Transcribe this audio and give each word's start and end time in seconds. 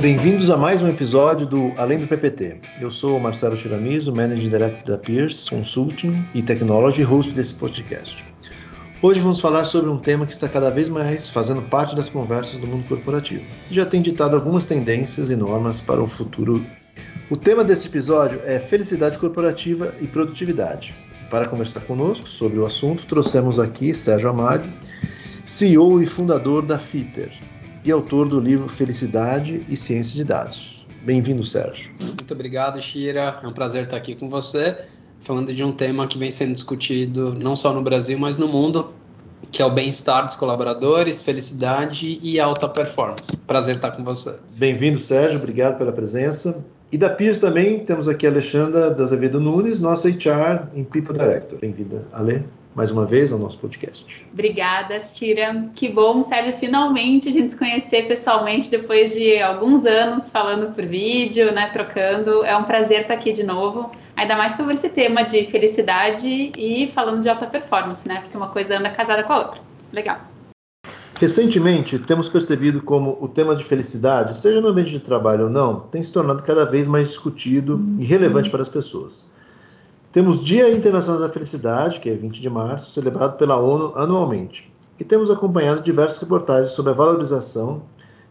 Bem-vindos 0.00 0.48
a 0.48 0.56
mais 0.56 0.82
um 0.82 0.88
episódio 0.88 1.46
do 1.46 1.74
Além 1.76 1.98
do 1.98 2.08
PPT. 2.08 2.58
Eu 2.80 2.90
sou 2.90 3.18
o 3.18 3.20
Marcelo 3.20 3.54
Chiramizo, 3.54 4.14
Managing 4.14 4.48
Director 4.48 4.82
da 4.82 4.96
Pierce 4.96 5.50
Consulting 5.50 6.26
e 6.34 6.42
Technology, 6.42 7.02
host 7.02 7.34
desse 7.34 7.52
podcast. 7.52 8.24
Hoje 9.02 9.20
vamos 9.20 9.42
falar 9.42 9.64
sobre 9.64 9.90
um 9.90 9.98
tema 9.98 10.24
que 10.24 10.32
está 10.32 10.48
cada 10.48 10.70
vez 10.70 10.88
mais 10.88 11.28
fazendo 11.28 11.60
parte 11.60 11.94
das 11.94 12.08
conversas 12.08 12.56
do 12.56 12.66
mundo 12.66 12.88
corporativo. 12.88 13.44
Já 13.70 13.84
tem 13.84 14.00
ditado 14.00 14.34
algumas 14.36 14.64
tendências 14.64 15.28
e 15.28 15.36
normas 15.36 15.82
para 15.82 16.02
o 16.02 16.08
futuro. 16.08 16.64
O 17.28 17.36
tema 17.36 17.62
desse 17.62 17.86
episódio 17.86 18.40
é 18.46 18.58
felicidade 18.58 19.18
corporativa 19.18 19.94
e 20.00 20.06
produtividade. 20.06 20.94
Para 21.28 21.46
conversar 21.46 21.80
conosco 21.80 22.26
sobre 22.26 22.58
o 22.58 22.64
assunto, 22.64 23.04
trouxemos 23.04 23.60
aqui 23.60 23.92
Sérgio 23.92 24.30
Amadi, 24.30 24.70
CEO 25.44 26.02
e 26.02 26.06
fundador 26.06 26.64
da 26.64 26.78
FITER, 26.78 27.30
e 27.84 27.90
autor 27.90 28.28
do 28.28 28.38
livro 28.38 28.68
Felicidade 28.68 29.64
e 29.68 29.76
Ciência 29.76 30.14
de 30.14 30.24
Dados. 30.24 30.86
Bem-vindo, 31.02 31.42
Sérgio. 31.42 31.90
Muito 32.00 32.34
obrigado, 32.34 32.80
Shira. 32.80 33.38
É 33.42 33.46
um 33.46 33.52
prazer 33.52 33.84
estar 33.84 33.96
aqui 33.96 34.14
com 34.14 34.28
você, 34.28 34.78
falando 35.20 35.52
de 35.52 35.64
um 35.64 35.72
tema 35.72 36.06
que 36.06 36.18
vem 36.18 36.30
sendo 36.30 36.54
discutido 36.54 37.34
não 37.34 37.56
só 37.56 37.72
no 37.72 37.82
Brasil, 37.82 38.18
mas 38.18 38.36
no 38.36 38.46
mundo, 38.46 38.92
que 39.50 39.62
é 39.62 39.64
o 39.64 39.70
bem-estar 39.70 40.26
dos 40.26 40.36
colaboradores, 40.36 41.22
felicidade 41.22 42.20
e 42.22 42.38
alta 42.38 42.68
performance. 42.68 43.36
Prazer 43.46 43.76
estar 43.76 43.92
com 43.92 44.04
você. 44.04 44.34
Bem-vindo, 44.58 45.00
Sérgio. 45.00 45.38
Obrigado 45.38 45.78
pela 45.78 45.92
presença. 45.92 46.62
E 46.92 46.98
da 46.98 47.08
Pierce 47.08 47.40
também 47.40 47.78
temos 47.84 48.08
aqui 48.08 48.26
a 48.26 48.30
Alexandra 48.30 48.90
da 48.90 49.04
Azevedo 49.04 49.40
Nunes, 49.40 49.80
nossa 49.80 50.08
HR 50.08 50.68
em 50.74 50.84
People 50.84 51.16
Director. 51.16 51.58
Bem-vinda, 51.60 52.04
Ale 52.12 52.44
mais 52.74 52.90
uma 52.90 53.04
vez 53.04 53.32
ao 53.32 53.38
nosso 53.38 53.58
podcast. 53.58 54.26
Obrigada, 54.32 54.98
Tira. 54.98 55.68
Que 55.74 55.88
bom, 55.88 56.22
Sérgio, 56.22 56.52
finalmente 56.52 57.28
a 57.28 57.32
gente 57.32 57.50
se 57.50 57.56
conhecer 57.56 58.06
pessoalmente 58.06 58.70
depois 58.70 59.12
de 59.12 59.40
alguns 59.40 59.84
anos 59.84 60.28
falando 60.28 60.74
por 60.74 60.84
vídeo, 60.84 61.52
né, 61.52 61.68
trocando. 61.72 62.44
É 62.44 62.56
um 62.56 62.64
prazer 62.64 63.02
estar 63.02 63.14
aqui 63.14 63.32
de 63.32 63.42
novo, 63.42 63.90
ainda 64.16 64.36
mais 64.36 64.54
sobre 64.54 64.74
esse 64.74 64.88
tema 64.88 65.22
de 65.22 65.44
felicidade 65.46 66.52
e 66.56 66.86
falando 66.88 67.20
de 67.20 67.28
alta 67.28 67.46
performance, 67.46 68.06
né? 68.06 68.20
Porque 68.20 68.36
uma 68.36 68.48
coisa 68.48 68.78
anda 68.78 68.90
casada 68.90 69.22
com 69.22 69.32
a 69.32 69.38
outra. 69.38 69.60
Legal. 69.92 70.20
Recentemente, 71.20 71.98
temos 71.98 72.30
percebido 72.30 72.80
como 72.80 73.18
o 73.20 73.28
tema 73.28 73.54
de 73.54 73.62
felicidade, 73.62 74.38
seja 74.38 74.58
no 74.58 74.68
ambiente 74.68 74.92
de 74.92 75.00
trabalho 75.00 75.44
ou 75.44 75.50
não, 75.50 75.80
tem 75.80 76.02
se 76.02 76.10
tornado 76.10 76.42
cada 76.42 76.64
vez 76.64 76.88
mais 76.88 77.08
discutido 77.08 77.78
e 77.98 78.04
relevante 78.06 78.48
para 78.48 78.62
as 78.62 78.70
pessoas. 78.70 79.30
Temos 80.12 80.42
Dia 80.42 80.68
Internacional 80.68 81.20
da 81.20 81.28
Felicidade, 81.28 82.00
que 82.00 82.10
é 82.10 82.14
20 82.14 82.40
de 82.40 82.50
março, 82.50 82.90
celebrado 82.90 83.36
pela 83.36 83.56
ONU 83.56 83.92
anualmente. 83.94 84.68
E 84.98 85.04
temos 85.04 85.30
acompanhado 85.30 85.82
diversas 85.82 86.20
reportagens 86.20 86.72
sobre 86.72 86.90
a 86.90 86.94
valorização 86.96 87.84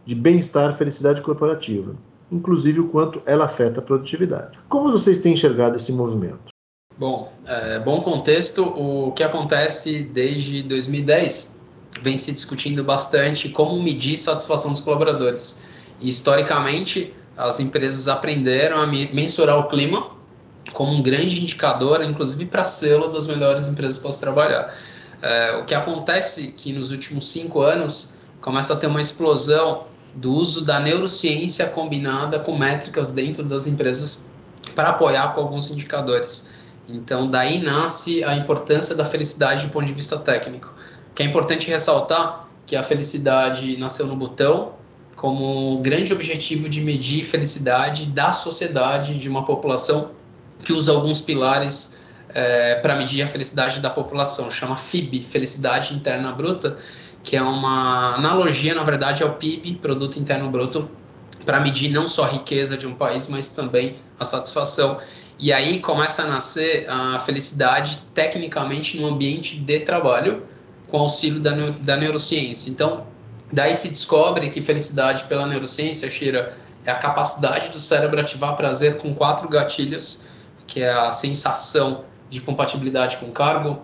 de 0.04 0.14
bem-estar 0.14 0.70
e 0.70 0.76
felicidade 0.76 1.22
corporativa, 1.22 1.96
inclusive 2.30 2.80
o 2.80 2.88
quanto 2.88 3.22
ela 3.24 3.46
afeta 3.46 3.80
a 3.80 3.82
produtividade. 3.82 4.58
Como 4.68 4.92
vocês 4.92 5.20
têm 5.20 5.32
enxergado 5.32 5.76
esse 5.76 5.90
movimento? 5.90 6.52
Bom, 6.98 7.32
é, 7.46 7.78
bom 7.78 8.02
contexto. 8.02 8.62
O 8.62 9.12
que 9.12 9.22
acontece 9.22 10.02
desde 10.02 10.62
2010 10.64 11.58
vem 12.02 12.18
se 12.18 12.30
discutindo 12.30 12.84
bastante 12.84 13.48
como 13.48 13.82
medir 13.82 14.18
satisfação 14.18 14.72
dos 14.72 14.82
colaboradores. 14.82 15.62
E, 15.98 16.10
historicamente, 16.10 17.14
as 17.38 17.58
empresas 17.58 18.06
aprenderam 18.06 18.78
a 18.82 18.86
mensurar 18.86 19.58
o 19.58 19.66
clima 19.66 20.19
como 20.72 20.92
um 20.92 21.02
grande 21.02 21.40
indicador, 21.40 22.02
inclusive 22.02 22.46
para 22.46 22.64
selo 22.64 23.08
das 23.08 23.26
melhores 23.26 23.68
empresas 23.68 23.98
para 23.98 24.12
se 24.12 24.20
trabalhar. 24.20 24.74
É, 25.22 25.56
o 25.56 25.64
que 25.64 25.74
acontece 25.74 26.48
é 26.48 26.50
que 26.50 26.72
nos 26.72 26.92
últimos 26.92 27.30
cinco 27.30 27.60
anos 27.60 28.14
começa 28.40 28.72
a 28.72 28.76
ter 28.76 28.86
uma 28.86 29.00
explosão 29.00 29.84
do 30.14 30.32
uso 30.32 30.64
da 30.64 30.80
neurociência 30.80 31.68
combinada 31.68 32.38
com 32.38 32.56
métricas 32.56 33.10
dentro 33.10 33.44
das 33.44 33.66
empresas 33.66 34.30
para 34.74 34.90
apoiar 34.90 35.34
com 35.34 35.40
alguns 35.40 35.70
indicadores. 35.70 36.48
Então, 36.88 37.30
daí 37.30 37.62
nasce 37.62 38.24
a 38.24 38.36
importância 38.36 38.94
da 38.94 39.04
felicidade 39.04 39.66
do 39.66 39.72
ponto 39.72 39.86
de 39.86 39.92
vista 39.92 40.18
técnico. 40.18 40.72
Que 41.14 41.22
é 41.22 41.26
importante 41.26 41.68
ressaltar 41.68 42.48
que 42.66 42.74
a 42.74 42.82
felicidade 42.82 43.76
nasceu 43.76 44.06
no 44.06 44.16
botão 44.16 44.72
como 45.16 45.78
grande 45.80 46.12
objetivo 46.12 46.68
de 46.68 46.80
medir 46.80 47.24
felicidade 47.24 48.06
da 48.06 48.32
sociedade 48.32 49.18
de 49.18 49.28
uma 49.28 49.44
população 49.44 50.12
que 50.62 50.72
usa 50.72 50.92
alguns 50.92 51.20
pilares 51.20 51.98
é, 52.34 52.76
para 52.76 52.94
medir 52.94 53.22
a 53.22 53.26
felicidade 53.26 53.80
da 53.80 53.90
população, 53.90 54.50
chama 54.50 54.76
FIB, 54.76 55.24
Felicidade 55.24 55.94
Interna 55.94 56.32
Bruta, 56.32 56.76
que 57.22 57.36
é 57.36 57.42
uma 57.42 58.14
analogia, 58.14 58.74
na 58.74 58.82
verdade, 58.82 59.22
ao 59.22 59.34
PIB, 59.34 59.74
Produto 59.76 60.18
Interno 60.18 60.50
Bruto, 60.50 60.90
para 61.44 61.60
medir 61.60 61.90
não 61.90 62.06
só 62.06 62.24
a 62.24 62.28
riqueza 62.28 62.76
de 62.76 62.86
um 62.86 62.94
país, 62.94 63.28
mas 63.28 63.50
também 63.50 63.96
a 64.18 64.24
satisfação. 64.24 64.98
E 65.38 65.52
aí 65.52 65.80
começa 65.80 66.22
a 66.22 66.26
nascer 66.26 66.86
a 66.88 67.18
felicidade 67.18 68.02
tecnicamente 68.14 68.98
no 69.00 69.06
ambiente 69.06 69.56
de 69.56 69.80
trabalho, 69.80 70.46
com 70.88 70.98
auxílio 70.98 71.40
da, 71.40 71.52
da 71.80 71.96
neurociência. 71.96 72.70
Então, 72.70 73.06
daí 73.52 73.74
se 73.74 73.88
descobre 73.88 74.50
que 74.50 74.60
felicidade 74.60 75.24
pela 75.24 75.46
neurociência, 75.46 76.10
Shira, 76.10 76.56
é 76.84 76.90
a 76.90 76.96
capacidade 76.96 77.70
do 77.70 77.78
cérebro 77.78 78.20
ativar 78.20 78.56
prazer 78.56 78.98
com 78.98 79.14
quatro 79.14 79.48
gatilhos 79.48 80.24
que 80.70 80.80
é 80.80 80.90
a 80.90 81.12
sensação 81.12 82.04
de 82.30 82.40
compatibilidade 82.40 83.16
com 83.16 83.26
o 83.26 83.32
cargo, 83.32 83.82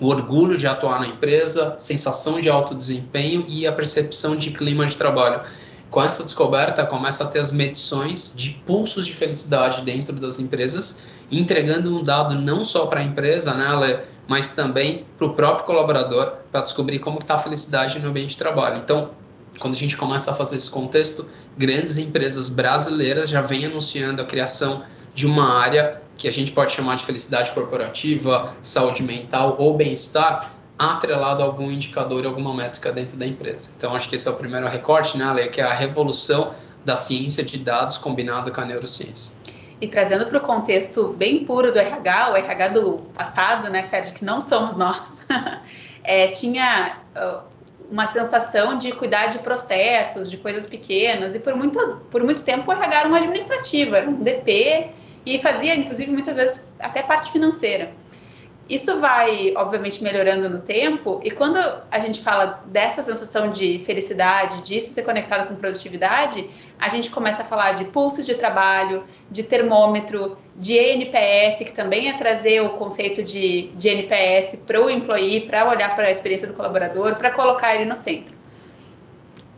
o 0.00 0.06
orgulho 0.06 0.56
de 0.56 0.66
atuar 0.66 1.00
na 1.00 1.08
empresa, 1.08 1.74
sensação 1.78 2.40
de 2.40 2.48
alto 2.48 2.74
desempenho 2.74 3.44
e 3.48 3.66
a 3.66 3.72
percepção 3.72 4.36
de 4.36 4.52
clima 4.52 4.86
de 4.86 4.96
trabalho. 4.96 5.42
Com 5.90 6.00
essa 6.00 6.22
descoberta, 6.22 6.86
começa 6.86 7.24
a 7.24 7.26
ter 7.26 7.40
as 7.40 7.50
medições 7.50 8.32
de 8.34 8.50
pulsos 8.64 9.04
de 9.04 9.12
felicidade 9.12 9.82
dentro 9.82 10.14
das 10.14 10.38
empresas, 10.38 11.02
entregando 11.30 11.94
um 11.94 12.02
dado 12.02 12.36
não 12.36 12.62
só 12.62 12.86
para 12.86 13.00
a 13.00 13.02
empresa, 13.02 13.52
né, 13.52 14.04
mas 14.28 14.50
também 14.50 15.04
para 15.18 15.26
o 15.26 15.34
próprio 15.34 15.66
colaborador, 15.66 16.34
para 16.52 16.62
descobrir 16.62 17.00
como 17.00 17.18
está 17.18 17.34
a 17.34 17.38
felicidade 17.38 17.98
no 17.98 18.08
ambiente 18.08 18.30
de 18.30 18.38
trabalho. 18.38 18.78
Então, 18.78 19.10
quando 19.58 19.74
a 19.74 19.76
gente 19.76 19.96
começa 19.96 20.30
a 20.30 20.34
fazer 20.34 20.56
esse 20.56 20.70
contexto, 20.70 21.28
grandes 21.58 21.98
empresas 21.98 22.48
brasileiras 22.48 23.28
já 23.28 23.42
vêm 23.42 23.66
anunciando 23.66 24.22
a 24.22 24.24
criação 24.24 24.84
de 25.12 25.26
uma 25.26 25.58
área 25.58 26.00
que 26.20 26.28
a 26.28 26.30
gente 26.30 26.52
pode 26.52 26.72
chamar 26.72 26.96
de 26.96 27.04
felicidade 27.04 27.50
corporativa, 27.52 28.54
saúde 28.62 29.02
mental 29.02 29.56
ou 29.58 29.74
bem-estar, 29.74 30.52
atrelado 30.78 31.42
a 31.42 31.46
algum 31.46 31.70
indicador, 31.70 32.26
alguma 32.26 32.54
métrica 32.54 32.92
dentro 32.92 33.16
da 33.16 33.26
empresa. 33.26 33.72
Então, 33.74 33.94
acho 33.94 34.06
que 34.06 34.16
esse 34.16 34.28
é 34.28 34.30
o 34.30 34.34
primeiro 34.34 34.68
recorte, 34.68 35.16
né, 35.16 35.24
Ale, 35.24 35.48
que 35.48 35.62
é 35.62 35.64
a 35.64 35.72
revolução 35.72 36.54
da 36.84 36.94
ciência 36.94 37.42
de 37.42 37.58
dados 37.58 37.96
combinado 37.96 38.52
com 38.52 38.60
a 38.60 38.66
neurociência. 38.66 39.34
E 39.80 39.88
trazendo 39.88 40.26
para 40.26 40.36
o 40.36 40.40
contexto 40.42 41.14
bem 41.16 41.46
puro 41.46 41.72
do 41.72 41.78
RH, 41.78 42.32
o 42.32 42.36
RH 42.36 42.68
do 42.68 42.98
passado, 43.14 43.70
né, 43.70 43.82
Sérgio, 43.84 44.12
que 44.12 44.24
não 44.24 44.42
somos 44.42 44.76
nós, 44.76 45.26
é, 46.04 46.28
tinha 46.28 46.98
uma 47.90 48.06
sensação 48.06 48.76
de 48.76 48.92
cuidar 48.92 49.28
de 49.28 49.38
processos, 49.38 50.30
de 50.30 50.36
coisas 50.36 50.66
pequenas, 50.66 51.34
e 51.34 51.38
por 51.38 51.56
muito, 51.56 51.78
por 52.10 52.22
muito 52.22 52.44
tempo 52.44 52.70
o 52.70 52.74
RH 52.74 52.98
era 53.00 53.08
uma 53.08 53.16
administrativa, 53.16 53.96
era 53.96 54.10
um 54.10 54.22
DP, 54.22 54.99
e 55.24 55.38
fazia, 55.38 55.74
inclusive, 55.74 56.10
muitas 56.10 56.36
vezes 56.36 56.60
até 56.78 57.02
parte 57.02 57.30
financeira. 57.30 57.92
Isso 58.70 59.00
vai, 59.00 59.52
obviamente, 59.56 60.00
melhorando 60.00 60.48
no 60.48 60.60
tempo, 60.60 61.20
e 61.24 61.30
quando 61.32 61.58
a 61.90 61.98
gente 61.98 62.20
fala 62.20 62.62
dessa 62.66 63.02
sensação 63.02 63.50
de 63.50 63.80
felicidade, 63.80 64.62
disso 64.62 64.94
ser 64.94 65.02
conectado 65.02 65.48
com 65.48 65.56
produtividade, 65.56 66.48
a 66.78 66.88
gente 66.88 67.10
começa 67.10 67.42
a 67.42 67.44
falar 67.44 67.72
de 67.72 67.86
pulso 67.86 68.24
de 68.24 68.36
trabalho, 68.36 69.02
de 69.28 69.42
termômetro, 69.42 70.38
de 70.54 70.74
NPS, 70.74 71.64
que 71.64 71.72
também 71.72 72.10
é 72.10 72.16
trazer 72.16 72.60
o 72.60 72.70
conceito 72.70 73.24
de, 73.24 73.72
de 73.74 73.88
NPS 73.88 74.60
para 74.64 74.80
o 74.80 74.88
employee, 74.88 75.40
para 75.48 75.68
olhar 75.68 75.96
para 75.96 76.06
a 76.06 76.10
experiência 76.12 76.46
do 76.46 76.54
colaborador, 76.54 77.16
para 77.16 77.32
colocar 77.32 77.74
ele 77.74 77.86
no 77.86 77.96
centro. 77.96 78.38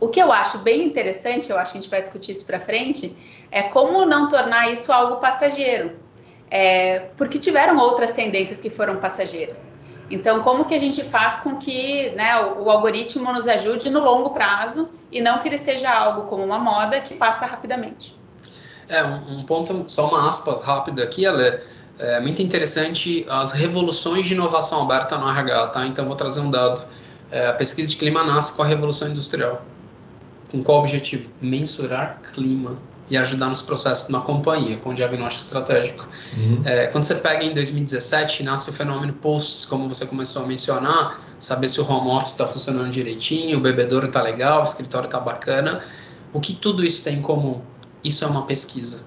O 0.00 0.08
que 0.08 0.20
eu 0.20 0.32
acho 0.32 0.56
bem 0.56 0.86
interessante, 0.86 1.50
eu 1.50 1.58
acho 1.58 1.72
que 1.72 1.78
a 1.78 1.80
gente 1.82 1.90
vai 1.90 2.00
discutir 2.00 2.32
isso 2.32 2.46
para 2.46 2.58
frente, 2.58 3.14
é 3.52 3.62
como 3.62 4.06
não 4.06 4.26
tornar 4.26 4.72
isso 4.72 4.90
algo 4.90 5.16
passageiro. 5.16 5.92
É, 6.50 7.10
porque 7.16 7.38
tiveram 7.38 7.78
outras 7.78 8.12
tendências 8.12 8.60
que 8.60 8.70
foram 8.70 8.96
passageiras. 8.96 9.62
Então, 10.10 10.42
como 10.42 10.64
que 10.64 10.74
a 10.74 10.78
gente 10.78 11.02
faz 11.02 11.38
com 11.38 11.56
que 11.56 12.10
né, 12.10 12.38
o, 12.40 12.64
o, 12.64 12.70
algoritmo 12.70 13.32
nos 13.32 13.46
ajude 13.46 13.88
no 13.88 14.00
longo 14.00 14.30
prazo 14.30 14.90
e 15.10 15.20
não 15.22 15.38
que 15.38 15.48
ele 15.48 15.56
seja 15.56 15.90
algo 15.90 16.22
como 16.22 16.44
uma 16.44 16.58
moda 16.58 17.00
que 17.00 17.14
passa 17.14 17.46
rapidamente? 17.46 18.18
É, 18.88 19.02
um, 19.02 19.42
ponto, 19.44 19.84
só 19.86 20.08
uma 20.08 20.28
aspas 20.28 20.60
rápida 20.62 21.02
aqui, 21.02 21.24
ela 21.24 21.42
é, 21.42 21.62
é 21.98 22.20
muito 22.20 22.42
interessante 22.42 23.24
as 23.30 23.52
revoluções 23.52 24.26
de 24.26 24.34
inovação 24.34 24.82
aberta 24.82 25.16
no 25.16 25.26
RH, 25.26 25.66
tá? 25.68 25.86
Então, 25.86 26.06
vou 26.06 26.16
trazer 26.16 26.40
um 26.40 26.50
dado. 26.50 26.84
É, 27.30 27.46
a 27.46 27.54
pesquisa 27.54 27.88
de 27.88 27.96
clima 27.96 28.22
nasce 28.22 28.52
com 28.52 28.62
a 28.62 28.66
Revolução 28.66 29.08
Industrial. 29.08 29.62
Com 30.50 30.62
qual 30.62 30.80
objetivo? 30.80 31.30
Mensurar 31.40 32.20
clima 32.34 32.76
e 33.12 33.16
ajudar 33.18 33.50
nos 33.50 33.60
processos 33.60 34.06
de 34.06 34.12
uma 34.12 34.22
companhia, 34.22 34.78
com 34.78 34.94
diagnóstico 34.94 35.44
estratégico. 35.44 36.08
Uhum. 36.34 36.62
É, 36.64 36.86
quando 36.86 37.04
você 37.04 37.14
pega 37.16 37.44
em 37.44 37.52
2017, 37.52 38.42
nasce 38.42 38.70
o 38.70 38.72
fenômeno 38.72 39.12
Pulse, 39.12 39.66
como 39.66 39.86
você 39.86 40.06
começou 40.06 40.44
a 40.44 40.46
mencionar, 40.46 41.20
saber 41.38 41.68
se 41.68 41.78
o 41.78 41.86
home 41.86 42.08
office 42.08 42.32
está 42.32 42.46
funcionando 42.46 42.90
direitinho, 42.90 43.58
o 43.58 43.60
bebedouro 43.60 44.06
está 44.06 44.22
legal, 44.22 44.62
o 44.62 44.64
escritório 44.64 45.04
está 45.04 45.20
bacana. 45.20 45.84
O 46.32 46.40
que 46.40 46.54
tudo 46.54 46.82
isso 46.82 47.04
tem 47.04 47.18
em 47.18 47.20
comum? 47.20 47.60
Isso 48.02 48.24
é 48.24 48.26
uma 48.26 48.46
pesquisa. 48.46 49.04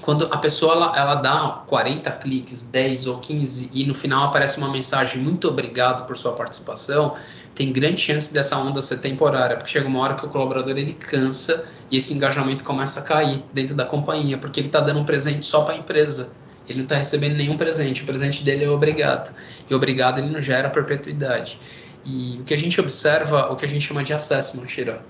Quando 0.00 0.26
a 0.32 0.38
pessoa 0.38 0.74
ela, 0.74 0.98
ela 0.98 1.14
dá 1.14 1.62
40 1.68 2.10
cliques, 2.12 2.64
10 2.64 3.06
ou 3.06 3.18
15 3.18 3.70
e 3.72 3.84
no 3.84 3.94
final 3.94 4.24
aparece 4.24 4.58
uma 4.58 4.70
mensagem 4.70 5.22
muito 5.22 5.46
obrigado 5.46 6.06
por 6.06 6.16
sua 6.16 6.32
participação, 6.32 7.14
tem 7.58 7.72
grande 7.72 8.00
chance 8.00 8.32
dessa 8.32 8.56
onda 8.56 8.80
ser 8.80 8.98
temporária, 8.98 9.56
porque 9.56 9.72
chega 9.72 9.88
uma 9.88 9.98
hora 9.98 10.14
que 10.14 10.24
o 10.24 10.28
colaborador 10.28 10.78
ele 10.78 10.92
cansa 10.92 11.64
e 11.90 11.96
esse 11.96 12.14
engajamento 12.14 12.62
começa 12.62 13.00
a 13.00 13.02
cair 13.02 13.42
dentro 13.52 13.74
da 13.74 13.84
companhia, 13.84 14.38
porque 14.38 14.60
ele 14.60 14.68
está 14.68 14.78
dando 14.78 15.00
um 15.00 15.04
presente 15.04 15.44
só 15.44 15.64
para 15.64 15.74
a 15.74 15.76
empresa. 15.76 16.30
Ele 16.68 16.78
não 16.78 16.84
está 16.84 16.94
recebendo 16.94 17.34
nenhum 17.34 17.56
presente, 17.56 18.04
o 18.04 18.06
presente 18.06 18.44
dele 18.44 18.64
é 18.64 18.70
obrigado. 18.70 19.34
E 19.68 19.74
obrigado 19.74 20.18
ele 20.20 20.30
não 20.30 20.40
gera 20.40 20.70
perpetuidade. 20.70 21.58
E 22.04 22.38
o 22.40 22.44
que 22.44 22.54
a 22.54 22.56
gente 22.56 22.80
observa, 22.80 23.50
o 23.50 23.56
que 23.56 23.64
a 23.64 23.68
gente 23.68 23.84
chama 23.84 24.04
de 24.04 24.12
assessment, 24.12 24.68
Shira, 24.68 25.02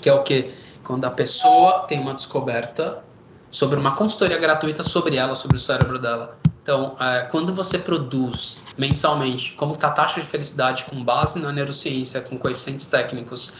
que 0.00 0.08
é 0.08 0.14
o 0.14 0.22
que? 0.22 0.54
Quando 0.82 1.04
a 1.04 1.10
pessoa 1.10 1.80
tem 1.86 2.00
uma 2.00 2.14
descoberta 2.14 3.04
sobre 3.50 3.78
uma 3.78 3.94
consultoria 3.94 4.38
gratuita 4.38 4.82
sobre 4.82 5.16
ela, 5.16 5.34
sobre 5.34 5.58
o 5.58 5.60
cérebro 5.60 5.98
dela. 5.98 6.39
Então, 6.62 6.94
é, 7.00 7.22
quando 7.30 7.52
você 7.54 7.78
produz 7.78 8.62
mensalmente 8.76 9.52
como 9.52 9.74
está 9.74 9.88
a 9.88 9.92
taxa 9.92 10.20
de 10.20 10.26
felicidade 10.26 10.84
com 10.84 11.02
base 11.02 11.40
na 11.40 11.52
neurociência, 11.52 12.20
com 12.20 12.38
coeficientes 12.38 12.86
técnicos, 12.86 13.52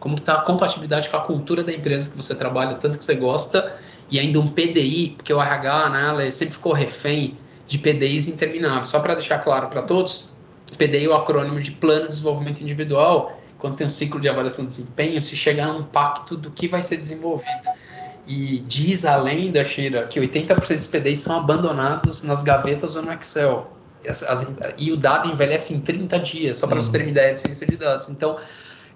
como 0.00 0.16
está 0.16 0.34
a 0.34 0.40
compatibilidade 0.42 1.08
com 1.08 1.16
a 1.16 1.20
cultura 1.20 1.62
da 1.62 1.72
empresa 1.72 2.10
que 2.10 2.16
você 2.16 2.34
trabalha, 2.34 2.74
tanto 2.74 2.98
que 2.98 3.04
você 3.04 3.14
gosta, 3.14 3.76
e 4.10 4.18
ainda 4.18 4.40
um 4.40 4.48
PDI, 4.48 5.14
porque 5.16 5.32
o 5.32 5.40
RH, 5.40 5.90
né, 5.90 6.30
sempre 6.30 6.54
ficou 6.54 6.72
refém 6.72 7.36
de 7.66 7.78
PDIs 7.78 8.28
intermináveis. 8.28 8.88
Só 8.88 9.00
para 9.00 9.14
deixar 9.14 9.38
claro 9.38 9.68
para 9.68 9.82
todos, 9.82 10.32
PDI 10.76 11.04
é 11.04 11.08
o 11.08 11.14
acrônimo 11.14 11.60
de 11.60 11.72
Plano 11.72 12.02
de 12.02 12.08
Desenvolvimento 12.08 12.60
Individual, 12.60 13.38
quando 13.58 13.76
tem 13.76 13.86
um 13.86 13.90
ciclo 13.90 14.20
de 14.20 14.28
avaliação 14.28 14.64
de 14.64 14.70
desempenho, 14.70 15.20
se 15.20 15.36
chega 15.36 15.66
a 15.66 15.72
um 15.72 15.82
pacto 15.82 16.36
do 16.36 16.50
que 16.50 16.68
vai 16.68 16.82
ser 16.82 16.96
desenvolvido. 16.96 17.68
E 18.28 18.60
diz 18.60 19.06
a 19.06 19.16
lenda, 19.16 19.64
Shira, 19.64 20.06
que 20.06 20.20
80% 20.20 20.76
dos 20.76 20.86
PDIs 20.86 21.20
são 21.20 21.36
abandonados 21.36 22.22
nas 22.22 22.42
gavetas 22.42 22.94
ou 22.94 23.02
no 23.02 23.10
Excel. 23.12 23.72
As, 24.06 24.22
as, 24.22 24.46
e 24.76 24.92
o 24.92 24.96
dado 24.96 25.28
envelhece 25.28 25.72
em 25.72 25.80
30 25.80 26.20
dias, 26.20 26.58
só 26.58 26.66
para 26.66 26.76
uhum. 26.76 26.82
você 26.82 26.92
ter 26.92 27.04
uma 27.04 27.10
ideia 27.10 27.32
de 27.32 27.40
ciência 27.40 27.66
de 27.66 27.76
dados. 27.78 28.08
Então, 28.10 28.36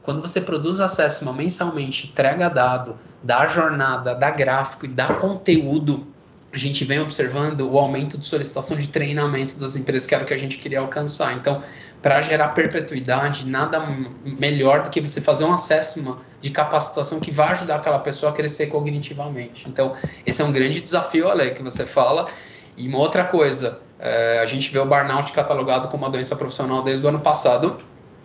quando 0.03 0.21
você 0.21 0.41
produz 0.41 0.81
acesso 0.81 1.33
mensalmente, 1.33 2.09
entrega 2.09 2.51
dado, 2.51 2.97
dá 3.23 3.47
jornada, 3.47 4.15
dá 4.15 4.31
gráfico 4.31 4.85
e 4.85 4.89
dá 4.89 5.15
conteúdo, 5.15 6.07
a 6.53 6.59
gente 6.59 6.85
vem 6.85 7.01
observando 7.01 7.63
o 7.63 7.79
aumento 7.79 8.19
de 8.19 8.27
solicitação 8.27 8.77
de 8.77 8.89
treinamentos 8.89 9.55
das 9.55 9.77
empresas, 9.77 10.07
que 10.07 10.15
era 10.15 10.25
o 10.25 10.27
que 10.27 10.35
a 10.35 10.39
gente 10.39 10.59
queria 10.59 10.81
alcançar. 10.81 11.33
Então, 11.35 11.63
para 12.03 12.21
gerar 12.21 12.49
perpetuidade, 12.49 13.47
nada 13.47 13.81
melhor 14.25 14.83
do 14.83 14.91
que 14.91 15.01
você 15.01 15.21
fazer 15.21 15.45
um 15.45 15.53
acesso 15.53 16.19
de 16.41 16.51
capacitação 16.51 17.21
que 17.21 17.31
vai 17.31 17.53
ajudar 17.53 17.77
aquela 17.77 18.01
pessoa 18.01 18.33
a 18.33 18.35
crescer 18.35 18.67
cognitivamente. 18.67 19.69
Então, 19.69 19.95
esse 20.27 20.43
é 20.43 20.45
um 20.45 20.51
grande 20.51 20.81
desafio, 20.81 21.29
Ale, 21.29 21.53
que 21.53 21.63
você 21.63 21.87
fala. 21.87 22.29
E 22.77 22.89
uma 22.89 22.99
outra 22.99 23.23
coisa, 23.25 23.81
é, 24.01 24.41
a 24.41 24.47
gente 24.47 24.73
vê 24.73 24.81
o 24.81 24.85
burnout 24.85 25.33
catalogado 25.33 25.87
como 25.87 26.03
uma 26.03 26.11
doença 26.11 26.35
profissional 26.35 26.83
desde 26.83 27.07
o 27.07 27.09
ano 27.09 27.21
passado. 27.21 27.81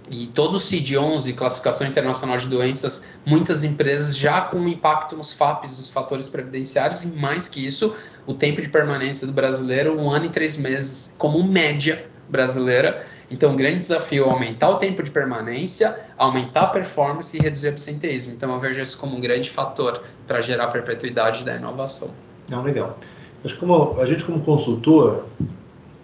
E 0.10 0.26
todo 0.28 0.56
o 0.56 0.60
CID-11, 0.60 1.36
Classificação 1.36 1.86
Internacional 1.86 2.38
de 2.38 2.48
Doenças, 2.48 3.10
muitas 3.26 3.64
empresas 3.64 4.18
já 4.18 4.42
com 4.42 4.66
impacto 4.68 5.16
nos 5.18 5.34
FAPs, 5.34 5.78
nos 5.78 5.92
fatores 5.92 6.30
previdenciários, 6.30 7.04
e 7.04 7.08
mais 7.10 7.50
que 7.50 7.64
isso, 7.64 7.94
o 8.26 8.34
tempo 8.34 8.62
de 8.62 8.70
permanência 8.70 9.28
do 9.28 9.34
brasileiro, 9.34 10.00
um 10.00 10.10
ano 10.10 10.26
e 10.26 10.30
três 10.30 10.56
meses, 10.56 11.14
como 11.18 11.44
média 11.44 12.08
brasileira. 12.30 13.06
Então, 13.30 13.54
o 13.54 13.56
grande 13.56 13.80
desafio 13.80 14.26
é 14.26 14.30
aumentar 14.30 14.70
o 14.70 14.78
tempo 14.78 15.04
de 15.04 15.12
permanência, 15.12 16.00
aumentar 16.18 16.62
a 16.62 16.68
performance 16.68 17.36
e 17.38 17.42
reduzir 17.42 17.68
o 17.68 17.70
absenteísmo. 17.72 18.34
Então, 18.34 18.54
eu 18.54 18.60
vejo 18.60 18.80
isso 18.80 18.98
como 18.98 19.18
um 19.18 19.22
grande 19.22 19.50
fator 19.50 20.04
para 20.26 20.42
gerar 20.42 20.68
perpetuidade 20.68 21.44
da 21.44 21.56
inovação. 21.56 22.12
Não, 22.50 22.64
legal. 22.64 22.98
Mas 23.44 23.54
como 23.54 24.00
a 24.00 24.06
gente 24.06 24.24
como 24.24 24.40
consultor, 24.40 25.26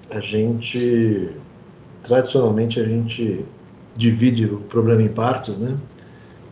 a 0.10 0.20
gente 0.20 1.32
tradicionalmente 2.04 2.80
a 2.80 2.84
gente 2.84 3.46
divide 3.98 4.46
o 4.46 4.60
problema 4.60 5.02
em 5.02 5.08
partes, 5.08 5.58
né? 5.58 5.76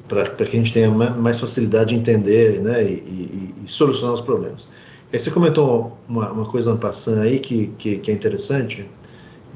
Para 0.08 0.26
que 0.26 0.44
a 0.44 0.46
gente 0.46 0.74
tenha 0.74 0.90
mais 0.90 1.40
facilidade 1.40 1.94
de 1.94 2.00
entender, 2.00 2.62
né? 2.62 2.84
E, 2.84 2.94
e, 2.94 3.56
e 3.64 3.68
solucionar 3.68 4.14
os 4.14 4.22
problemas. 4.22 4.70
Aí 5.12 5.20
você 5.20 5.30
comentou 5.30 5.98
uma, 6.08 6.32
uma 6.32 6.46
coisa 6.46 6.72
no 6.72 6.78
passando 6.78 7.22
aí 7.22 7.40
que, 7.40 7.68
que, 7.78 7.98
que 7.98 8.12
é 8.12 8.14
interessante 8.14 8.90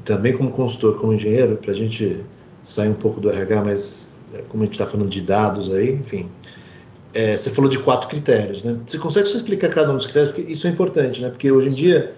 também 0.06 0.38
como 0.38 0.52
consultor, 0.52 0.98
como 0.98 1.14
engenheiro, 1.14 1.58
para 1.58 1.72
a 1.72 1.76
gente 1.76 2.24
sair 2.64 2.90
um 2.90 2.94
pouco 2.94 3.20
do 3.20 3.30
RH, 3.30 3.64
mas 3.64 4.20
é, 4.34 4.42
como 4.44 4.64
a 4.64 4.66
gente 4.66 4.76
está 4.76 4.86
falando 4.86 5.10
de 5.10 5.22
dados 5.22 5.74
aí, 5.74 5.94
enfim, 5.96 6.30
é, 7.14 7.38
você 7.38 7.50
falou 7.50 7.70
de 7.70 7.80
quatro 7.80 8.08
critérios, 8.08 8.62
né? 8.64 8.78
Você 8.86 8.98
consegue 8.98 9.28
só 9.28 9.38
explicar 9.38 9.70
cada 9.70 9.92
um 9.92 9.96
dos 9.96 10.06
critérios? 10.06 10.34
Porque 10.34 10.52
isso 10.52 10.68
é 10.68 10.70
importante, 10.70 11.22
né? 11.22 11.30
Porque 11.30 11.52
hoje 11.52 11.70
em 11.70 11.74
dia, 11.74 12.14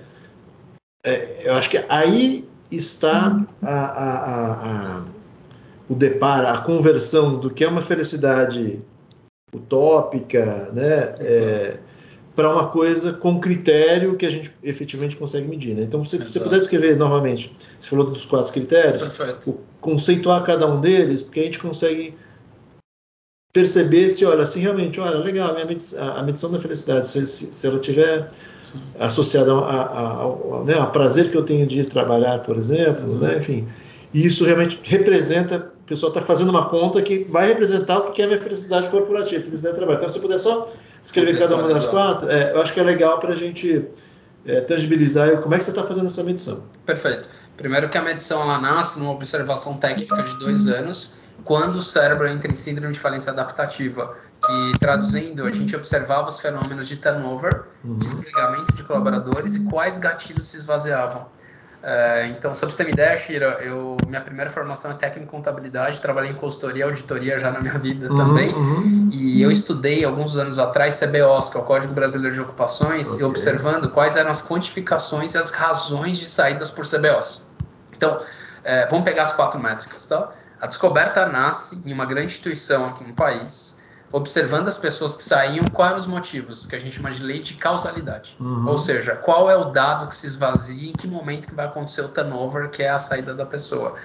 é, 1.03 1.47
eu 1.47 1.53
acho 1.53 1.69
que 1.69 1.83
aí 1.87 2.47
está 2.71 3.45
a, 3.61 3.75
a, 3.75 4.53
a, 4.53 5.05
o 5.87 5.95
deparo, 5.95 6.47
a 6.47 6.57
conversão 6.57 7.39
do 7.39 7.49
que 7.49 7.63
é 7.63 7.67
uma 7.67 7.81
felicidade 7.81 8.81
utópica, 9.53 10.71
né? 10.73 11.15
É, 11.19 11.79
para 12.37 12.53
uma 12.53 12.67
coisa 12.67 13.13
com 13.13 13.39
critério 13.39 14.15
que 14.15 14.23
a 14.23 14.29
gente 14.29 14.53
efetivamente 14.61 15.17
consegue 15.17 15.47
medir. 15.47 15.75
Né? 15.75 15.81
Então, 15.81 16.05
se 16.05 16.19
você 16.19 16.39
puder 16.39 16.57
escrever 16.57 16.95
novamente, 16.95 17.51
você 17.79 17.89
falou 17.89 18.05
dos 18.05 18.25
quatro 18.25 18.53
critérios, 18.53 19.01
Perfeito. 19.01 19.57
conceituar 19.81 20.43
cada 20.43 20.67
um 20.67 20.79
deles, 20.79 21.23
porque 21.23 21.39
a 21.39 21.43
gente 21.45 21.57
consegue 21.57 22.13
perceber 23.51 24.11
se, 24.11 24.23
olha, 24.23 24.45
se 24.45 24.59
realmente, 24.59 24.99
olha, 24.99 25.17
legal, 25.17 25.57
a, 25.57 25.65
medição, 25.65 26.15
a 26.15 26.21
medição 26.21 26.51
da 26.51 26.59
felicidade, 26.59 27.07
se, 27.07 27.25
se, 27.25 27.51
se 27.51 27.65
ela 27.65 27.79
tiver 27.79 28.29
Sim. 28.63 28.81
associada 28.99 29.51
ao 29.51 30.63
né, 30.63 30.75
prazer 30.93 31.31
que 31.31 31.37
eu 31.37 31.43
tenho 31.43 31.65
de 31.65 31.79
ir 31.79 31.89
trabalhar, 31.89 32.43
por 32.43 32.55
exemplo, 32.55 33.17
né, 33.17 33.39
enfim, 33.39 33.67
e 34.13 34.27
isso 34.27 34.45
realmente 34.45 34.79
representa, 34.83 35.73
o 35.87 35.89
pessoal 35.89 36.11
está 36.11 36.21
fazendo 36.21 36.49
uma 36.49 36.67
conta 36.67 37.01
que 37.01 37.23
vai 37.31 37.47
representar 37.47 37.99
o 37.99 38.11
que 38.11 38.21
é 38.21 38.25
a 38.25 38.27
minha 38.27 38.41
felicidade 38.41 38.89
corporativa, 38.89 39.41
felicidade 39.41 39.73
de 39.73 39.77
trabalho. 39.77 39.97
Então, 39.97 40.09
se 40.09 40.15
você 40.15 40.19
puder 40.19 40.37
só 40.37 40.65
escrever 41.01 41.39
cada 41.39 41.55
uma 41.55 41.69
das 41.69 41.85
quatro, 41.85 42.29
é, 42.29 42.51
eu 42.53 42.61
acho 42.61 42.73
que 42.73 42.79
é 42.81 42.83
legal 42.83 43.19
para 43.19 43.31
a 43.31 43.35
gente 43.37 43.87
é, 44.45 44.59
tangibilizar 44.59 45.39
como 45.39 45.55
é 45.55 45.57
que 45.57 45.63
você 45.63 45.69
está 45.69 45.83
fazendo 45.83 46.07
essa 46.07 46.21
medição. 46.25 46.61
Perfeito. 46.85 47.29
Primeiro 47.55 47.87
que 47.87 47.97
a 47.97 48.01
medição 48.01 48.41
ela 48.41 48.59
nasce 48.59 48.99
numa 48.99 49.11
observação 49.11 49.77
técnica 49.77 50.21
de 50.23 50.37
dois 50.39 50.67
anos, 50.67 51.15
quando 51.45 51.77
o 51.77 51.81
cérebro 51.81 52.27
entra 52.27 52.51
em 52.51 52.55
síndrome 52.55 52.91
de 52.91 52.99
falência 52.99 53.31
adaptativa, 53.31 54.13
que 54.45 54.79
traduzindo, 54.79 55.45
a 55.45 55.51
gente 55.53 55.73
observava 55.73 56.27
os 56.27 56.37
fenômenos 56.41 56.89
de 56.89 56.97
turnover, 56.97 57.63
uhum. 57.85 57.97
de 57.97 58.09
desligamento 58.09 58.75
de 58.75 58.83
colaboradores 58.83 59.55
e 59.55 59.63
quais 59.63 59.97
gatilhos 59.97 60.49
se 60.49 60.57
esvaziavam. 60.57 61.27
É, 61.83 62.27
então, 62.27 62.53
só 62.55 62.61
para 62.61 62.71
você 62.71 62.77
ter 62.77 62.83
uma 62.83 62.89
ideia, 62.89 63.17
Shira, 63.17 63.59
eu, 63.61 63.97
minha 64.07 64.21
primeira 64.21 64.49
formação 64.49 64.91
é 64.91 64.93
técnico 64.95 65.23
em 65.23 65.37
contabilidade, 65.37 66.01
trabalhei 66.01 66.31
em 66.31 66.33
consultoria 66.33 66.83
e 66.83 66.83
auditoria 66.83 67.37
já 67.37 67.51
na 67.51 67.61
minha 67.61 67.77
vida 67.77 68.09
uhum, 68.09 68.15
também. 68.15 68.53
Uhum. 68.53 69.09
E 69.11 69.41
eu 69.41 69.51
estudei 69.51 70.03
alguns 70.03 70.35
anos 70.37 70.57
atrás 70.59 70.99
CBOs, 70.99 71.49
que 71.49 71.57
é 71.57 71.59
o 71.59 71.63
Código 71.63 71.93
Brasileiro 71.93 72.33
de 72.33 72.41
Ocupações, 72.41 73.11
okay. 73.11 73.21
e 73.21 73.23
observando 73.23 73.89
quais 73.89 74.15
eram 74.15 74.31
as 74.31 74.41
quantificações 74.41 75.35
e 75.35 75.37
as 75.37 75.51
razões 75.51 76.17
de 76.17 76.25
saídas 76.25 76.71
por 76.71 76.85
CBOs. 76.85 77.47
Então, 77.95 78.17
é, 78.63 78.87
vamos 78.87 79.05
pegar 79.05 79.23
as 79.23 79.31
quatro 79.31 79.59
métricas, 79.59 80.05
tá? 80.05 80.31
A 80.59 80.67
descoberta 80.67 81.27
nasce 81.27 81.81
em 81.85 81.93
uma 81.93 82.05
grande 82.05 82.27
instituição 82.27 82.87
aqui 82.87 83.03
no 83.03 83.13
país, 83.13 83.76
observando 84.11 84.67
as 84.67 84.77
pessoas 84.77 85.17
que 85.17 85.23
saíam, 85.23 85.65
quais 85.73 85.91
eram 85.91 85.99
os 85.99 86.07
motivos, 86.07 86.65
que 86.65 86.75
a 86.75 86.79
gente 86.79 86.95
chama 86.95 87.11
de 87.11 87.21
lei 87.21 87.39
de 87.39 87.55
causalidade. 87.55 88.37
Uhum. 88.39 88.67
Ou 88.67 88.77
seja, 88.77 89.15
qual 89.15 89.49
é 89.49 89.55
o 89.55 89.65
dado 89.65 90.07
que 90.07 90.15
se 90.15 90.25
esvazia, 90.25 90.89
em 90.89 90.93
que 90.93 91.07
momento 91.07 91.47
que 91.47 91.55
vai 91.55 91.65
acontecer 91.65 92.01
o 92.01 92.07
turnover, 92.07 92.69
que 92.69 92.83
é 92.83 92.89
a 92.89 92.99
saída 92.99 93.33
da 93.33 93.45
pessoa. 93.45 93.95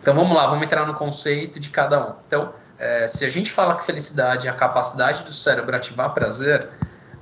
Então 0.00 0.14
vamos 0.14 0.36
lá, 0.36 0.46
vamos 0.48 0.64
entrar 0.64 0.86
no 0.86 0.94
conceito 0.94 1.58
de 1.58 1.70
cada 1.70 2.08
um. 2.08 2.14
Então, 2.26 2.52
é, 2.78 3.06
se 3.06 3.24
a 3.24 3.28
gente 3.28 3.50
fala 3.50 3.76
que 3.76 3.84
felicidade 3.84 4.46
é 4.46 4.50
a 4.50 4.54
capacidade 4.54 5.22
do 5.22 5.32
cérebro 5.32 5.74
ativar 5.74 6.12
prazer, 6.12 6.68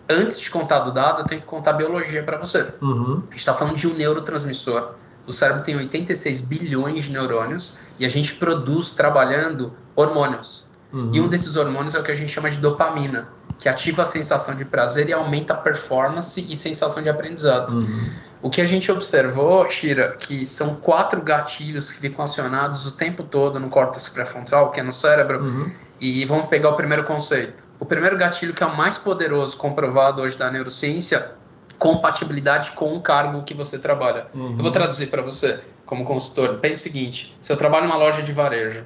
antes 0.08 0.40
de 0.40 0.50
contar 0.50 0.80
do 0.80 0.90
dado, 0.90 1.20
eu 1.20 1.26
tenho 1.26 1.40
que 1.40 1.46
contar 1.46 1.74
biologia 1.74 2.22
para 2.22 2.38
você. 2.38 2.72
Uhum. 2.80 3.18
A 3.18 3.30
gente 3.30 3.36
está 3.36 3.54
falando 3.54 3.76
de 3.76 3.86
um 3.86 3.94
neurotransmissor. 3.94 4.94
O 5.26 5.32
cérebro 5.32 5.62
tem 5.62 5.76
86 5.76 6.40
bilhões 6.40 7.04
de 7.04 7.12
neurônios 7.12 7.76
e 7.98 8.04
a 8.04 8.08
gente 8.08 8.34
produz 8.34 8.92
trabalhando 8.92 9.72
hormônios. 9.94 10.66
Uhum. 10.92 11.10
E 11.12 11.20
um 11.20 11.28
desses 11.28 11.56
hormônios 11.56 11.94
é 11.94 11.98
o 11.98 12.02
que 12.02 12.12
a 12.12 12.14
gente 12.14 12.30
chama 12.30 12.50
de 12.50 12.58
dopamina, 12.58 13.28
que 13.58 13.68
ativa 13.68 14.02
a 14.02 14.04
sensação 14.04 14.54
de 14.54 14.64
prazer 14.64 15.08
e 15.08 15.12
aumenta 15.12 15.54
a 15.54 15.56
performance 15.56 16.44
e 16.48 16.54
sensação 16.54 17.02
de 17.02 17.08
aprendizado. 17.08 17.72
Uhum. 17.74 18.10
O 18.42 18.50
que 18.50 18.60
a 18.60 18.66
gente 18.66 18.90
observou, 18.90 19.68
Shira, 19.70 20.16
que 20.18 20.48
são 20.48 20.74
quatro 20.74 21.22
gatilhos 21.22 21.92
que 21.92 22.00
ficam 22.00 22.24
acionados 22.24 22.84
o 22.84 22.92
tempo 22.92 23.22
todo 23.22 23.60
no 23.60 23.68
córtex 23.68 24.08
pré-frontal, 24.08 24.70
que 24.70 24.80
é 24.80 24.82
no 24.82 24.92
cérebro, 24.92 25.42
uhum. 25.42 25.70
e 26.00 26.24
vamos 26.24 26.48
pegar 26.48 26.70
o 26.70 26.74
primeiro 26.74 27.04
conceito. 27.04 27.64
O 27.78 27.86
primeiro 27.86 28.16
gatilho 28.16 28.52
que 28.52 28.62
é 28.62 28.66
o 28.66 28.76
mais 28.76 28.98
poderoso 28.98 29.56
comprovado 29.56 30.22
hoje 30.22 30.36
da 30.36 30.50
neurociência, 30.50 31.32
compatibilidade 31.78 32.72
com 32.72 32.94
o 32.94 33.00
cargo 33.00 33.42
que 33.44 33.54
você 33.54 33.78
trabalha. 33.78 34.26
Eu 34.34 34.56
vou 34.56 34.66
uhum. 34.66 34.72
traduzir 34.72 35.06
para 35.06 35.22
você 35.22 35.60
como 35.86 36.04
consultor. 36.04 36.58
Pense 36.58 36.74
o 36.74 36.82
seguinte: 36.82 37.36
se 37.40 37.52
eu 37.52 37.56
trabalho 37.56 37.86
numa 37.86 37.96
loja 37.96 38.22
de 38.22 38.32
varejo 38.32 38.84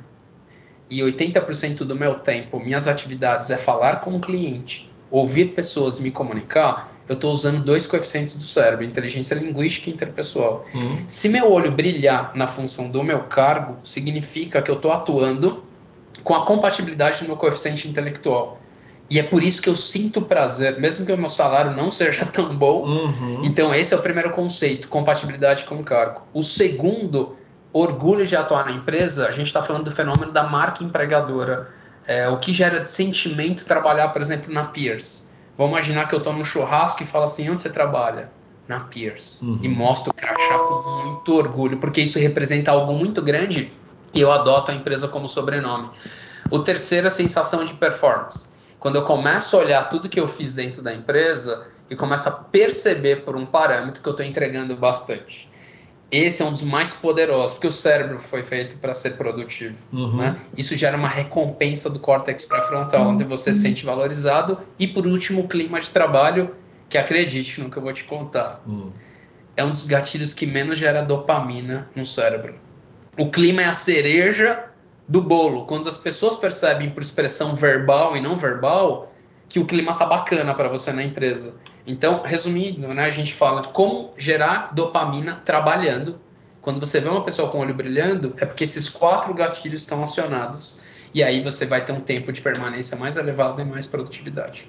e 0.91 1.01
80% 1.01 1.79
do 1.79 1.97
meu 1.97 2.15
tempo, 2.15 2.61
minhas 2.61 2.87
atividades 2.87 3.51
é 3.51 3.57
falar 3.57 4.01
com 4.01 4.15
o 4.17 4.21
cliente, 4.21 4.91
ouvir 5.11 5.47
pessoas 5.47 5.99
me 5.99 6.11
comunicar, 6.11 6.93
eu 7.09 7.15
estou 7.15 7.33
usando 7.33 7.63
dois 7.63 7.87
coeficientes 7.87 8.35
do 8.37 8.43
cérebro, 8.43 8.85
inteligência 8.85 9.35
linguística 9.35 9.89
e 9.89 9.93
interpessoal. 9.93 10.65
Uhum. 10.75 11.05
Se 11.07 11.29
meu 11.29 11.53
olho 11.53 11.71
brilhar 11.71 12.33
na 12.35 12.47
função 12.47 12.91
do 12.91 13.03
meu 13.03 13.23
cargo, 13.25 13.79
significa 13.85 14.61
que 14.61 14.71
eu 14.71 14.75
estou 14.75 14.91
atuando 14.91 15.65
com 16.25 16.35
a 16.35 16.45
compatibilidade 16.45 17.21
do 17.21 17.29
meu 17.29 17.37
coeficiente 17.37 17.89
intelectual. 17.89 18.61
E 19.09 19.21
é 19.21 19.23
por 19.23 19.43
isso 19.45 19.63
que 19.63 19.69
eu 19.69 19.77
sinto 19.77 20.21
prazer, 20.21 20.81
mesmo 20.81 21.07
que 21.07 21.13
o 21.13 21.19
meu 21.19 21.31
salário 21.31 21.77
não 21.77 21.93
seja 21.93 22.27
tão 22.27 22.57
bom. 22.57 22.85
Uhum. 22.85 23.45
Então, 23.45 23.73
esse 23.73 23.95
é 23.95 23.97
o 23.97 24.03
primeiro 24.03 24.31
conceito, 24.31 24.89
compatibilidade 24.89 25.65
com 25.65 25.77
o 25.77 25.85
cargo. 25.85 26.23
O 26.35 26.43
segundo, 26.43 27.37
orgulho 27.81 28.27
de 28.27 28.35
atuar 28.35 28.65
na 28.65 28.73
empresa, 28.73 29.27
a 29.27 29.31
gente 29.33 29.47
está 29.47 29.63
falando 29.63 29.85
do 29.85 29.91
fenômeno 29.91 30.33
da 30.33 30.45
marca 30.45 30.83
empregadora. 30.83 31.69
É, 32.07 32.29
o 32.29 32.39
que 32.39 32.53
gera 32.53 32.81
de 32.81 32.91
sentimento 32.91 33.65
trabalhar, 33.65 34.09
por 34.09 34.23
exemplo, 34.23 34.53
na 34.53 34.65
Pierce. 34.65 35.25
Vamos 35.59 35.73
imaginar 35.73 36.07
que 36.07 36.15
eu 36.15 36.19
estou 36.19 36.33
num 36.33 36.45
churrasco 36.45 37.03
e 37.03 37.07
falo 37.07 37.25
assim, 37.25 37.51
onde 37.51 37.63
você 37.63 37.71
trabalha? 37.71 38.31
Na 38.69 38.81
Pierce. 38.81 39.45
Uhum. 39.45 39.59
E 39.63 39.69
mostro 39.69 40.11
o 40.11 40.15
crachá 40.15 40.59
com 40.59 41.05
muito 41.05 41.35
orgulho, 41.35 41.79
porque 41.79 42.01
isso 42.01 42.19
representa 42.19 42.71
algo 42.71 42.95
muito 42.95 43.23
grande 43.23 43.73
e 44.15 44.21
eu 44.21 44.31
adoto 44.31 44.71
a 44.71 44.75
empresa 44.75 45.09
como 45.09 45.29
sobrenome. 45.29 45.91
O 46.51 46.61
terceiro 46.61 47.07
é 47.07 47.09
a 47.09 47.11
sensação 47.11 47.65
de 47.65 47.75
performance. 47.75 48.49
Quando 48.79 48.97
eu 48.97 49.03
começo 49.03 49.57
a 49.57 49.61
olhar 49.61 49.91
tudo 49.91 50.09
que 50.09 50.21
eu 50.21 50.29
fiz 50.29 50.55
dentro 50.55 50.83
da 50.83 50.95
empresa 50.95 51.67
e 51.91 51.97
começo 51.97 52.29
a 52.29 52.33
perceber 52.33 53.25
por 53.25 53.35
um 53.35 53.45
parâmetro 53.45 54.01
que 54.01 54.09
eu 54.09 54.13
estou 54.13 54.25
entregando 54.25 54.77
bastante 54.77 55.49
esse 56.11 56.41
é 56.41 56.45
um 56.45 56.53
dos 56.53 56.63
mais 56.63 56.95
poderosos, 56.95 57.55
porque 57.55 57.67
o 57.67 57.73
cérebro 57.73 58.19
foi 58.19 58.43
feito 58.43 58.77
para 58.79 58.95
ser 58.95 59.13
produtivo. 59.17 59.77
Uhum. 59.93 60.17
Né? 60.19 60.37
Isso 60.57 60.77
gera 60.77 60.97
uma 60.97 61.09
recompensa 61.09 61.91
do 61.91 61.99
córtex 61.99 62.45
pré-frontal, 62.45 63.03
uhum. 63.03 63.13
onde 63.13 63.25
você 63.25 63.53
se 63.53 63.63
sente 63.63 63.85
valorizado. 63.85 64.61
E 64.79 64.87
por 64.87 65.07
último, 65.07 65.43
o 65.43 65.49
clima 65.49 65.81
de 65.81 65.91
trabalho, 65.91 66.55
que 66.89 66.97
acredite 66.97 67.61
no 67.61 67.69
que 67.69 67.77
eu 67.77 67.83
vou 67.83 67.93
te 67.93 68.05
contar. 68.05 68.63
Uhum. 68.67 68.93
É 69.57 69.65
um 69.65 69.71
dos 69.71 69.87
gatilhos 69.87 70.33
que 70.33 70.47
menos 70.47 70.79
gera 70.79 71.03
dopamina 71.03 71.91
no 71.97 72.07
cérebro. 72.07 72.55
O 73.19 73.31
clima 73.31 73.63
é 73.63 73.65
a 73.65 73.73
cereja 73.73 74.67
do 75.09 75.23
bolo. 75.23 75.65
Quando 75.67 75.89
as 75.89 75.99
pessoas 75.99 76.37
percebem 76.37 76.91
por 76.91 77.03
expressão 77.03 77.57
verbal 77.57 78.17
e 78.17 78.21
não 78.21 78.37
verbal 78.37 79.13
que 79.49 79.59
o 79.59 79.65
clima 79.65 79.95
tá 79.95 80.05
bacana 80.07 80.55
para 80.55 80.69
você 80.69 80.93
na 80.93 81.03
empresa. 81.03 81.55
Então, 81.87 82.23
resumindo, 82.25 82.89
né, 82.89 83.05
a 83.05 83.11
gente 83.11 83.33
fala 83.33 83.63
de 83.63 83.69
como 83.69 84.11
gerar 84.19 84.75
dopamina 84.75 85.41
trabalhando. 85.45 86.19
Quando 86.61 86.81
você 86.81 87.01
vê 87.01 87.09
uma 87.09 87.23
pessoa 87.23 87.49
com 87.49 87.59
o 87.59 87.61
olho 87.61 87.75
brilhando, 87.75 88.35
é 88.39 88.45
porque 88.45 88.65
esses 88.65 88.89
quatro 88.89 89.33
gatilhos 89.33 89.83
estão 89.83 90.03
acionados. 90.03 90.81
E 91.15 91.23
aí 91.23 91.41
você 91.41 91.65
vai 91.65 91.85
ter 91.85 91.93
um 91.93 92.01
tempo 92.01 92.33
de 92.33 92.41
permanência 92.41 92.97
mais 92.97 93.17
elevado 93.17 93.63
e 93.63 93.65
mais 93.65 93.87
produtividade. 93.87 94.69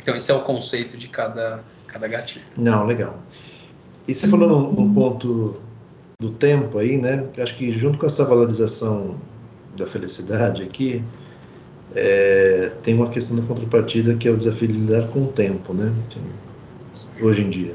Então, 0.00 0.16
esse 0.16 0.30
é 0.30 0.34
o 0.34 0.40
conceito 0.40 0.96
de 0.96 1.08
cada, 1.08 1.62
cada 1.86 2.08
gatilho. 2.08 2.44
Não, 2.56 2.86
legal. 2.86 3.18
E 4.08 4.14
você 4.14 4.26
falou 4.26 4.48
no, 4.48 4.72
no 4.72 4.94
ponto 4.94 5.60
do 6.18 6.30
tempo 6.30 6.78
aí, 6.78 6.96
né? 6.96 7.28
Acho 7.38 7.56
que 7.56 7.70
junto 7.70 7.98
com 7.98 8.06
essa 8.06 8.24
valorização 8.24 9.18
da 9.76 9.86
felicidade 9.86 10.62
aqui, 10.62 11.04
é, 11.94 12.72
tem 12.82 12.94
uma 12.94 13.08
questão 13.08 13.36
da 13.36 13.42
contrapartida 13.42 14.14
que 14.14 14.26
é 14.26 14.30
o 14.30 14.36
desafio 14.36 14.68
de 14.68 14.74
lidar 14.74 15.08
com 15.08 15.24
o 15.24 15.28
tempo, 15.28 15.72
né? 15.72 15.92
Hoje 17.20 17.42
em 17.42 17.50
dia. 17.50 17.74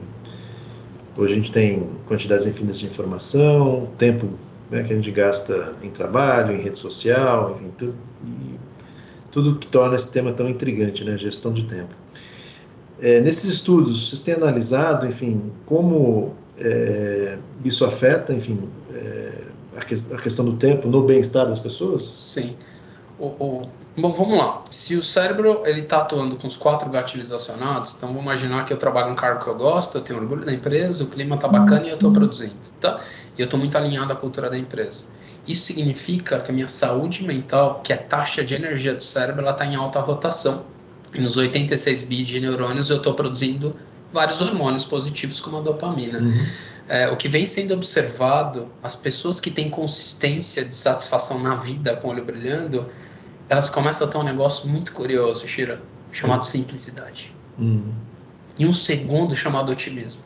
Hoje 1.18 1.34
a 1.34 1.36
gente 1.36 1.52
tem 1.52 1.90
quantidades 2.08 2.46
infinitas 2.46 2.80
de 2.80 2.86
informação, 2.86 3.90
tempo 3.98 4.30
né, 4.70 4.84
que 4.84 4.94
a 4.94 4.96
gente 4.96 5.12
gasta 5.12 5.76
em 5.84 5.90
trabalho, 5.90 6.56
em 6.56 6.62
rede 6.62 6.80
social, 6.80 7.58
enfim, 7.58 7.72
tudo, 7.78 7.96
tudo 9.32 9.56
que 9.58 9.68
torna 9.68 9.96
esse 9.96 10.10
tema 10.12 10.32
tão 10.32 10.48
intrigante, 10.48 11.04
né, 11.04 11.18
gestão 11.18 11.52
de 11.52 11.66
tempo. 11.66 11.94
É, 13.02 13.22
nesses 13.22 13.52
estudos, 13.52 14.10
vocês 14.10 14.22
têm 14.22 14.34
analisado, 14.34 15.08
enfim, 15.08 15.52
como 15.66 16.34
é, 16.58 17.38
isso 17.64 17.86
afeta, 17.86 18.34
enfim, 18.34 18.70
é, 18.94 19.44
a, 19.76 19.86
que, 19.86 19.96
a, 19.96 20.18
questão 20.18 20.46
do 20.46 20.54
tempo 20.54 20.88
no 20.88 21.04
bem-estar 21.04 21.48
das 21.48 21.60
pessoas? 21.60 22.02
Sim. 22.04 22.56
O, 23.18 23.28
o, 23.28 23.62
Bom, 24.01 24.13
vamos 24.13 24.38
lá. 24.38 24.63
Se 24.70 24.96
o 24.96 25.03
cérebro 25.03 25.62
ele 25.65 25.82
está 25.82 25.98
atuando 25.98 26.36
com 26.36 26.48
os 26.48 26.56
quatro 26.56 26.89
gatilhos 26.89 27.32
acionados, 27.32 27.96
então 27.98 28.10
vamos 28.10 28.24
imaginar 28.24 28.65
que 28.65 28.72
eu 28.72 28.77
trabalho 28.77 29.10
em 29.10 29.12
um 29.12 29.15
cargo 29.15 29.44
que 29.44 29.50
eu 29.50 29.56
gosto, 29.56 29.98
eu 29.98 30.01
tenho 30.01 30.20
orgulho 30.20 30.46
da 30.46 30.53
empresa, 30.53 31.03
o 31.03 31.08
clima 31.08 31.36
está 31.36 31.48
bacana 31.48 31.86
e 31.86 31.89
eu 31.89 31.96
estou 31.96 32.12
produzindo, 32.12 32.53
tá? 32.79 33.01
E 33.38 33.41
eu 33.41 33.46
estou 33.46 33.60
muito 33.60 33.77
alinhado 33.77 34.13
à 34.13 34.15
cultura 34.15 34.50
da 34.50 34.58
empresa. 34.58 35.06
Isso 35.48 35.63
significa 35.63 36.39
que 36.39 36.51
a 36.51 36.53
minha 36.53 36.68
saúde 36.68 37.24
mental, 37.24 37.82
que 37.84 37.91
é 37.91 37.96
a 37.96 38.00
taxa 38.00 38.44
de 38.44 38.53
energia 38.53 38.94
do 38.94 39.03
cérebro, 39.03 39.41
ela 39.41 39.51
está 39.51 39.65
em 39.65 39.75
alta 39.75 40.00
rotação. 40.00 40.63
E 41.13 41.20
nos 41.20 41.38
86 41.38 42.03
bi 42.03 42.24
de 42.24 42.39
neurônios 42.39 42.89
eu 42.89 42.98
estou 42.98 43.13
produzindo 43.13 43.75
vários 44.13 44.41
hormônios 44.41 44.86
positivos 44.86 45.39
como 45.39 45.58
a 45.58 45.62
dopamina. 45.62 46.20
Uhum. 46.20 46.46
É, 46.88 47.08
o 47.10 47.15
que 47.15 47.27
vem 47.27 47.46
sendo 47.46 47.74
observado, 47.74 48.68
as 48.82 48.96
pessoas 48.96 49.39
que 49.39 49.51
têm 49.51 49.70
consistência 49.70 50.65
de 50.65 50.75
satisfação 50.75 51.39
na 51.39 51.56
vida 51.56 51.96
com 51.96 52.08
o 52.08 52.12
olho 52.12 52.25
brilhando, 52.25 52.89
elas 53.50 53.70
começam 53.70 54.08
a 54.08 54.12
ter 54.12 54.18
um 54.18 54.24
negócio 54.24 54.70
muito 54.70 54.94
curioso, 54.94 55.48
Shira, 55.48 55.82
chamado 56.12 56.46
simplicidade. 56.46 57.36
Uhum. 57.58 57.94
E 58.58 58.65
um 58.65 58.72
segundo 58.72 59.36
chamado 59.36 59.72
otimismo. 59.72 60.24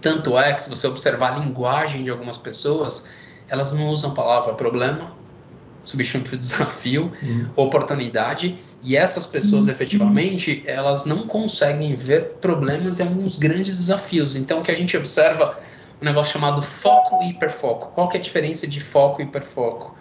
Tanto 0.00 0.38
é 0.38 0.52
que, 0.52 0.62
se 0.62 0.68
você 0.68 0.86
observar 0.86 1.34
a 1.34 1.38
linguagem 1.38 2.04
de 2.04 2.10
algumas 2.10 2.36
pessoas, 2.36 3.08
elas 3.48 3.72
não 3.72 3.88
usam 3.88 4.10
a 4.10 4.14
palavra 4.14 4.52
problema, 4.52 5.14
substitui 5.82 6.36
desafio, 6.36 7.12
uhum. 7.22 7.48
oportunidade, 7.56 8.58
e 8.82 8.96
essas 8.96 9.24
pessoas, 9.24 9.66
efetivamente, 9.66 10.62
elas 10.66 11.06
não 11.06 11.26
conseguem 11.26 11.96
ver 11.96 12.34
problemas 12.42 12.98
e 12.98 13.02
alguns 13.02 13.38
grandes 13.38 13.78
desafios. 13.78 14.36
Então, 14.36 14.60
o 14.60 14.62
que 14.62 14.70
a 14.70 14.76
gente 14.76 14.94
observa 14.94 15.58
um 16.02 16.04
negócio 16.04 16.34
chamado 16.34 16.60
foco 16.60 17.22
e 17.22 17.30
hiperfoco. 17.30 17.92
Qual 17.94 18.08
que 18.08 18.18
é 18.18 18.20
a 18.20 18.22
diferença 18.22 18.66
de 18.66 18.80
foco 18.80 19.22
e 19.22 19.24
hiperfoco? 19.24 19.96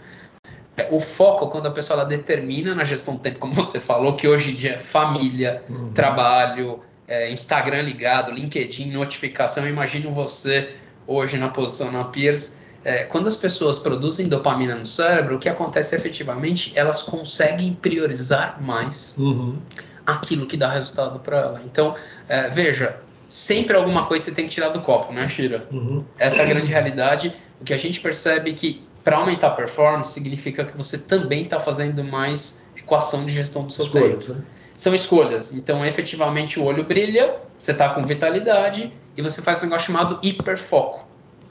O 0.89 0.99
foco, 0.99 1.47
quando 1.47 1.67
a 1.67 1.71
pessoa 1.71 1.99
ela 1.99 2.09
determina 2.09 2.73
na 2.73 2.83
gestão 2.83 3.15
do 3.15 3.19
tempo, 3.19 3.39
como 3.39 3.53
você 3.53 3.79
falou, 3.79 4.15
que 4.15 4.27
hoje 4.27 4.51
em 4.51 4.55
dia 4.55 4.73
é 4.73 4.79
família, 4.79 5.63
uhum. 5.69 5.93
trabalho, 5.93 6.81
é, 7.07 7.31
Instagram 7.31 7.81
ligado, 7.81 8.31
LinkedIn, 8.31 8.91
notificação, 8.91 9.67
imagino 9.67 10.11
você 10.11 10.73
hoje 11.05 11.37
na 11.37 11.49
posição 11.49 11.91
na 11.91 12.05
Peers. 12.05 12.57
É, 12.83 13.03
quando 13.03 13.27
as 13.27 13.35
pessoas 13.35 13.79
produzem 13.79 14.27
dopamina 14.27 14.75
no 14.75 14.85
cérebro, 14.85 15.35
o 15.35 15.39
que 15.39 15.47
acontece 15.47 15.95
efetivamente, 15.95 16.73
elas 16.75 17.01
conseguem 17.01 17.73
priorizar 17.73 18.61
mais 18.61 19.15
uhum. 19.17 19.57
aquilo 20.05 20.45
que 20.45 20.57
dá 20.57 20.69
resultado 20.69 21.19
para 21.19 21.39
ela. 21.39 21.61
Então, 21.65 21.95
é, 22.27 22.49
veja, 22.49 22.97
sempre 23.29 23.75
alguma 23.77 24.05
coisa 24.05 24.25
você 24.25 24.31
tem 24.31 24.47
que 24.47 24.51
tirar 24.55 24.69
do 24.69 24.81
copo, 24.81 25.13
né, 25.13 25.27
Shira? 25.29 25.67
Uhum. 25.71 26.03
Essa 26.17 26.39
é 26.39 26.41
a 26.43 26.45
grande 26.45 26.67
realidade. 26.67 27.33
O 27.61 27.63
que 27.63 27.73
a 27.73 27.77
gente 27.77 28.01
percebe 28.01 28.49
é 28.51 28.53
que 28.53 28.83
para 29.03 29.17
aumentar 29.17 29.48
a 29.48 29.51
performance, 29.51 30.13
significa 30.13 30.63
que 30.63 30.77
você 30.77 30.98
também 30.98 31.43
está 31.43 31.60
fazendo 31.60 32.03
mais 32.03 32.63
equação 32.75 33.25
de 33.25 33.33
gestão 33.33 33.65
do 33.65 33.74
seu 33.74 33.86
escolhas, 33.86 34.27
tempo. 34.27 34.39
Né? 34.39 34.45
São 34.77 34.95
escolhas. 34.95 35.53
Então, 35.53 35.86
efetivamente, 35.86 36.60
o 36.60 36.63
olho 36.63 36.83
brilha, 36.83 37.38
você 37.57 37.72
está 37.72 37.89
com 37.89 38.03
vitalidade 38.05 38.93
e 39.15 39.22
você 39.22 39.41
faz 39.41 39.60
um 39.60 39.63
negócio 39.63 39.88
chamado 39.88 40.19
hiperfoco. 40.24 41.05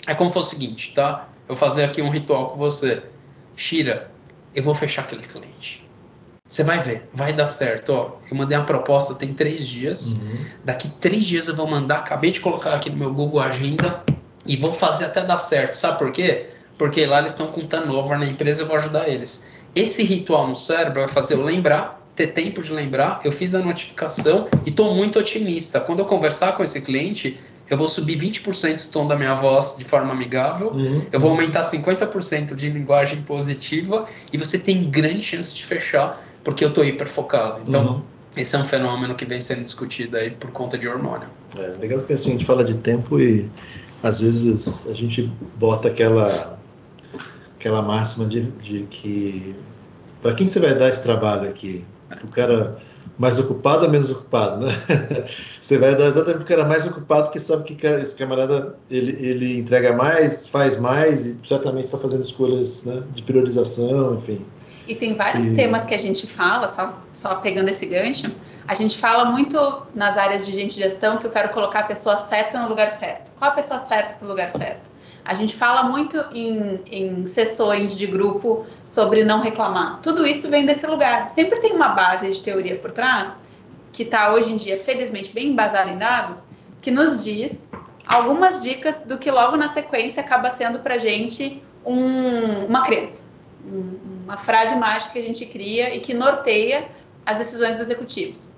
É 0.06 0.14
como 0.14 0.30
se 0.30 0.34
fosse 0.34 0.48
o 0.48 0.50
seguinte, 0.58 0.92
tá? 0.94 1.28
Eu 1.48 1.54
vou 1.54 1.56
fazer 1.56 1.84
aqui 1.84 2.02
um 2.02 2.10
ritual 2.10 2.50
com 2.50 2.56
você. 2.56 3.02
Shira, 3.54 4.10
eu 4.54 4.62
vou 4.62 4.74
fechar 4.74 5.02
aquele 5.02 5.22
cliente. 5.22 5.88
Você 6.48 6.64
vai 6.64 6.80
ver, 6.80 7.08
vai 7.14 7.32
dar 7.32 7.46
certo. 7.46 7.92
Ó, 7.92 8.16
eu 8.30 8.36
mandei 8.36 8.58
uma 8.58 8.64
proposta 8.66 9.14
tem 9.14 9.32
três 9.32 9.66
dias. 9.66 10.12
Uhum. 10.12 10.44
Daqui 10.64 10.90
três 11.00 11.24
dias 11.24 11.48
eu 11.48 11.56
vou 11.56 11.66
mandar. 11.66 11.98
Acabei 11.98 12.30
de 12.30 12.40
colocar 12.40 12.74
aqui 12.74 12.90
no 12.90 12.96
meu 12.96 13.12
Google 13.12 13.40
Agenda 13.40 14.04
e 14.44 14.56
vou 14.56 14.74
fazer 14.74 15.06
até 15.06 15.22
dar 15.22 15.38
certo. 15.38 15.74
Sabe 15.74 15.98
por 15.98 16.12
quê? 16.12 16.50
Porque 16.78 17.06
lá 17.06 17.20
eles 17.20 17.32
estão 17.32 17.48
com 17.48 17.60
turnover 17.62 18.18
na 18.18 18.26
empresa, 18.26 18.62
eu 18.62 18.66
vou 18.66 18.76
ajudar 18.76 19.08
eles. 19.08 19.48
Esse 19.74 20.02
ritual 20.02 20.48
no 20.48 20.56
cérebro 20.56 21.00
vai 21.00 21.08
fazer 21.08 21.34
eu 21.34 21.42
lembrar, 21.42 22.02
ter 22.14 22.28
tempo 22.28 22.62
de 22.62 22.72
lembrar, 22.72 23.20
eu 23.24 23.32
fiz 23.32 23.54
a 23.54 23.60
notificação 23.60 24.48
e 24.66 24.70
estou 24.70 24.94
muito 24.94 25.18
otimista. 25.18 25.80
Quando 25.80 26.00
eu 26.00 26.04
conversar 26.04 26.52
com 26.52 26.62
esse 26.62 26.80
cliente, 26.80 27.38
eu 27.70 27.76
vou 27.76 27.88
subir 27.88 28.18
20% 28.18 28.84
o 28.84 28.88
tom 28.88 29.06
da 29.06 29.16
minha 29.16 29.34
voz 29.34 29.76
de 29.78 29.84
forma 29.84 30.12
amigável, 30.12 30.72
uhum. 30.72 31.02
eu 31.10 31.18
vou 31.18 31.30
aumentar 31.30 31.62
50% 31.62 32.54
de 32.54 32.68
linguagem 32.68 33.22
positiva 33.22 34.06
e 34.32 34.36
você 34.36 34.58
tem 34.58 34.90
grande 34.90 35.22
chance 35.22 35.54
de 35.54 35.64
fechar, 35.64 36.22
porque 36.44 36.64
eu 36.64 36.68
estou 36.68 36.84
hiper 36.84 37.08
focado. 37.08 37.62
Então, 37.66 37.86
uhum. 37.86 38.02
esse 38.36 38.54
é 38.54 38.58
um 38.58 38.64
fenômeno 38.64 39.14
que 39.14 39.24
vem 39.24 39.40
sendo 39.40 39.64
discutido 39.64 40.18
aí 40.18 40.30
por 40.32 40.50
conta 40.50 40.76
de 40.76 40.86
hormônio. 40.86 41.28
É 41.56 41.76
legal 41.80 42.00
porque 42.00 42.12
assim, 42.12 42.30
a 42.30 42.32
gente 42.32 42.44
fala 42.44 42.62
de 42.62 42.74
tempo 42.74 43.18
e 43.18 43.50
às 44.02 44.20
vezes 44.20 44.86
a 44.88 44.92
gente 44.92 45.32
bota 45.56 45.88
aquela 45.88 46.58
aquela 47.62 47.80
máxima 47.80 48.26
de, 48.26 48.42
de 48.42 48.82
que 48.90 49.54
para 50.20 50.34
quem 50.34 50.48
você 50.48 50.58
vai 50.58 50.74
dar 50.74 50.88
esse 50.88 51.02
trabalho 51.02 51.48
aqui? 51.48 51.84
O 52.24 52.28
cara 52.28 52.76
mais 53.16 53.38
ocupado 53.38 53.84
ou 53.84 53.90
menos 53.90 54.10
ocupado, 54.10 54.66
né? 54.66 54.72
você 55.60 55.78
vai 55.78 55.94
dar 55.94 56.06
exatamente 56.06 56.44
para 56.44 56.54
o 56.54 56.56
cara 56.58 56.68
mais 56.68 56.84
ocupado 56.84 57.30
que 57.30 57.38
sabe 57.38 57.62
que 57.64 57.86
esse 57.86 58.16
camarada 58.16 58.76
ele, 58.90 59.16
ele 59.24 59.58
entrega 59.58 59.92
mais, 59.92 60.48
faz 60.48 60.78
mais 60.78 61.26
e 61.26 61.38
certamente 61.44 61.86
está 61.86 61.98
fazendo 61.98 62.22
escolhas 62.22 62.84
né, 62.84 63.02
de 63.14 63.22
priorização, 63.22 64.16
enfim. 64.16 64.44
E 64.88 64.96
tem 64.96 65.14
vários 65.14 65.46
e... 65.46 65.54
temas 65.54 65.86
que 65.86 65.94
a 65.94 65.98
gente 65.98 66.26
fala, 66.26 66.66
só, 66.66 66.98
só 67.12 67.36
pegando 67.36 67.68
esse 67.68 67.86
gancho, 67.86 68.32
a 68.66 68.74
gente 68.74 68.98
fala 68.98 69.24
muito 69.24 69.82
nas 69.94 70.18
áreas 70.18 70.44
de 70.44 70.52
gente 70.52 70.74
de 70.74 70.82
gestão 70.82 71.18
que 71.18 71.26
eu 71.26 71.30
quero 71.30 71.50
colocar 71.50 71.80
a 71.80 71.84
pessoa 71.84 72.16
certa 72.16 72.60
no 72.60 72.68
lugar 72.68 72.90
certo. 72.90 73.32
Qual 73.38 73.50
a 73.52 73.54
pessoa 73.54 73.78
certa 73.78 74.14
para 74.14 74.26
o 74.26 74.28
lugar 74.28 74.50
certo? 74.50 74.91
A 75.24 75.34
gente 75.34 75.54
fala 75.56 75.84
muito 75.84 76.16
em, 76.32 76.80
em 76.90 77.26
sessões 77.26 77.96
de 77.96 78.06
grupo 78.06 78.66
sobre 78.84 79.24
não 79.24 79.40
reclamar. 79.40 80.00
Tudo 80.02 80.26
isso 80.26 80.50
vem 80.50 80.66
desse 80.66 80.86
lugar. 80.86 81.30
Sempre 81.30 81.60
tem 81.60 81.72
uma 81.72 81.88
base 81.88 82.30
de 82.30 82.42
teoria 82.42 82.76
por 82.76 82.90
trás, 82.90 83.36
que 83.92 84.02
está 84.02 84.32
hoje 84.32 84.52
em 84.52 84.56
dia, 84.56 84.78
felizmente, 84.78 85.32
bem 85.32 85.50
embasada 85.50 85.90
em 85.90 85.98
dados, 85.98 86.44
que 86.80 86.90
nos 86.90 87.22
diz 87.22 87.70
algumas 88.06 88.60
dicas 88.60 88.98
do 89.00 89.16
que 89.16 89.30
logo 89.30 89.56
na 89.56 89.68
sequência 89.68 90.22
acaba 90.22 90.50
sendo 90.50 90.80
para 90.80 90.94
a 90.94 90.98
gente 90.98 91.62
um, 91.84 92.66
uma 92.66 92.82
crença. 92.82 93.22
Um, 93.64 93.98
uma 94.24 94.36
frase 94.36 94.74
mágica 94.74 95.12
que 95.12 95.18
a 95.18 95.22
gente 95.22 95.46
cria 95.46 95.94
e 95.94 96.00
que 96.00 96.12
norteia 96.12 96.88
as 97.24 97.38
decisões 97.38 97.76
dos 97.76 97.84
executivos. 97.84 98.51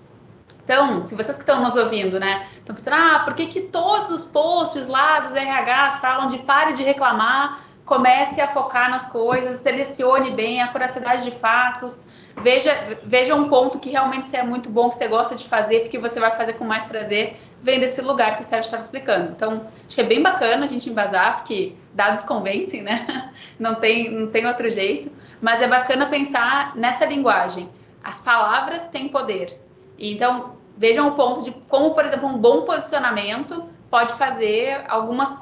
Então, 0.64 1.02
se 1.02 1.14
vocês 1.14 1.36
que 1.36 1.42
estão 1.42 1.62
nos 1.62 1.76
ouvindo, 1.76 2.18
né, 2.18 2.46
estão 2.56 2.74
pensando, 2.74 2.96
ah, 2.96 3.20
por 3.20 3.34
que, 3.34 3.46
que 3.46 3.60
todos 3.60 4.10
os 4.10 4.24
posts 4.24 4.88
lá 4.88 5.20
dos 5.20 5.34
RHs 5.34 5.98
falam 5.98 6.28
de 6.28 6.38
pare 6.38 6.72
de 6.72 6.82
reclamar, 6.82 7.62
comece 7.84 8.40
a 8.40 8.48
focar 8.48 8.90
nas 8.90 9.10
coisas, 9.10 9.58
selecione 9.58 10.30
bem 10.30 10.62
a 10.62 10.68
curiosidade 10.68 11.22
de 11.22 11.30
fatos, 11.30 12.06
veja, 12.38 12.98
veja 13.04 13.34
um 13.34 13.48
ponto 13.48 13.78
que 13.78 13.90
realmente 13.90 14.26
você 14.26 14.38
é 14.38 14.42
muito 14.42 14.70
bom, 14.70 14.88
que 14.88 14.96
você 14.96 15.06
gosta 15.06 15.36
de 15.36 15.46
fazer, 15.46 15.80
porque 15.80 15.98
você 15.98 16.18
vai 16.18 16.30
fazer 16.30 16.54
com 16.54 16.64
mais 16.64 16.86
prazer, 16.86 17.36
vem 17.62 17.78
desse 17.78 18.00
lugar 18.00 18.36
que 18.36 18.42
o 18.42 18.44
Sérgio 18.44 18.66
estava 18.66 18.82
explicando. 18.82 19.32
Então, 19.32 19.66
acho 19.86 19.94
que 19.94 20.00
é 20.00 20.04
bem 20.04 20.22
bacana 20.22 20.64
a 20.64 20.68
gente 20.68 20.88
embasar, 20.88 21.36
porque 21.36 21.74
dados 21.92 22.24
convencem, 22.24 22.82
né? 22.82 23.30
Não 23.58 23.74
tem, 23.76 24.10
não 24.10 24.26
tem 24.26 24.46
outro 24.46 24.68
jeito, 24.68 25.12
mas 25.40 25.62
é 25.62 25.68
bacana 25.68 26.06
pensar 26.06 26.74
nessa 26.74 27.04
linguagem. 27.04 27.68
As 28.02 28.20
palavras 28.20 28.88
têm 28.88 29.08
poder. 29.08 29.63
Então, 29.98 30.56
vejam 30.76 31.08
o 31.08 31.12
ponto 31.12 31.42
de 31.42 31.52
como, 31.68 31.94
por 31.94 32.04
exemplo, 32.04 32.28
um 32.28 32.38
bom 32.38 32.62
posicionamento 32.62 33.64
pode 33.90 34.14
fazer 34.14 34.84
algumas, 34.88 35.38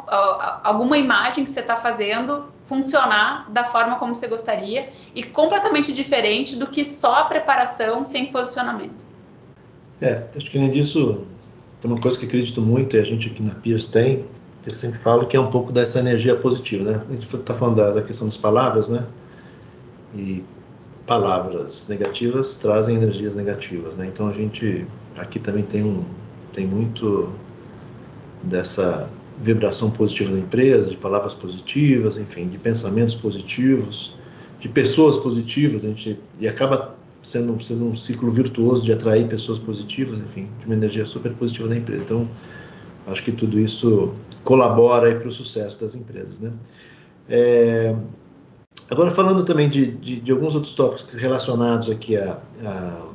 alguma 0.63 0.99
imagem 0.99 1.45
que 1.45 1.51
você 1.51 1.61
está 1.61 1.75
fazendo 1.75 2.53
funcionar 2.67 3.51
da 3.51 3.65
forma 3.65 3.97
como 3.97 4.15
você 4.15 4.29
gostaria 4.29 4.91
e 5.15 5.23
completamente 5.23 5.93
diferente 5.93 6.55
do 6.57 6.67
que 6.67 6.85
só 6.85 7.21
a 7.21 7.25
preparação 7.25 8.05
sem 8.05 8.27
posicionamento. 8.27 9.07
É, 10.01 10.27
acho 10.37 10.51
que 10.51 10.59
além 10.59 10.71
disso, 10.71 11.25
tem 11.81 11.91
uma 11.91 12.01
coisa 12.01 12.19
que 12.19 12.27
acredito 12.27 12.61
muito 12.61 12.97
e 12.97 13.01
a 13.01 13.05
gente 13.05 13.31
aqui 13.31 13.43
na 13.43 13.55
Pierce 13.55 13.91
tem, 13.91 14.27
eu 14.67 14.75
sempre 14.75 14.99
falo 14.99 15.27
que 15.27 15.37
é 15.37 15.41
um 15.41 15.51
pouco 15.51 15.73
dessa 15.73 15.99
energia 15.99 16.37
positiva, 16.37 16.85
né? 16.85 17.03
A 17.09 17.13
gente 17.13 17.35
está 17.35 17.55
falando 17.55 17.77
da, 17.77 17.91
da 17.91 18.03
questão 18.03 18.27
das 18.27 18.37
palavras, 18.37 18.89
né? 18.89 19.07
E 20.15 20.45
palavras 21.07 21.89
negativas 21.89 22.57
trazem 22.57 22.97
energias 22.97 23.35
negativas, 23.35 23.97
né? 23.97 24.07
Então 24.07 24.29
a 24.29 24.33
gente 24.33 24.87
aqui 25.17 25.39
também 25.39 25.65
tem 25.65 25.83
um 25.83 26.05
tem 26.53 26.67
muito 26.67 27.33
dessa 28.43 29.09
vibração 29.41 29.91
positiva 29.91 30.33
da 30.33 30.39
empresa, 30.39 30.91
de 30.91 30.97
palavras 30.97 31.33
positivas, 31.33 32.19
enfim, 32.19 32.49
de 32.49 32.59
pensamentos 32.59 33.15
positivos, 33.15 34.15
de 34.61 34.69
pessoas 34.69 35.17
positivas, 35.17 35.85
a 35.85 35.89
gente 35.89 36.19
e 36.39 36.47
acaba 36.47 36.95
sendo, 37.23 37.61
sendo 37.63 37.87
um 37.87 37.97
ciclo 37.97 38.31
virtuoso 38.31 38.85
de 38.85 38.93
atrair 38.93 39.27
pessoas 39.29 39.59
positivas, 39.59 40.19
enfim, 40.19 40.49
de 40.61 40.67
uma 40.67 40.75
energia 40.75 41.07
super 41.07 41.33
positiva 41.33 41.69
da 41.69 41.77
empresa. 41.77 42.05
Então, 42.05 42.29
acho 43.07 43.23
que 43.23 43.33
tudo 43.33 43.59
isso 43.59 44.13
colabora 44.45 45.15
para 45.15 45.29
o 45.29 45.33
sucesso 45.33 45.81
das 45.81 45.95
empresas, 45.95 46.41
né? 46.41 46.53
É, 47.29 47.97
Agora, 48.93 49.11
falando 49.11 49.43
também 49.43 49.71
de, 49.71 49.87
de, 49.87 50.21
de 50.21 50.33
alguns 50.33 50.55
outros 50.55 50.75
tópicos 50.75 51.15
relacionados 51.15 51.89
aqui 51.89 52.15
à, 52.15 52.37
à, 52.63 53.07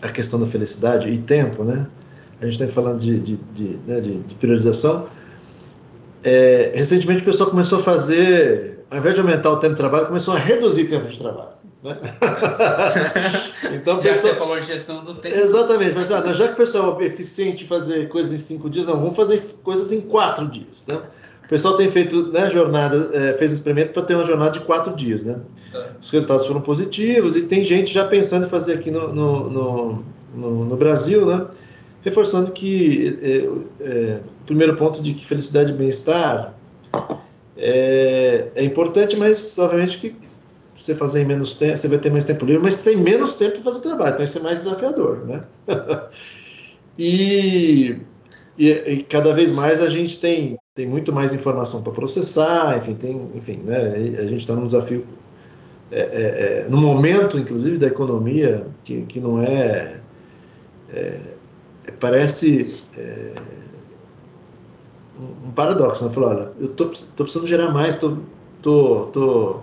à, 0.00 0.08
questão 0.08 0.40
da 0.40 0.46
felicidade 0.46 1.06
e 1.10 1.18
tempo, 1.18 1.62
né? 1.62 1.86
A 2.40 2.46
gente 2.46 2.54
está 2.54 2.74
falando 2.74 2.98
de, 2.98 3.20
de, 3.20 3.36
de, 3.52 3.78
né, 3.86 4.00
de, 4.00 4.20
de 4.20 4.34
priorização. 4.36 5.08
É, 6.24 6.72
recentemente 6.74 7.20
o 7.20 7.24
pessoal 7.26 7.50
começou 7.50 7.80
a 7.80 7.82
fazer, 7.82 8.82
ao 8.90 8.96
invés 8.96 9.14
de 9.14 9.20
aumentar 9.20 9.50
o 9.50 9.58
tempo 9.58 9.74
de 9.74 9.78
trabalho, 9.78 10.06
começou 10.06 10.32
a 10.32 10.38
reduzir 10.38 10.84
o 10.84 10.88
tempo 10.88 11.06
de 11.06 11.18
trabalho. 11.18 11.52
Né? 11.82 11.98
então, 13.76 14.00
já 14.00 14.08
pessoal... 14.08 14.32
você 14.32 14.38
falou 14.38 14.58
de 14.58 14.66
gestão 14.68 15.04
do 15.04 15.16
tempo. 15.16 15.36
Exatamente, 15.36 15.94
mas 15.94 16.10
ah, 16.10 16.32
já 16.32 16.46
que 16.46 16.54
o 16.54 16.56
pessoal 16.56 16.98
é 16.98 17.04
eficiente 17.04 17.64
em 17.64 17.66
fazer 17.66 18.08
coisas 18.08 18.32
em 18.32 18.38
cinco 18.38 18.70
dias, 18.70 18.86
não, 18.86 18.98
vamos 18.98 19.16
fazer 19.16 19.54
coisas 19.62 19.92
em 19.92 20.00
quatro 20.00 20.48
dias. 20.48 20.82
Né? 20.88 20.98
Pessoal 21.52 21.76
tem 21.76 21.90
feito 21.90 22.28
né, 22.32 22.48
jornada, 22.50 23.10
é, 23.12 23.34
fez 23.34 23.50
um 23.50 23.54
experimento 23.54 23.92
para 23.92 24.02
ter 24.02 24.14
uma 24.14 24.24
jornada 24.24 24.52
de 24.52 24.60
quatro 24.60 24.96
dias, 24.96 25.22
né? 25.22 25.38
É. 25.74 25.84
Os 26.00 26.10
resultados 26.10 26.46
foram 26.46 26.62
positivos 26.62 27.36
e 27.36 27.42
tem 27.42 27.62
gente 27.62 27.92
já 27.92 28.06
pensando 28.06 28.46
em 28.46 28.48
fazer 28.48 28.74
aqui 28.74 28.90
no, 28.90 29.12
no, 29.12 29.50
no, 29.50 30.04
no, 30.34 30.64
no 30.64 30.76
Brasil, 30.78 31.26
né? 31.26 31.46
Reforçando 32.00 32.52
que 32.52 33.18
é, 33.22 33.86
é, 33.86 34.20
o 34.40 34.44
primeiro 34.46 34.76
ponto 34.76 35.02
de 35.02 35.12
que 35.12 35.26
felicidade 35.26 35.72
e 35.72 35.76
bem-estar 35.76 36.54
é, 37.54 38.48
é 38.54 38.64
importante, 38.64 39.14
mas 39.14 39.58
obviamente 39.58 39.98
que 39.98 40.16
você 40.74 40.94
fazer 40.94 41.20
em 41.20 41.26
menos 41.26 41.54
tempo, 41.56 41.76
você 41.76 41.86
vai 41.86 41.98
ter 41.98 42.10
mais 42.10 42.24
tempo 42.24 42.46
livre, 42.46 42.62
mas 42.62 42.78
tem 42.78 42.96
menos 42.96 43.34
tempo 43.34 43.56
para 43.56 43.64
fazer 43.64 43.78
o 43.80 43.82
trabalho, 43.82 44.14
então 44.14 44.24
isso 44.24 44.38
é 44.38 44.40
mais 44.40 44.64
desafiador, 44.64 45.26
né? 45.26 45.44
e, 46.98 47.98
e, 48.56 48.70
e, 48.70 49.02
cada 49.02 49.34
vez 49.34 49.52
mais 49.52 49.82
a 49.82 49.90
gente 49.90 50.18
tem 50.18 50.56
tem 50.74 50.86
muito 50.86 51.12
mais 51.12 51.34
informação 51.34 51.82
para 51.82 51.92
processar, 51.92 52.78
enfim, 52.78 52.94
tem, 52.94 53.30
enfim, 53.34 53.58
né, 53.64 53.94
a 54.18 54.26
gente 54.26 54.40
está 54.40 54.54
num 54.54 54.64
desafio, 54.64 55.06
é, 55.90 56.00
é, 56.00 56.64
é, 56.64 56.68
no 56.68 56.78
momento, 56.78 57.38
inclusive, 57.38 57.76
da 57.76 57.86
economia, 57.86 58.66
que, 58.82 59.02
que 59.02 59.20
não 59.20 59.42
é, 59.42 60.00
é 60.88 61.20
parece 62.00 62.82
é, 62.96 63.34
um 65.46 65.50
paradoxo, 65.52 66.04
né? 66.04 66.10
Falar, 66.12 66.28
olha, 66.28 66.52
eu 66.58 66.68
tô, 66.68 66.86
tô 66.86 67.24
precisando 67.24 67.46
gerar 67.46 67.70
mais, 67.70 67.98
tô, 67.98 68.16
tô, 68.62 69.06
tô, 69.12 69.60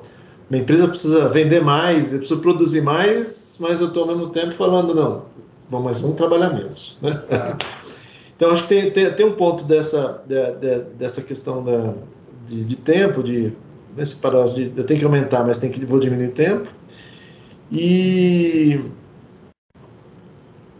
minha 0.49 0.61
empresa 0.61 0.87
precisa 0.87 1.27
vender 1.29 1.61
mais, 1.61 2.13
eu 2.13 2.19
preciso 2.19 2.39
produzir 2.39 2.81
mais, 2.81 3.57
mas 3.59 3.79
eu 3.79 3.87
estou 3.87 4.03
ao 4.03 4.09
mesmo 4.09 4.29
tempo 4.29 4.53
falando, 4.53 4.93
não, 4.93 5.23
vamos, 5.69 5.85
mas 5.85 5.99
vamos 5.99 6.15
trabalhar 6.15 6.53
menos, 6.53 6.97
né? 7.01 7.23
Então, 8.39 8.51
acho 8.51 8.63
que 8.63 8.69
tem, 8.69 8.89
tem, 8.89 9.11
tem 9.11 9.25
um 9.25 9.33
ponto 9.33 9.65
dessa, 9.65 10.23
de, 10.25 10.51
de, 10.53 10.79
dessa 10.97 11.21
questão 11.21 11.61
da, 11.61 11.93
de, 12.47 12.63
de 12.63 12.77
tempo, 12.77 13.21
de, 13.21 13.51
nesse 13.97 14.15
parado 14.15 14.53
de 14.53 14.71
eu 14.77 14.85
tenho 14.85 14.97
que 14.97 15.05
aumentar, 15.05 15.43
mas 15.43 15.59
tem 15.59 15.69
que, 15.69 15.83
vou 15.83 15.99
diminuir 15.99 16.29
tempo. 16.29 16.69
E. 17.69 18.79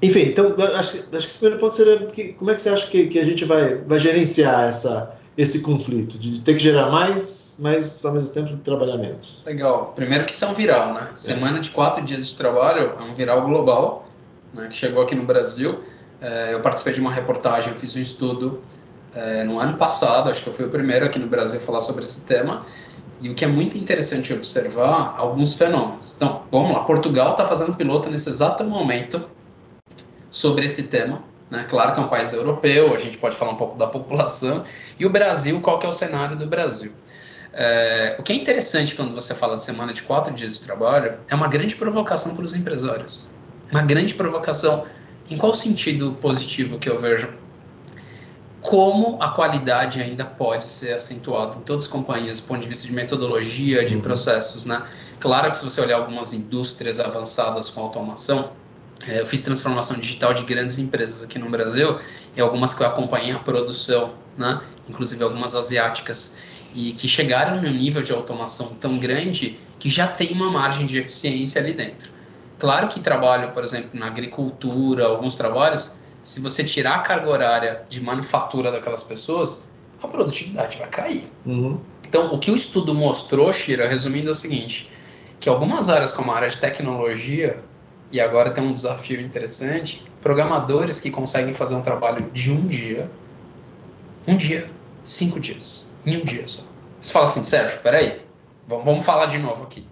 Enfim, 0.02 0.22
então, 0.22 0.56
acho, 0.58 0.78
acho 0.78 1.04
que 1.10 1.18
esse 1.18 1.38
primeiro 1.38 1.60
ponto 1.60 1.76
seria 1.76 2.06
que, 2.06 2.32
como 2.32 2.50
é 2.50 2.56
que 2.56 2.62
você 2.62 2.70
acha 2.70 2.88
que, 2.88 3.08
que 3.08 3.20
a 3.20 3.26
gente 3.26 3.44
vai, 3.44 3.76
vai 3.76 4.00
gerenciar 4.00 4.70
essa, 4.70 5.14
esse 5.38 5.60
conflito 5.60 6.18
de 6.18 6.40
ter 6.40 6.54
que 6.54 6.64
gerar 6.64 6.90
mais, 6.90 7.58
mas 7.60 8.06
ao 8.06 8.14
mesmo 8.14 8.30
tempo 8.30 8.56
trabalhar 8.64 8.96
menos? 8.96 9.44
Legal. 9.46 9.92
Primeiro 9.98 10.24
que 10.24 10.32
isso 10.32 10.46
é 10.46 10.48
um 10.48 10.54
viral, 10.54 10.94
né? 10.94 11.10
É. 11.12 11.16
Semana 11.18 11.60
de 11.60 11.72
quatro 11.72 12.02
dias 12.06 12.26
de 12.26 12.38
trabalho 12.38 12.94
é 12.98 13.04
um 13.04 13.14
viral 13.14 13.44
global, 13.44 14.08
né, 14.54 14.70
que 14.70 14.78
chegou 14.78 15.04
aqui 15.04 15.14
no 15.14 15.26
Brasil. 15.26 15.84
É, 16.22 16.54
eu 16.54 16.62
participei 16.62 16.94
de 16.94 17.02
uma 17.02 17.12
reportagem, 17.12 17.74
fiz 17.74 17.96
um 17.96 18.02
estudo 18.02 18.62
é, 19.14 19.44
no 19.44 19.60
ano 19.60 19.78
passado, 19.78 20.30
acho 20.30 20.44
que 20.44 20.50
eu 20.50 20.54
fui 20.54 20.66
o 20.66 20.70
primeiro 20.70 21.06
aqui 21.06 21.18
no 21.18 21.28
Brasil 21.28 21.60
a 21.60 21.62
falar 21.62 21.82
sobre 21.82 22.04
esse 22.04 22.22
tema. 22.22 22.66
E 23.22 23.30
o 23.30 23.36
que 23.36 23.44
é 23.44 23.48
muito 23.48 23.78
interessante 23.78 24.34
observar 24.34 25.16
alguns 25.18 25.54
fenômenos. 25.54 26.14
Então, 26.16 26.44
vamos 26.52 26.72
lá, 26.72 26.84
Portugal 26.84 27.32
está 27.32 27.46
fazendo 27.46 27.76
piloto 27.76 28.10
nesse 28.10 28.30
exato 28.30 28.64
momento 28.64 29.30
sobre 30.32 30.66
esse 30.66 30.84
tema. 30.84 31.22
Né? 31.50 31.66
Claro 31.68 31.94
que 31.94 32.00
é 32.00 32.04
um 32.04 32.08
país 32.08 32.32
europeu, 32.32 32.94
a 32.94 32.98
gente 32.98 33.18
pode 33.18 33.36
falar 33.36 33.52
um 33.52 33.58
pouco 33.58 33.78
da 33.78 33.88
população. 33.88 34.64
E 34.98 35.06
o 35.06 35.10
Brasil, 35.10 35.60
qual 35.60 35.78
que 35.80 35.86
é 35.86 35.90
o 35.90 35.92
cenário 35.92 36.38
do 36.38 36.48
Brasil? 36.48 36.94
É, 37.52 38.16
o 38.20 38.24
que 38.24 38.32
é 38.32 38.36
interessante 38.36 38.96
quando 38.96 39.14
você 39.14 39.34
fala 39.34 39.58
de 39.58 39.64
semana 39.64 39.92
de 39.92 40.04
quatro 40.04 40.34
dias 40.34 40.60
de 40.60 40.62
trabalho 40.62 41.18
é 41.28 41.36
uma 41.36 41.48
grande 41.48 41.76
provocação 41.76 42.36
para 42.36 42.46
os 42.46 42.54
empresários. 42.54 43.30
Uma 43.72 43.82
grande 43.82 44.14
provocação 44.14 44.86
em 45.30 45.38
qual 45.38 45.54
sentido 45.54 46.14
positivo 46.14 46.80
que 46.80 46.90
eu 46.90 47.00
vejo? 47.00 47.32
Como 48.62 49.22
a 49.22 49.30
qualidade 49.30 50.02
ainda 50.02 50.26
pode 50.26 50.66
ser 50.66 50.94
acentuada 50.94 51.58
em 51.58 51.62
todas 51.62 51.84
as 51.84 51.90
companhias, 51.90 52.40
do 52.42 52.48
ponto 52.48 52.62
de 52.62 52.68
vista 52.68 52.86
de 52.86 52.94
metodologia, 52.94 53.86
de 53.86 53.96
uhum. 53.96 54.02
processos, 54.02 54.66
né? 54.66 54.86
Claro 55.20 55.50
que 55.52 55.58
se 55.58 55.64
você 55.64 55.80
olhar 55.82 55.98
algumas 55.98 56.34
indústrias 56.34 57.00
avançadas 57.00 57.70
com 57.70 57.82
automação, 57.82 58.52
é, 59.08 59.22
eu 59.22 59.26
fiz 59.26 59.44
transformação 59.44 59.98
digital 59.98 60.34
de 60.34 60.44
grandes 60.44 60.78
empresas 60.78 61.24
aqui 61.24 61.40
no 61.40 61.50
Brasil 61.50 62.00
e 62.36 62.42
algumas 62.42 62.74
que 62.74 62.84
eu 62.84 62.88
acompanhei 62.88 63.32
a 63.32 63.40
produção, 63.40 64.14
né? 64.38 64.62
Inclusive 64.90 65.24
algumas 65.24 65.56
asiáticas 65.56 66.36
e 66.74 66.92
que 66.92 67.08
chegaram 67.08 67.62
num 67.62 67.72
nível 67.72 68.02
de 68.02 68.12
automação 68.12 68.76
tão 68.80 68.98
grande 68.98 69.58
que 69.80 69.90
já 69.90 70.08
tem 70.08 70.32
uma 70.32 70.52
margem 70.52 70.86
de 70.86 70.98
eficiência 70.98 71.62
ali 71.62 71.74
dentro. 71.74 72.12
Claro 72.60 72.90
que 72.90 73.00
trabalho, 73.00 73.52
por 73.54 73.64
exemplo, 73.64 73.92
na 73.94 74.08
agricultura, 74.08 75.06
alguns 75.06 75.36
trabalhos, 75.38 75.98
se 76.24 76.42
você 76.42 76.64
tirar 76.64 76.96
a 76.96 77.00
carga 77.00 77.30
horária 77.30 77.86
de 77.90 78.02
manufatura 78.02 78.72
daquelas 78.72 79.02
pessoas, 79.02 79.70
a 80.02 80.08
produtividade 80.08 80.78
vai 80.78 80.90
cair. 80.90 81.32
Uhum. 81.46 81.80
Então, 82.08 82.34
o 82.34 82.38
que 82.38 82.52
o 82.52 82.56
estudo 82.56 82.94
mostrou, 82.94 83.52
Shira, 83.54 83.88
resumindo, 83.88 84.30
é 84.30 84.32
o 84.32 84.36
seguinte: 84.36 84.90
que 85.40 85.48
algumas 85.48 85.90
áreas, 85.90 86.12
como 86.12 86.32
a 86.32 86.36
área 86.36 86.50
de 86.50 86.58
tecnologia, 86.58 87.64
e 88.12 88.20
agora 88.20 88.52
tem 88.52 88.64
um 88.64 88.74
desafio 88.74 89.22
interessante, 89.22 90.04
programadores 90.22 91.00
que 91.00 91.10
conseguem 91.10 91.54
fazer 91.54 91.76
um 91.76 91.82
trabalho 91.82 92.30
de 92.32 92.52
um 92.52 92.68
dia, 92.68 93.10
um 94.28 94.36
dia, 94.36 94.70
cinco 95.04 95.40
dias, 95.40 95.90
em 96.06 96.18
um 96.18 96.26
dia 96.26 96.46
só. 96.48 96.62
Você 97.00 97.14
fala 97.14 97.26
assim, 97.26 97.44
Sérgio, 97.46 97.80
peraí, 97.80 98.22
vamos 98.68 99.06
falar 99.06 99.28
de 99.28 99.38
novo 99.38 99.64
aqui. 99.64 99.88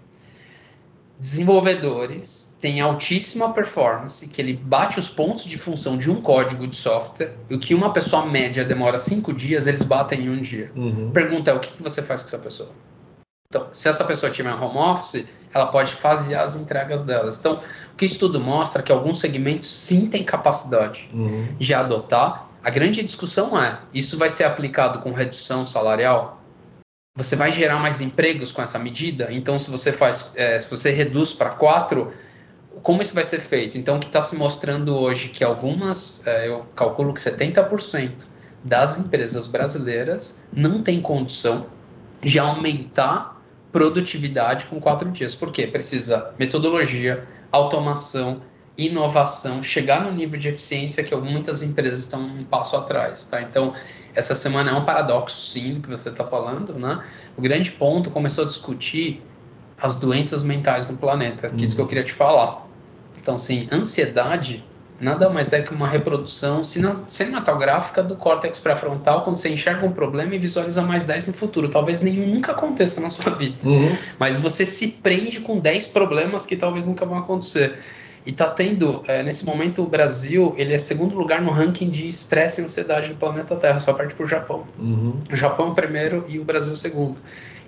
Desenvolvedores 1.18 2.56
têm 2.60 2.80
altíssima 2.80 3.52
performance, 3.52 4.28
que 4.28 4.40
ele 4.40 4.54
bate 4.54 5.00
os 5.00 5.08
pontos 5.08 5.44
de 5.44 5.58
função 5.58 5.96
de 5.96 6.10
um 6.10 6.20
código 6.20 6.66
de 6.66 6.76
software, 6.76 7.34
e 7.50 7.54
o 7.54 7.58
que 7.58 7.74
uma 7.74 7.92
pessoa 7.92 8.26
média 8.26 8.64
demora 8.64 8.98
cinco 8.98 9.32
dias, 9.32 9.66
eles 9.66 9.82
batem 9.82 10.26
em 10.26 10.30
um 10.30 10.40
dia. 10.40 10.70
Uhum. 10.76 11.10
Pergunta 11.10 11.50
é, 11.50 11.54
o 11.54 11.60
que 11.60 11.82
você 11.82 12.02
faz 12.02 12.22
com 12.22 12.28
essa 12.28 12.38
pessoa? 12.38 12.70
Então, 13.50 13.66
se 13.72 13.88
essa 13.88 14.04
pessoa 14.04 14.30
tiver 14.30 14.52
home 14.52 14.76
office, 14.76 15.26
ela 15.54 15.66
pode 15.66 15.92
fazer 15.92 16.34
as 16.34 16.54
entregas 16.54 17.02
delas. 17.02 17.38
Então, 17.38 17.62
o 17.92 17.96
que 17.96 18.04
o 18.04 18.06
estudo 18.06 18.38
mostra 18.38 18.82
é 18.82 18.84
que 18.84 18.92
alguns 18.92 19.18
segmentos 19.18 19.68
sim 19.68 20.06
têm 20.08 20.22
capacidade 20.22 21.10
uhum. 21.12 21.56
de 21.58 21.72
adotar. 21.72 22.46
A 22.62 22.70
grande 22.70 23.02
discussão 23.02 23.60
é: 23.60 23.78
isso 23.94 24.18
vai 24.18 24.28
ser 24.28 24.44
aplicado 24.44 25.00
com 25.00 25.12
redução 25.12 25.66
salarial? 25.66 26.37
Você 27.18 27.34
vai 27.34 27.50
gerar 27.50 27.80
mais 27.80 28.00
empregos 28.00 28.52
com 28.52 28.62
essa 28.62 28.78
medida? 28.78 29.26
Então, 29.32 29.58
se 29.58 29.68
você 29.72 29.92
faz, 29.92 30.30
é, 30.36 30.60
se 30.60 30.70
você 30.70 30.92
reduz 30.92 31.32
para 31.32 31.50
quatro, 31.50 32.12
como 32.80 33.02
isso 33.02 33.12
vai 33.12 33.24
ser 33.24 33.40
feito? 33.40 33.76
Então, 33.76 33.96
o 33.96 33.98
que 33.98 34.06
está 34.06 34.22
se 34.22 34.36
mostrando 34.36 34.96
hoje 34.96 35.28
que 35.28 35.42
algumas, 35.42 36.24
é, 36.24 36.46
eu 36.46 36.64
calculo 36.76 37.12
que 37.12 37.20
70% 37.20 38.24
das 38.62 39.00
empresas 39.00 39.48
brasileiras 39.48 40.44
não 40.52 40.80
têm 40.80 41.00
condição 41.00 41.66
de 42.22 42.38
aumentar 42.38 43.42
produtividade 43.72 44.66
com 44.66 44.80
quatro 44.80 45.10
dias. 45.10 45.34
Por 45.34 45.50
quê? 45.50 45.66
Precisa 45.66 46.32
metodologia, 46.38 47.26
automação, 47.50 48.42
inovação, 48.78 49.60
chegar 49.60 50.04
no 50.04 50.12
nível 50.12 50.38
de 50.38 50.46
eficiência 50.46 51.02
que 51.02 51.14
muitas 51.16 51.62
empresas 51.64 51.98
estão 51.98 52.20
um 52.20 52.44
passo 52.44 52.76
atrás, 52.76 53.24
tá? 53.24 53.42
Então, 53.42 53.74
essa 54.14 54.34
semana 54.34 54.70
é 54.70 54.74
um 54.74 54.84
paradoxo, 54.84 55.38
sim, 55.38 55.74
do 55.74 55.80
que 55.80 55.88
você 55.88 56.08
está 56.08 56.24
falando, 56.24 56.74
né? 56.74 57.02
O 57.36 57.42
grande 57.42 57.70
ponto 57.72 58.10
começou 58.10 58.44
a 58.44 58.46
discutir 58.46 59.22
as 59.80 59.96
doenças 59.96 60.42
mentais 60.42 60.88
no 60.88 60.96
planeta, 60.96 61.48
que 61.48 61.62
é 61.62 61.64
isso 61.64 61.74
que 61.74 61.80
eu 61.80 61.84
uhum. 61.84 61.88
queria 61.88 62.04
te 62.04 62.12
falar. 62.12 62.66
Então, 63.16 63.36
assim, 63.36 63.68
ansiedade 63.70 64.64
nada 65.00 65.28
mais 65.30 65.52
é 65.52 65.62
que 65.62 65.72
uma 65.72 65.88
reprodução 65.88 66.62
cinematográfica 66.64 68.02
do 68.02 68.16
córtex 68.16 68.58
pré-frontal 68.58 69.22
quando 69.22 69.36
você 69.36 69.48
enxerga 69.48 69.86
um 69.86 69.92
problema 69.92 70.34
e 70.34 70.38
visualiza 70.38 70.82
mais 70.82 71.04
10 71.04 71.26
no 71.26 71.32
futuro. 71.32 71.68
Talvez 71.68 72.00
nenhum 72.00 72.26
nunca 72.26 72.52
aconteça 72.52 73.00
na 73.00 73.10
sua 73.10 73.32
vida, 73.32 73.56
uhum. 73.64 73.96
mas 74.18 74.38
você 74.38 74.66
se 74.66 74.88
prende 74.88 75.40
com 75.40 75.58
10 75.58 75.88
problemas 75.88 76.44
que 76.44 76.56
talvez 76.56 76.86
nunca 76.86 77.06
vão 77.06 77.18
acontecer. 77.18 77.78
E 78.26 78.32
tá 78.32 78.50
tendo, 78.50 79.02
é, 79.06 79.22
nesse 79.22 79.44
momento, 79.44 79.82
o 79.82 79.86
Brasil, 79.86 80.54
ele 80.58 80.74
é 80.74 80.78
segundo 80.78 81.14
lugar 81.14 81.40
no 81.40 81.50
ranking 81.50 81.88
de 81.88 82.08
estresse 82.08 82.60
e 82.60 82.64
ansiedade 82.64 83.10
do 83.10 83.16
planeta 83.16 83.56
Terra, 83.56 83.78
só 83.78 83.92
perde 83.92 84.14
pro 84.14 84.26
Japão. 84.26 84.66
Uhum. 84.78 85.18
O 85.30 85.36
Japão 85.36 85.68
é 85.68 85.70
o 85.70 85.74
primeiro 85.74 86.24
e 86.28 86.38
o 86.38 86.44
Brasil 86.44 86.70
é 86.70 86.74
o 86.74 86.76
segundo. 86.76 87.20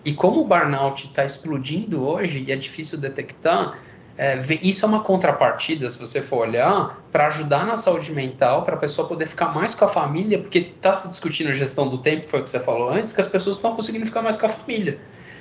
E 0.05 0.13
como 0.13 0.41
o 0.41 0.45
burnout 0.45 1.07
está 1.07 1.25
explodindo 1.25 2.07
hoje 2.07 2.45
e 2.47 2.53
é 2.53 2.57
difícil 2.57 2.99
detectar, 2.99 3.79
é, 4.17 4.39
isso 4.63 4.85
é 4.85 4.89
uma 4.89 5.01
contrapartida, 5.01 5.89
se 5.89 5.99
você 5.99 6.21
for 6.21 6.47
olhar, 6.47 7.03
para 7.11 7.29
ajudar 7.29 7.65
na 7.65 7.79
saúde 7.79 8.13
mental, 8.13 8.65
para 8.65 8.75
a 8.75 8.79
pessoa 8.79 9.09
poder 9.09 9.27
ficar 9.27 9.49
mais 9.55 9.75
com 9.75 9.87
a 9.87 9.89
família, 9.89 10.39
porque 10.39 10.59
está 10.59 10.93
se 10.93 11.09
discutindo 11.09 11.49
a 11.49 11.55
gestão 11.55 11.89
do 11.89 11.97
tempo, 11.97 12.29
foi 12.29 12.41
o 12.41 12.45
que 12.45 12.51
você 12.51 12.61
falou 12.61 12.91
antes, 12.91 13.15
que 13.15 13.21
as 13.21 13.27
pessoas 13.27 13.57
não 13.57 13.61
estão 13.61 13.77
conseguindo 13.77 14.05
ficar 14.05 14.21
mais 14.21 14.37
com 14.37 14.45
a 14.45 14.51
família. 14.51 15.01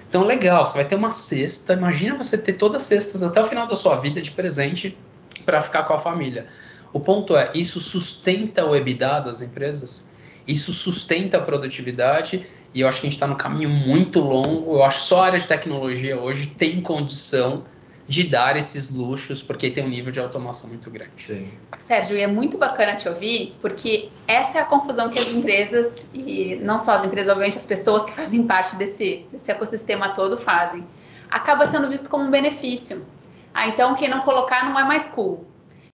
Então, 0.09 0.25
legal, 0.25 0.65
você 0.65 0.75
vai 0.75 0.85
ter 0.85 0.95
uma 0.95 1.11
cesta, 1.11 1.73
imagina 1.73 2.17
você 2.17 2.35
ter 2.35 2.53
todas 2.53 2.81
as 2.81 2.87
cestas 2.87 3.21
até 3.21 3.39
o 3.39 3.45
final 3.45 3.67
da 3.67 3.75
sua 3.75 3.95
vida 3.95 4.19
de 4.19 4.31
presente 4.31 4.97
para 5.45 5.61
ficar 5.61 5.83
com 5.83 5.93
a 5.93 5.99
família. 5.99 6.47
O 6.91 6.99
ponto 6.99 7.37
é, 7.37 7.51
isso 7.53 7.79
sustenta 7.79 8.65
o 8.65 8.75
EBITDA 8.75 9.19
das 9.21 9.43
empresas? 9.43 10.09
Isso 10.47 10.73
sustenta 10.73 11.37
a 11.37 11.41
produtividade? 11.41 12.47
E 12.73 12.81
eu 12.81 12.87
acho 12.87 13.01
que 13.01 13.05
a 13.05 13.09
gente 13.09 13.17
está 13.17 13.27
no 13.27 13.35
caminho 13.35 13.69
muito 13.69 14.19
longo. 14.19 14.77
Eu 14.77 14.83
acho 14.83 14.97
que 14.97 15.05
só 15.05 15.21
a 15.21 15.25
área 15.27 15.39
de 15.39 15.45
tecnologia 15.45 16.19
hoje 16.19 16.47
tem 16.57 16.81
condição 16.81 17.63
de 18.09 18.23
dar 18.23 18.57
esses 18.57 18.89
luxos, 18.89 19.43
porque 19.43 19.69
tem 19.69 19.85
um 19.85 19.87
nível 19.87 20.11
de 20.11 20.19
automação 20.19 20.67
muito 20.67 20.89
grande. 20.89 21.11
Sim. 21.19 21.47
Sérgio, 21.77 22.17
e 22.17 22.21
é 22.21 22.25
muito 22.25 22.57
bacana 22.57 22.95
te 22.95 23.07
ouvir, 23.07 23.55
porque 23.61 24.09
essa 24.27 24.57
é 24.57 24.61
a 24.61 24.65
confusão 24.65 25.09
que 25.09 25.19
as 25.19 25.27
empresas, 25.27 26.03
e 26.11 26.55
não 26.55 26.79
só 26.79 26.93
as 26.93 27.05
empresas, 27.05 27.29
obviamente 27.29 27.59
as 27.59 27.67
pessoas 27.67 28.03
que 28.03 28.11
fazem 28.11 28.47
parte 28.47 28.75
desse, 28.77 29.27
desse 29.31 29.51
ecossistema 29.51 30.09
todo 30.09 30.39
fazem, 30.39 30.83
acaba 31.29 31.67
sendo 31.67 31.87
visto 31.87 32.09
como 32.09 32.23
um 32.23 32.31
benefício. 32.31 33.05
Ah, 33.53 33.67
então 33.67 33.93
quem 33.93 34.09
não 34.09 34.21
colocar 34.21 34.67
não 34.67 34.79
é 34.79 34.83
mais 34.83 35.07
cool. 35.09 35.45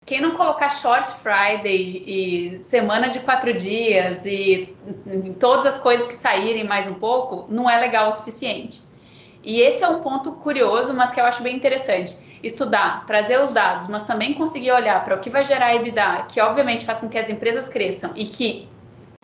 Quem 0.06 0.22
não 0.22 0.32
colocar 0.32 0.70
Short 0.70 1.16
Friday 1.16 2.02
e 2.08 2.64
semana 2.64 3.10
de 3.10 3.20
quatro 3.20 3.54
dias 3.54 4.26
e, 4.26 4.74
e 5.06 5.34
todas 5.38 5.66
as 5.66 5.80
coisas 5.80 6.08
que 6.08 6.14
saírem 6.14 6.64
mais 6.64 6.88
um 6.88 6.94
pouco, 6.94 7.46
não 7.52 7.70
é 7.70 7.78
legal 7.78 8.08
o 8.08 8.12
suficiente. 8.14 8.85
E 9.46 9.62
esse 9.62 9.84
é 9.84 9.88
um 9.88 10.00
ponto 10.00 10.32
curioso, 10.34 10.94
mas 10.94 11.14
que 11.14 11.22
eu 11.22 11.26
acho 11.26 11.44
bem 11.44 11.56
interessante. 11.56 12.18
Estudar, 12.42 13.06
trazer 13.06 13.40
os 13.40 13.52
dados, 13.52 13.88
mas 13.88 14.04
também 14.04 14.34
conseguir 14.34 14.72
olhar 14.72 15.06
para 15.06 15.16
o 15.16 15.20
que 15.20 15.30
vai 15.30 15.46
gerar 15.46 15.76
EBITDA, 15.76 16.26
que 16.28 16.42
obviamente 16.42 16.84
faz 16.84 17.00
com 17.00 17.08
que 17.08 17.18
as 17.18 17.30
empresas 17.30 17.70
cresçam 17.70 18.12
e 18.16 18.26
que, 18.26 18.68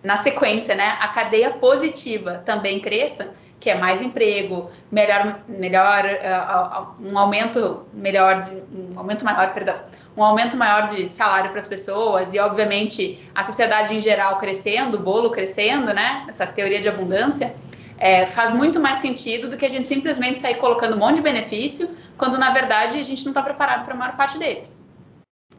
na 0.04 0.18
sequência, 0.18 0.76
né, 0.76 0.96
a 1.00 1.08
cadeia 1.08 1.52
positiva 1.52 2.42
também 2.46 2.80
cresça, 2.80 3.34
que 3.60 3.70
é 3.70 3.76
mais 3.76 4.02
emprego, 4.02 4.72
melhor, 4.92 5.40
melhor 5.48 6.06
uh, 6.06 7.08
um 7.08 7.18
aumento 7.18 7.86
melhor, 7.94 8.44
um 8.74 8.98
aumento 8.98 9.24
maior, 9.24 9.54
perdão, 9.54 9.76
um 10.18 10.24
aumento 10.24 10.58
maior 10.58 10.88
de 10.90 11.08
salário 11.08 11.52
para 11.52 11.60
as 11.60 11.68
pessoas 11.68 12.34
e, 12.34 12.40
obviamente, 12.40 13.20
a 13.36 13.44
sociedade 13.44 13.96
em 13.96 14.02
geral 14.02 14.38
crescendo, 14.38 14.98
o 14.98 15.00
bolo 15.00 15.30
crescendo, 15.30 15.94
né? 15.94 16.26
Essa 16.28 16.48
teoria 16.48 16.82
de 16.82 16.90
abundância 16.90 17.54
é, 18.02 18.26
faz 18.26 18.52
muito 18.52 18.80
mais 18.80 18.98
sentido 18.98 19.48
do 19.48 19.56
que 19.56 19.64
a 19.64 19.70
gente 19.70 19.88
simplesmente 19.88 20.40
sair 20.40 20.56
colocando 20.56 20.96
um 20.96 20.98
monte 20.98 21.18
de 21.18 21.22
benefício, 21.22 21.96
quando 22.18 22.36
na 22.36 22.50
verdade 22.50 22.98
a 22.98 23.04
gente 23.04 23.24
não 23.24 23.30
está 23.30 23.44
preparado 23.44 23.86
para 23.86 23.94
a 23.94 23.98
maior 23.98 24.18
parte 24.18 24.40
deles. 24.40 24.76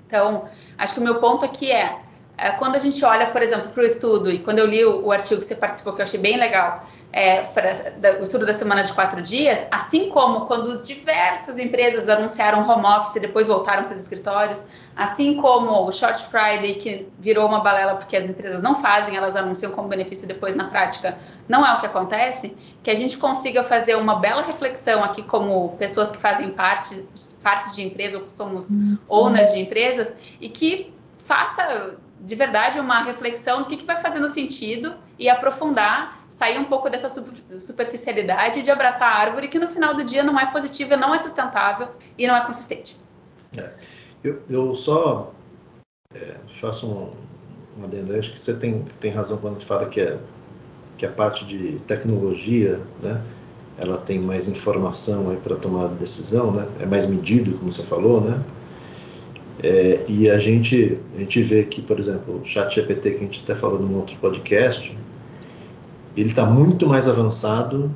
Então, 0.05 0.49
acho 0.77 0.93
que 0.93 0.99
o 0.99 1.03
meu 1.05 1.21
ponto 1.21 1.45
aqui 1.45 1.71
é, 1.71 1.85
é 1.85 2.01
quando 2.51 2.75
a 2.75 2.79
gente 2.79 3.05
olha, 3.05 3.27
por 3.27 3.41
exemplo, 3.41 3.71
para 3.71 3.83
o 3.83 3.87
estudo, 3.87 4.31
e 4.31 4.39
quando 4.39 4.59
eu 4.59 4.67
li 4.67 4.85
o, 4.85 5.07
o, 5.07 5.13
artigo 5.13 5.41
que 5.41 5.47
você 5.47 5.55
participou, 5.55 5.93
que 5.93 6.01
eu 6.01 6.05
achei 6.05 6.19
bem 6.19 6.37
legal, 6.37 6.87
é, 7.13 7.43
pra, 7.43 7.73
o 8.19 8.25
estudo 8.25 8.45
da 8.45 8.53
semana 8.53 8.83
de 8.83 8.93
quatro 8.93 9.23
dias, 9.23 9.65
assim 9.71 10.09
como 10.09 10.47
quando 10.47 10.83
diversas 10.83 11.59
empresas 11.59 12.09
anunciaram 12.09 12.69
home 12.69 12.87
office 12.87 13.17
e 13.17 13.21
depois 13.21 13.47
voltaram 13.47 13.85
para 13.85 13.95
os 13.95 14.03
escritórios, 14.03 14.67
assim 14.97 15.37
como 15.37 15.87
o 15.87 15.93
Short 15.93 16.27
Friday, 16.27 16.75
que 16.75 17.09
virou 17.19 17.47
uma 17.47 17.61
balela 17.61 17.95
porque 17.95 18.17
as 18.17 18.29
empresas 18.29 18.61
não 18.61 18.77
fazem, 18.77 19.17
elas 19.17 19.37
anunciam 19.37 19.73
como 19.73 19.89
benefício 19.89 20.27
depois 20.27 20.55
na 20.55 20.65
prática 20.65 21.19
não 21.49 21.67
é 21.67 21.75
o 21.75 21.81
que 21.81 21.87
acontece, 21.87 22.57
que 22.83 22.91
a 22.91 22.95
gente 22.95 23.19
consiga 23.19 23.63
fazer 23.63 23.95
uma 23.97 24.17
bela 24.17 24.43
reflexão 24.43 25.05
aqui 25.05 25.23
como 25.23 25.77
pessoas 25.77 26.11
que 26.11 26.19
fazem 26.19 26.51
parte, 26.51 27.05
parte 27.43 27.75
de 27.75 27.83
empresa 27.83 28.17
ou 28.17 28.25
que 28.25 28.33
somos 28.33 28.71
uhum. 28.71 28.97
owners 29.09 29.53
de 29.53 29.61
empresas 29.61 30.15
e 30.41 30.49
que 30.49 30.95
faça 31.25 31.97
de 32.25 32.37
verdade 32.37 32.79
uma 32.79 33.03
reflexão 33.03 33.63
do 33.63 33.69
que, 33.69 33.77
que 33.77 33.85
vai 33.85 34.01
fazendo 34.01 34.29
sentido 34.29 34.95
e 35.19 35.29
aprofundar 35.29 36.23
sair 36.29 36.59
um 36.59 36.65
pouco 36.65 36.89
dessa 36.89 37.09
superficialidade 37.59 38.63
de 38.63 38.71
abraçar 38.71 39.09
a 39.09 39.19
árvore 39.19 39.49
que 39.49 39.59
no 39.59 39.69
final 39.69 39.95
do 39.95 40.03
dia 40.03 40.23
não 40.23 40.39
é 40.39 40.47
positiva, 40.51 40.97
não 40.97 41.15
é 41.15 41.19
sustentável 41.19 41.89
e 42.17 42.27
não 42.27 42.35
é 42.35 42.45
consistente. 42.45 42.97
É. 43.57 43.71
Eu, 44.25 44.41
eu 44.49 44.75
só 44.75 45.33
é, 46.15 46.37
faço 46.61 46.87
um, 46.87 47.11
um 47.81 47.85
adendo, 47.85 48.17
acho 48.17 48.33
que 48.33 48.39
você 48.39 48.55
tem, 48.55 48.85
tem 49.01 49.11
razão 49.11 49.37
quando 49.39 49.61
fala 49.63 49.89
que, 49.89 50.01
é, 50.01 50.19
que 50.97 51.05
a 51.05 51.11
parte 51.11 51.45
de 51.45 51.79
tecnologia, 51.81 52.81
né, 53.03 53.21
ela 53.77 53.99
tem 53.99 54.21
mais 54.21 54.49
informação 54.49 55.37
para 55.43 55.57
tomar 55.57 55.89
decisão, 55.89 56.53
né, 56.53 56.69
é 56.81 56.87
mais 56.87 57.07
medido, 57.07 57.59
como 57.59 57.73
você 57.73 57.83
falou, 57.83 58.21
né, 58.21 58.43
é, 59.63 60.01
e 60.09 60.29
a 60.29 60.39
gente, 60.39 60.99
a 61.15 61.21
gente 61.21 61.43
vê 61.43 61.65
que, 61.65 61.81
por 61.81 62.01
exemplo, 62.01 62.41
o 62.43 62.45
chat 62.45 62.75
GPT, 62.75 63.11
que 63.11 63.17
a 63.17 63.21
gente 63.21 63.41
até 63.45 63.55
falou 63.55 63.81
num 63.81 63.97
outro 63.97 64.17
podcast, 64.17 64.97
ele 66.17 66.29
está 66.29 66.45
muito 66.45 66.87
mais 66.87 67.09
avançado 67.09 67.93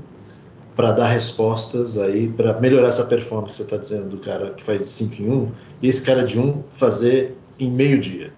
para 0.77 0.93
dar 0.93 1.09
respostas 1.09 1.99
aí, 1.99 2.29
para 2.29 2.61
melhorar 2.61 2.89
essa 2.89 3.05
performance 3.05 3.51
que 3.51 3.57
você 3.57 3.63
está 3.63 3.77
dizendo 3.79 4.11
do 4.11 4.19
cara 4.19 4.51
que 4.51 4.63
faz 4.63 4.81
de 4.81 4.87
5 4.87 5.23
em 5.23 5.29
1, 5.29 5.33
um, 5.33 5.53
e 5.83 5.89
esse 5.89 6.03
cara 6.03 6.25
de 6.25 6.39
1 6.39 6.43
um 6.43 6.63
fazer 6.73 7.35
em 7.59 7.71
meio 7.71 7.99
dia. 7.99 8.33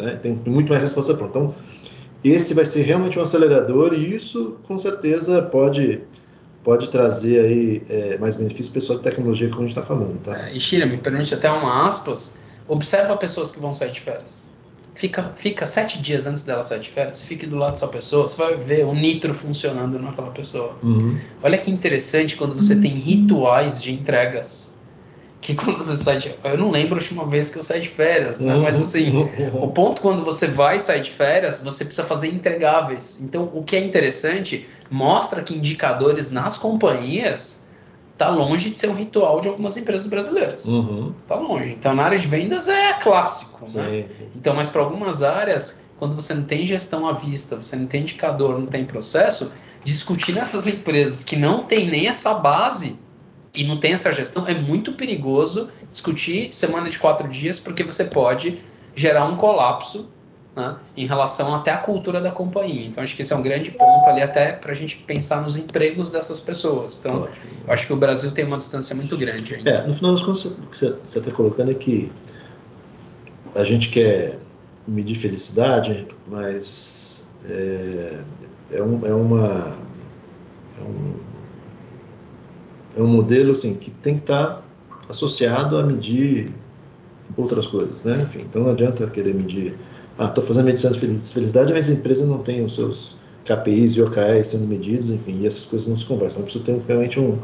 Né? 0.00 0.18
Tem 0.22 0.40
muito 0.46 0.70
mais 0.70 0.82
resposta 0.82 1.14
pronta. 1.14 1.38
Então, 1.38 1.54
esse 2.22 2.54
vai 2.54 2.64
ser 2.64 2.82
realmente 2.82 3.18
um 3.18 3.22
acelerador 3.22 3.92
e 3.92 4.14
isso, 4.14 4.56
com 4.62 4.78
certeza, 4.78 5.42
pode 5.42 6.00
pode 6.62 6.88
trazer 6.88 7.40
aí 7.40 7.82
é, 7.90 8.16
mais 8.16 8.34
benefícios 8.36 8.70
pessoal 8.70 8.98
de 8.98 9.04
tecnologia, 9.04 9.50
como 9.50 9.60
a 9.60 9.66
gente 9.66 9.76
está 9.76 9.82
falando. 9.82 10.18
Tá? 10.22 10.48
É, 10.48 10.56
e 10.56 10.58
Shira, 10.58 10.86
me 10.86 10.96
permite 10.96 11.34
até 11.34 11.50
uma 11.50 11.86
aspas, 11.86 12.38
observa 12.68 13.16
pessoas 13.16 13.50
que 13.50 13.60
vão 13.60 13.72
sair 13.72 13.92
de 13.92 14.00
férias 14.00 14.48
fica, 14.94 15.32
fica 15.34 15.66
sete 15.66 16.00
dias 16.00 16.26
antes 16.26 16.44
dela 16.44 16.62
sair 16.62 16.80
de 16.80 16.88
férias, 16.88 17.24
fique 17.24 17.46
do 17.46 17.56
lado 17.56 17.72
dessa 17.72 17.88
pessoa, 17.88 18.26
você 18.26 18.36
vai 18.36 18.56
ver 18.56 18.86
o 18.86 18.94
nitro 18.94 19.34
funcionando 19.34 19.98
naquela 19.98 20.30
pessoa. 20.30 20.78
Uhum. 20.82 21.18
Olha 21.42 21.58
que 21.58 21.70
interessante 21.70 22.36
quando 22.36 22.54
você 22.54 22.76
tem 22.76 22.92
rituais 22.92 23.82
de 23.82 23.92
entregas. 23.92 24.72
Que 25.40 25.54
quando 25.54 25.76
você 25.76 25.96
sai 25.96 26.18
de. 26.18 26.34
Eu 26.42 26.56
não 26.56 26.70
lembro 26.70 26.94
a 26.94 26.98
última 26.98 27.26
vez 27.26 27.50
que 27.50 27.58
eu 27.58 27.62
saí 27.62 27.80
de 27.80 27.88
férias, 27.88 28.38
né? 28.38 28.54
Mas 28.56 28.80
assim, 28.80 29.28
o 29.60 29.68
ponto 29.68 30.00
quando 30.00 30.24
você 30.24 30.46
vai 30.46 30.78
sair 30.78 31.02
de 31.02 31.10
férias, 31.10 31.60
você 31.62 31.84
precisa 31.84 32.06
fazer 32.06 32.28
entregáveis. 32.28 33.18
Então, 33.20 33.50
o 33.52 33.62
que 33.62 33.76
é 33.76 33.80
interessante, 33.80 34.66
mostra 34.90 35.42
que 35.42 35.54
indicadores 35.54 36.30
nas 36.30 36.56
companhias 36.56 37.63
tá 38.16 38.28
longe 38.28 38.70
de 38.70 38.78
ser 38.78 38.88
um 38.88 38.94
ritual 38.94 39.40
de 39.40 39.48
algumas 39.48 39.76
empresas 39.76 40.06
brasileiras. 40.06 40.66
Uhum. 40.66 41.12
Tá 41.26 41.36
longe. 41.36 41.72
Então, 41.72 41.94
na 41.94 42.04
área 42.04 42.18
de 42.18 42.26
vendas 42.26 42.68
é 42.68 42.92
clássico, 42.94 43.66
né? 43.72 44.06
Sim. 44.08 44.26
Então, 44.36 44.54
mas 44.54 44.68
para 44.68 44.82
algumas 44.82 45.22
áreas, 45.22 45.82
quando 45.98 46.14
você 46.14 46.34
não 46.34 46.44
tem 46.44 46.64
gestão 46.64 47.06
à 47.06 47.12
vista, 47.12 47.56
você 47.56 47.76
não 47.76 47.86
tem 47.86 48.02
indicador, 48.02 48.58
não 48.58 48.66
tem 48.66 48.84
processo, 48.84 49.52
discutir 49.82 50.32
nessas 50.32 50.66
empresas 50.66 51.24
que 51.24 51.36
não 51.36 51.64
tem 51.64 51.88
nem 51.88 52.08
essa 52.08 52.34
base 52.34 52.98
e 53.54 53.64
não 53.64 53.78
tem 53.78 53.92
essa 53.92 54.12
gestão 54.12 54.46
é 54.48 54.54
muito 54.54 54.92
perigoso 54.92 55.70
discutir 55.90 56.52
semana 56.52 56.90
de 56.90 56.98
quatro 56.98 57.28
dias, 57.28 57.60
porque 57.60 57.84
você 57.84 58.04
pode 58.04 58.60
gerar 58.96 59.26
um 59.26 59.36
colapso 59.36 60.08
né, 60.54 60.76
em 60.96 61.06
relação 61.06 61.54
até 61.54 61.72
à 61.72 61.78
cultura 61.78 62.20
da 62.20 62.30
companhia. 62.30 62.86
Então, 62.86 63.02
acho 63.02 63.16
que 63.16 63.22
esse 63.22 63.32
é 63.32 63.36
um 63.36 63.42
grande 63.42 63.70
ponto 63.70 64.08
ali 64.08 64.22
até 64.22 64.52
para 64.52 64.72
a 64.72 64.74
gente 64.74 64.96
pensar 64.98 65.42
nos 65.42 65.56
empregos 65.56 66.10
dessas 66.10 66.40
pessoas. 66.40 66.98
Então, 66.98 67.22
Ótimo. 67.22 67.36
acho 67.68 67.86
que 67.86 67.92
o 67.92 67.96
Brasil 67.96 68.30
tem 68.30 68.44
uma 68.44 68.56
distância 68.56 68.94
muito 68.94 69.16
grande 69.16 69.54
ainda. 69.54 69.70
É, 69.70 69.86
no 69.86 69.94
final 69.94 70.12
das 70.12 70.22
contas, 70.22 70.44
o 70.44 70.54
que 70.66 70.76
você 70.76 71.18
está 71.18 71.30
colocando 71.30 71.70
é 71.70 71.74
que 71.74 72.12
a 73.54 73.64
gente 73.64 73.88
quer 73.88 74.38
medir 74.86 75.16
felicidade, 75.16 76.06
mas 76.26 77.26
é, 77.48 78.20
é, 78.72 78.82
um, 78.82 79.06
é 79.06 79.14
uma. 79.14 79.78
É 80.78 80.82
um, 80.82 81.14
é 82.96 83.02
um 83.02 83.06
modelo 83.06 83.52
assim, 83.52 83.74
que 83.74 83.90
tem 83.90 84.14
que 84.14 84.20
estar 84.20 84.62
associado 85.08 85.78
a 85.78 85.82
medir 85.82 86.50
outras 87.36 87.66
coisas, 87.66 88.04
né? 88.04 88.22
Enfim, 88.22 88.40
então 88.48 88.62
não 88.62 88.70
adianta 88.70 89.06
querer 89.08 89.34
medir. 89.34 89.76
Ah, 90.18 90.26
estou 90.26 90.44
fazendo 90.44 90.66
medição 90.66 90.90
de 90.92 90.98
felicidade, 91.00 91.72
mas 91.72 91.88
a 91.88 91.92
empresa 91.92 92.24
não 92.24 92.38
tem 92.38 92.64
os 92.64 92.74
seus 92.74 93.16
KPIs 93.44 93.92
e 93.96 94.02
OKRs 94.02 94.46
sendo 94.48 94.66
medidos, 94.66 95.10
enfim, 95.10 95.40
e 95.40 95.46
essas 95.46 95.64
coisas 95.64 95.88
não 95.88 95.96
se 95.96 96.06
conversam. 96.06 96.42
Então, 96.42 96.44
precisa 96.44 96.64
ter 96.64 96.82
realmente 96.86 97.18
um, 97.18 97.38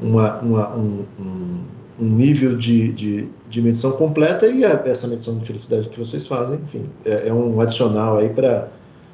uma, 0.00 0.38
uma- 0.40 0.76
um, 0.76 1.04
um- 1.18 1.64
um 2.00 2.04
nível 2.06 2.56
de, 2.56 2.90
de, 2.92 3.28
de 3.50 3.60
medição 3.60 3.92
completa 3.92 4.46
e 4.46 4.64
a- 4.64 4.82
essa 4.86 5.06
medição 5.06 5.36
de 5.38 5.44
felicidade 5.44 5.88
que 5.90 5.98
vocês 5.98 6.26
fazem, 6.26 6.58
enfim, 6.64 6.86
é, 7.04 7.28
é 7.28 7.32
um 7.32 7.60
adicional 7.60 8.16
aí 8.16 8.30
para 8.30 8.68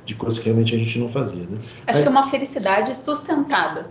de 0.05 0.14
coisas 0.14 0.38
que 0.38 0.44
realmente 0.44 0.72
a 0.72 0.79
gente 0.79 0.96
não 1.01 1.09
fazia, 1.09 1.42
né? 1.42 1.59
Acho 1.85 1.99
Aí- 1.99 2.03
que 2.03 2.09
é 2.09 2.11
uma 2.11 2.31
felicidade 2.31 2.94
sustentada. 2.96 3.87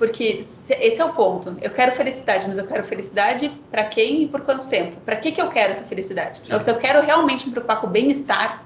Porque 0.00 0.42
se- 0.42 0.72
esse 0.80 0.98
é 0.98 1.04
o 1.04 1.12
ponto. 1.12 1.58
Eu 1.60 1.70
quero 1.70 1.92
felicidade, 1.92 2.48
mas 2.48 2.56
eu 2.56 2.66
quero 2.66 2.82
felicidade 2.84 3.52
para 3.70 3.84
quem 3.84 4.22
e 4.22 4.28
por 4.28 4.40
quanto 4.40 4.66
tempo? 4.66 4.98
Para 5.02 5.16
que, 5.16 5.30
que 5.30 5.40
eu 5.42 5.50
quero 5.50 5.72
essa 5.72 5.84
felicidade? 5.84 6.40
Sim. 6.42 6.54
Ou 6.54 6.58
se 6.58 6.70
eu 6.70 6.78
quero 6.78 7.02
realmente 7.02 7.44
me 7.44 7.52
preocupar 7.52 7.78
com 7.82 7.86
o 7.86 7.90
bem-estar 7.90 8.64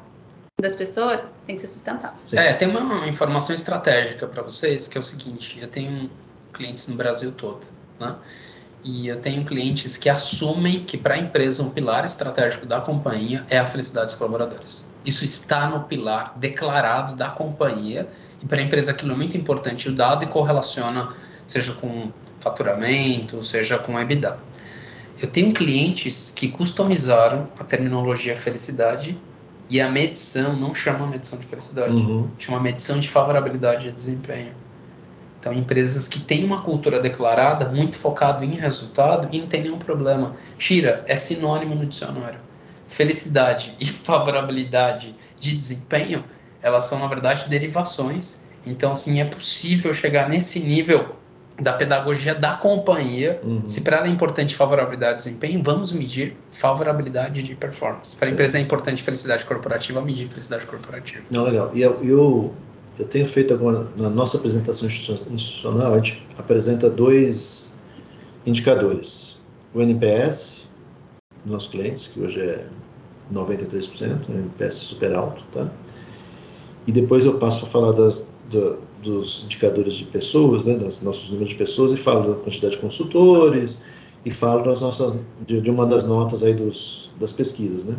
das 0.62 0.77
pessoas, 0.77 1.25
tem 1.44 1.57
que 1.57 1.61
ser 1.62 1.66
sustentável. 1.66 2.16
Sim. 2.23 2.38
É, 2.38 2.53
tem 2.55 2.68
uma 2.68 3.09
informação 3.09 3.53
estratégica 3.53 4.29
para 4.29 4.42
vocês, 4.42 4.87
que 4.87 4.97
é 4.97 5.01
o 5.01 5.03
seguinte, 5.03 5.59
eu 5.61 5.66
tenho 5.66 6.09
clientes 6.53 6.87
no 6.87 6.94
Brasil 6.94 7.33
todo, 7.33 7.66
né? 7.99 8.14
E 8.85 9.09
eu 9.09 9.20
tenho 9.20 9.44
clientes 9.44 9.97
que 9.97 10.09
assumem 10.09 10.85
que 10.85 10.97
para 10.97 11.14
a 11.14 11.18
empresa 11.18 11.64
um 11.64 11.70
pilar 11.70 12.05
estratégico 12.05 12.64
da 12.64 12.81
companhia 12.81 13.44
é 13.51 13.59
a 13.59 13.66
felicidade 13.66 14.07
dos 14.07 14.14
colaboradores. 14.14 14.87
Isso 15.05 15.25
está 15.25 15.66
no 15.66 15.83
pilar 15.83 16.33
declarado 16.37 17.16
da 17.16 17.31
companhia 17.31 18.07
e 18.45 18.49
para 18.49 18.61
a 18.61 18.63
empresa 18.63 18.91
aquilo 18.93 19.13
é 19.13 19.17
muito 19.17 19.37
importante 19.37 19.89
o 19.89 19.93
dado 19.95 20.25
e 20.25 20.27
correlaciona, 20.27 21.15
seja 21.47 21.73
com 21.73 22.11
faturamento, 22.41 23.43
seja 23.43 23.79
com 23.79 23.99
EBITDA. 23.99 24.39
Eu 25.21 25.29
tenho 25.29 25.53
clientes 25.53 26.33
que 26.35 26.49
customizaram 26.49 27.49
a 27.59 27.65
terminologia 27.65 28.37
felicidade 28.37 29.19
e 29.71 29.81
a 29.81 29.89
medição 29.89 30.55
não 30.57 30.75
chama 30.75 31.07
medição 31.07 31.39
de 31.39 31.47
felicidade, 31.47 31.93
Uhum. 31.95 32.29
chama 32.39 32.61
medição 32.61 32.99
de 33.01 33.09
favorabilidade 33.09 33.85
de 33.87 33.93
desempenho. 33.93 34.53
Então, 35.41 35.53
empresas 35.53 36.09
que 36.09 36.21
têm 36.21 36.45
uma 36.45 36.63
cultura 36.63 37.01
declarada, 37.01 37.69
muito 37.69 37.97
focado 37.97 38.45
em 38.45 38.55
resultado 38.55 39.29
e 39.31 39.39
não 39.39 39.47
tem 39.47 39.63
nenhum 39.63 39.79
problema. 39.79 40.35
Shira 40.59 41.05
é 41.07 41.17
sinônimo 41.17 41.75
no 41.75 41.87
dicionário. 41.87 42.41
Felicidade 42.89 43.75
e 43.79 43.85
favorabilidade 43.87 45.15
de 45.41 45.57
desempenho, 45.57 46.25
elas 46.64 46.85
são, 46.85 46.98
na 46.98 47.07
verdade, 47.07 47.46
derivações. 47.48 48.42
Então, 48.66 48.94
sim, 48.94 49.20
é 49.20 49.24
possível 49.27 49.92
chegar 49.92 50.29
nesse 50.31 50.59
nível 50.61 51.14
da 51.61 51.74
pedagogia 51.74 52.35
da 52.35 52.57
companhia 52.57 53.38
Uhum. 53.44 53.68
se 53.68 53.83
para 53.83 53.98
ela 53.98 54.07
é 54.07 54.11
importante 54.11 54.57
favorabilidade 54.57 55.18
de 55.18 55.24
desempenho, 55.24 55.62
vamos 55.62 55.92
medir 55.92 56.37
favorabilidade 56.50 57.42
de 57.42 57.55
performance. 57.55 58.16
Para 58.16 58.29
a 58.29 58.33
empresa 58.33 58.59
é 58.59 58.61
importante 58.62 59.03
felicidade 59.03 59.44
corporativa, 59.44 60.00
medir 60.00 60.27
felicidade 60.27 60.66
corporativa. 60.66 61.22
Não, 61.31 61.44
legal. 61.44 61.70
E 61.74 61.83
eu, 61.83 62.03
eu, 62.03 62.55
eu 62.98 63.05
tenho 63.07 63.27
feito 63.27 63.53
alguma, 63.53 63.88
na 63.96 64.09
nossa 64.11 64.38
apresentação 64.38 64.88
institu- 64.88 65.31
institucional, 65.31 65.92
a 65.92 65.96
gente 65.96 66.27
apresenta 66.38 66.88
dois 66.90 67.77
indicadores. 68.46 69.40
O 69.74 69.83
NPS 69.83 70.66
dos 71.44 71.53
nossos 71.53 71.68
clientes, 71.70 72.07
que 72.09 72.20
hoje 72.20 72.40
é 72.40 72.64
93%, 73.33 74.29
um 74.29 74.38
NPS 74.38 74.74
super 74.77 75.14
alto, 75.14 75.44
tá? 75.53 75.68
E 76.87 76.92
depois 76.92 77.25
eu 77.25 77.38
passo 77.38 77.61
para 77.61 77.68
falar 77.68 77.92
das, 77.92 78.29
do- 78.51 78.77
dos 79.03 79.44
indicadores 79.44 79.94
de 79.94 80.05
pessoas, 80.05 80.66
né, 80.66 80.75
dos 80.75 81.01
nossos 81.03 81.29
números 81.31 81.51
de 81.51 81.57
pessoas, 81.57 81.92
e 81.92 81.97
falo 81.97 82.29
da 82.29 82.35
quantidade 82.40 82.75
de 82.77 82.81
consultores, 82.81 83.83
e 84.25 84.31
falo 84.31 84.62
das 84.62 84.81
nossas, 84.81 85.18
de, 85.47 85.61
de 85.61 85.70
uma 85.70 85.87
das 85.87 86.05
notas 86.05 86.42
aí 86.42 86.55
dos, 86.55 87.12
das 87.20 87.33
pesquisas, 87.33 87.85
né? 87.85 87.94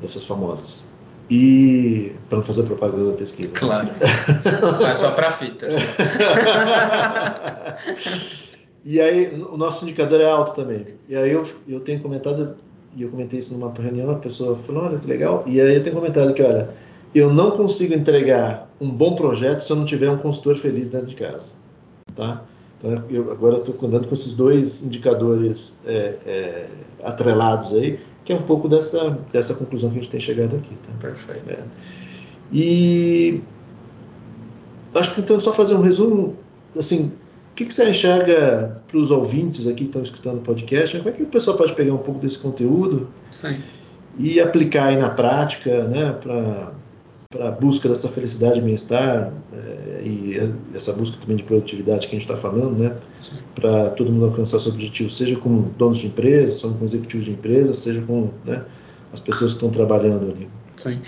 Dessas 0.00 0.24
famosas. 0.24 0.86
E 1.30 2.12
para 2.28 2.38
não 2.38 2.44
fazer 2.44 2.64
propaganda 2.64 3.10
da 3.12 3.16
pesquisa. 3.16 3.54
né? 3.54 3.58
Claro. 3.58 3.88
é 4.86 4.94
só 4.94 5.10
para 5.12 5.30
fitters. 5.30 5.74
e 8.84 9.00
aí, 9.00 9.42
o 9.50 9.56
nosso 9.56 9.84
indicador 9.84 10.20
é 10.20 10.28
alto 10.30 10.54
também. 10.54 10.86
E 11.08 11.16
aí, 11.16 11.30
eu, 11.32 11.42
eu 11.66 11.80
tenho 11.80 12.00
comentado, 12.00 12.54
e 12.94 13.02
eu 13.02 13.08
comentei 13.08 13.38
isso 13.38 13.54
numa 13.54 13.72
reunião, 13.72 14.10
a 14.10 14.16
pessoa 14.16 14.56
falou: 14.58 14.84
olha 14.84 14.98
que 14.98 15.06
legal. 15.06 15.42
E 15.46 15.60
aí, 15.60 15.74
eu 15.74 15.82
tenho 15.82 15.96
comentado 15.96 16.34
que, 16.34 16.42
olha, 16.42 16.68
eu 17.14 17.32
não 17.32 17.52
consigo 17.52 17.94
entregar 17.94 18.68
um 18.80 18.90
bom 18.90 19.14
projeto 19.14 19.60
se 19.60 19.70
eu 19.70 19.76
não 19.76 19.84
tiver 19.84 20.10
um 20.10 20.18
consultor 20.18 20.56
feliz 20.56 20.90
dentro 20.90 21.08
de 21.08 21.14
casa. 21.14 21.52
Tá? 22.14 22.42
Então, 22.78 23.04
eu 23.08 23.30
agora 23.30 23.56
estou 23.56 23.76
andando 23.86 24.08
com 24.08 24.14
esses 24.14 24.34
dois 24.34 24.84
indicadores 24.84 25.78
é, 25.86 26.14
é, 26.26 26.68
atrelados 27.02 27.72
aí, 27.72 27.98
que 28.24 28.32
é 28.32 28.36
um 28.36 28.42
pouco 28.42 28.68
dessa, 28.68 29.18
dessa 29.32 29.54
conclusão 29.54 29.90
que 29.90 29.98
a 29.98 30.00
gente 30.00 30.10
tem 30.10 30.20
chegado 30.20 30.56
aqui. 30.56 30.74
Tá? 30.74 30.92
Perfeito. 31.00 31.50
É. 31.50 31.64
E 32.52 33.40
acho 34.94 35.10
que 35.10 35.16
tentando 35.16 35.40
só 35.40 35.52
fazer 35.52 35.74
um 35.74 35.80
resumo, 35.80 36.36
assim, 36.76 37.12
o 37.52 37.54
que, 37.54 37.64
que 37.64 37.72
você 37.72 37.88
enxerga 37.88 38.82
para 38.88 38.98
os 38.98 39.10
ouvintes 39.10 39.66
aqui 39.66 39.76
que 39.76 39.84
estão 39.84 40.02
escutando 40.02 40.38
o 40.38 40.40
podcast? 40.40 40.96
Como 40.96 41.08
é 41.08 41.12
que 41.12 41.22
o 41.22 41.26
pessoal 41.26 41.56
pode 41.56 41.72
pegar 41.74 41.94
um 41.94 41.98
pouco 41.98 42.20
desse 42.20 42.38
conteúdo 42.38 43.08
Sim. 43.30 43.56
e 44.18 44.40
aplicar 44.40 44.88
aí 44.88 44.96
na 44.96 45.10
prática, 45.10 45.84
né, 45.84 46.12
para 46.20 46.72
para 47.34 47.48
a 47.48 47.50
busca 47.50 47.88
dessa 47.88 48.08
felicidade 48.08 48.58
e 48.58 48.62
bem-estar 48.62 49.32
é, 49.52 50.02
e 50.04 50.54
essa 50.72 50.92
busca 50.92 51.16
também 51.20 51.36
de 51.36 51.42
produtividade 51.42 52.06
que 52.06 52.14
a 52.14 52.18
gente 52.18 52.30
está 52.30 52.36
falando, 52.36 52.78
né, 52.78 52.96
para 53.56 53.90
todo 53.90 54.12
mundo 54.12 54.26
alcançar 54.26 54.60
seu 54.60 54.72
objetivo, 54.72 55.10
seja 55.10 55.36
como 55.36 55.62
donos 55.76 55.98
de 55.98 56.06
empresa, 56.06 56.54
seja 56.54 56.72
como 56.72 56.84
executivos 56.84 57.24
de 57.24 57.32
empresa, 57.32 57.74
seja 57.74 58.00
com 58.02 58.30
né, 58.44 58.64
as 59.12 59.18
pessoas 59.18 59.50
que 59.50 59.56
estão 59.56 59.70
trabalhando 59.70 60.30
ali. 60.30 60.48
Sim. 60.76 61.00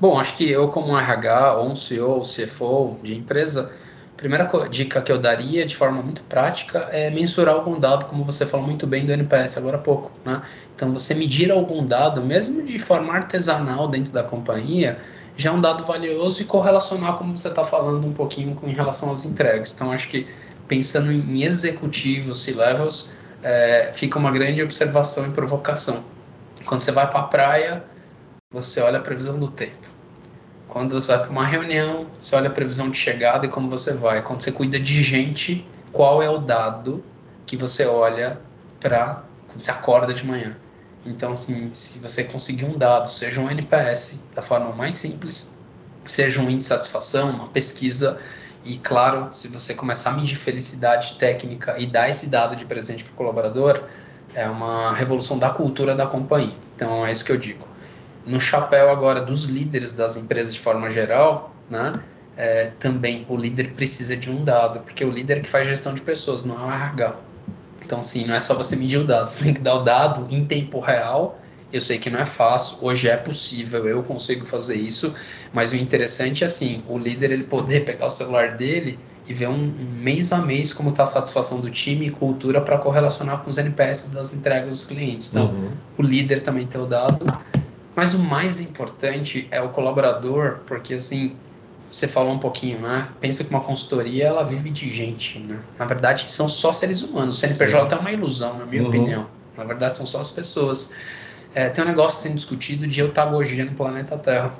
Bom, 0.00 0.18
acho 0.18 0.34
que 0.36 0.50
eu, 0.50 0.68
como 0.68 0.92
um 0.92 0.98
RH, 0.98 1.54
ou 1.56 1.70
um 1.70 1.74
CEO, 1.74 2.10
ou 2.10 2.20
CFO 2.20 2.98
de 3.02 3.14
empresa, 3.14 3.70
a 4.14 4.16
primeira 4.16 4.50
dica 4.70 5.00
que 5.00 5.10
eu 5.10 5.18
daria 5.18 5.64
de 5.66 5.74
forma 5.76 6.02
muito 6.02 6.22
prática 6.24 6.80
é 6.90 7.10
mensurar 7.10 7.54
algum 7.54 7.78
dado, 7.78 8.06
como 8.06 8.24
você 8.24 8.46
falou 8.46 8.64
muito 8.64 8.86
bem 8.86 9.04
do 9.04 9.12
NPS 9.12 9.56
agora 9.56 9.76
há 9.76 9.80
pouco. 9.80 10.12
Né? 10.24 10.40
Então, 10.74 10.92
você 10.92 11.14
medir 11.14 11.50
algum 11.50 11.84
dado, 11.84 12.22
mesmo 12.22 12.62
de 12.62 12.78
forma 12.78 13.14
artesanal 13.14 13.88
dentro 13.88 14.12
da 14.12 14.22
companhia, 14.22 14.98
já 15.36 15.50
é 15.50 15.52
um 15.52 15.60
dado 15.60 15.84
valioso 15.84 16.40
e 16.40 16.44
correlacionar, 16.44 17.14
como 17.14 17.36
você 17.36 17.48
está 17.48 17.62
falando 17.62 18.06
um 18.06 18.12
pouquinho 18.12 18.54
com, 18.54 18.66
em 18.66 18.72
relação 18.72 19.10
às 19.10 19.24
entregas. 19.24 19.74
Então, 19.74 19.92
acho 19.92 20.08
que 20.08 20.26
pensando 20.66 21.12
em 21.12 21.42
executivos, 21.42 22.42
C-levels, 22.42 23.10
é, 23.42 23.92
fica 23.94 24.18
uma 24.18 24.30
grande 24.30 24.62
observação 24.62 25.26
e 25.26 25.30
provocação. 25.30 26.02
Quando 26.64 26.80
você 26.80 26.90
vai 26.90 27.08
para 27.08 27.20
a 27.20 27.24
praia, 27.24 27.84
você 28.50 28.80
olha 28.80 28.98
a 28.98 29.02
previsão 29.02 29.38
do 29.38 29.48
tempo. 29.48 29.86
Quando 30.66 30.98
você 30.98 31.06
vai 31.08 31.18
para 31.20 31.30
uma 31.30 31.46
reunião, 31.46 32.06
você 32.18 32.34
olha 32.34 32.48
a 32.48 32.52
previsão 32.52 32.90
de 32.90 32.96
chegada 32.96 33.46
e 33.46 33.48
como 33.48 33.70
você 33.70 33.92
vai. 33.92 34.22
Quando 34.22 34.40
você 34.40 34.50
cuida 34.50 34.80
de 34.80 35.02
gente, 35.02 35.66
qual 35.92 36.22
é 36.22 36.28
o 36.28 36.38
dado 36.38 37.04
que 37.46 37.56
você 37.56 37.86
olha 37.86 38.40
para 38.80 39.22
quando 39.46 39.62
você 39.62 39.70
acorda 39.70 40.12
de 40.12 40.26
manhã? 40.26 40.56
Então, 41.06 41.32
assim, 41.32 41.70
se 41.72 41.98
você 41.98 42.24
conseguir 42.24 42.64
um 42.64 42.76
dado, 42.76 43.08
seja 43.08 43.40
um 43.40 43.50
NPS, 43.50 44.20
da 44.34 44.42
forma 44.42 44.74
mais 44.74 44.96
simples, 44.96 45.54
seja 46.04 46.40
um 46.40 46.44
índice 46.44 46.58
de 46.58 46.64
satisfação, 46.66 47.30
uma 47.30 47.48
pesquisa, 47.48 48.18
e 48.64 48.78
claro, 48.78 49.28
se 49.32 49.48
você 49.48 49.74
começar 49.74 50.10
a 50.10 50.12
medir 50.14 50.36
felicidade 50.36 51.14
técnica 51.18 51.76
e 51.78 51.86
dar 51.86 52.08
esse 52.08 52.28
dado 52.28 52.56
de 52.56 52.64
presente 52.64 53.04
para 53.04 53.12
o 53.12 53.16
colaborador, 53.16 53.84
é 54.34 54.48
uma 54.48 54.92
revolução 54.92 55.38
da 55.38 55.50
cultura 55.50 55.94
da 55.94 56.06
companhia. 56.06 56.56
Então, 56.74 57.06
é 57.06 57.12
isso 57.12 57.24
que 57.24 57.30
eu 57.30 57.36
digo. 57.36 57.66
No 58.26 58.40
chapéu 58.40 58.90
agora 58.90 59.20
dos 59.20 59.44
líderes 59.44 59.92
das 59.92 60.16
empresas 60.16 60.52
de 60.52 60.60
forma 60.60 60.90
geral, 60.90 61.54
né? 61.70 61.94
É, 62.36 62.72
também 62.78 63.24
o 63.30 63.36
líder 63.36 63.72
precisa 63.72 64.14
de 64.16 64.30
um 64.30 64.44
dado, 64.44 64.80
porque 64.80 65.04
o 65.04 65.10
líder 65.10 65.40
que 65.40 65.48
faz 65.48 65.66
gestão 65.66 65.94
de 65.94 66.02
pessoas, 66.02 66.42
não 66.42 66.56
é 66.60 66.64
o 66.64 66.70
RH. 66.70 67.16
Então, 67.86 68.02
sim, 68.02 68.26
não 68.26 68.34
é 68.34 68.40
só 68.40 68.52
você 68.52 68.74
medir 68.74 68.98
o 68.98 69.04
dado, 69.04 69.28
você 69.28 69.44
tem 69.44 69.54
que 69.54 69.60
dar 69.60 69.74
o 69.76 69.84
dado 69.84 70.26
em 70.34 70.44
tempo 70.44 70.80
real. 70.80 71.38
Eu 71.72 71.80
sei 71.80 71.98
que 71.98 72.10
não 72.10 72.18
é 72.18 72.26
fácil, 72.26 72.78
hoje 72.80 73.08
é 73.08 73.16
possível, 73.16 73.86
eu 73.86 74.02
consigo 74.02 74.44
fazer 74.44 74.76
isso, 74.76 75.14
mas 75.52 75.72
o 75.72 75.76
interessante 75.76 76.42
é 76.42 76.46
assim, 76.46 76.82
o 76.88 76.98
líder 76.98 77.30
ele 77.30 77.44
poder 77.44 77.84
pegar 77.84 78.06
o 78.06 78.10
celular 78.10 78.54
dele 78.54 78.98
e 79.28 79.34
ver 79.34 79.48
um, 79.48 79.54
um 79.54 80.00
mês 80.00 80.32
a 80.32 80.38
mês 80.38 80.72
como 80.72 80.90
está 80.90 81.02
a 81.02 81.06
satisfação 81.06 81.60
do 81.60 81.70
time 81.70 82.06
e 82.06 82.10
cultura 82.10 82.60
para 82.60 82.78
correlacionar 82.78 83.38
com 83.38 83.50
os 83.50 83.58
NPS 83.58 84.10
das 84.10 84.34
entregas 84.34 84.70
dos 84.70 84.84
clientes. 84.84 85.30
Então, 85.30 85.46
uhum. 85.46 85.70
o 85.98 86.02
líder 86.02 86.40
também 86.40 86.66
tem 86.66 86.80
o 86.80 86.86
dado, 86.86 87.24
mas 87.94 88.14
o 88.14 88.18
mais 88.18 88.60
importante 88.60 89.48
é 89.50 89.60
o 89.60 89.68
colaborador, 89.70 90.60
porque 90.66 90.94
assim, 90.94 91.36
você 91.90 92.08
falou 92.08 92.32
um 92.32 92.38
pouquinho, 92.38 92.80
né? 92.80 93.08
Pensa 93.20 93.44
que 93.44 93.50
uma 93.50 93.60
consultoria 93.60 94.26
ela 94.26 94.42
vive 94.42 94.70
de 94.70 94.90
gente, 94.92 95.38
né? 95.38 95.60
Na 95.78 95.84
verdade, 95.84 96.30
são 96.30 96.48
só 96.48 96.72
seres 96.72 97.02
humanos. 97.02 97.36
O 97.36 97.40
CNPJ 97.40 97.94
é 97.94 97.98
uma 97.98 98.12
ilusão, 98.12 98.58
na 98.58 98.66
minha 98.66 98.82
uhum. 98.82 98.88
opinião. 98.88 99.26
Na 99.56 99.64
verdade, 99.64 99.96
são 99.96 100.04
só 100.04 100.20
as 100.20 100.30
pessoas. 100.30 100.92
É, 101.54 101.68
tem 101.68 101.84
um 101.84 101.86
negócio 101.86 102.22
sendo 102.22 102.34
discutido 102.34 102.86
de 102.86 103.00
eutagogia 103.00 103.64
no 103.64 103.72
planeta 103.72 104.18
Terra. 104.18 104.54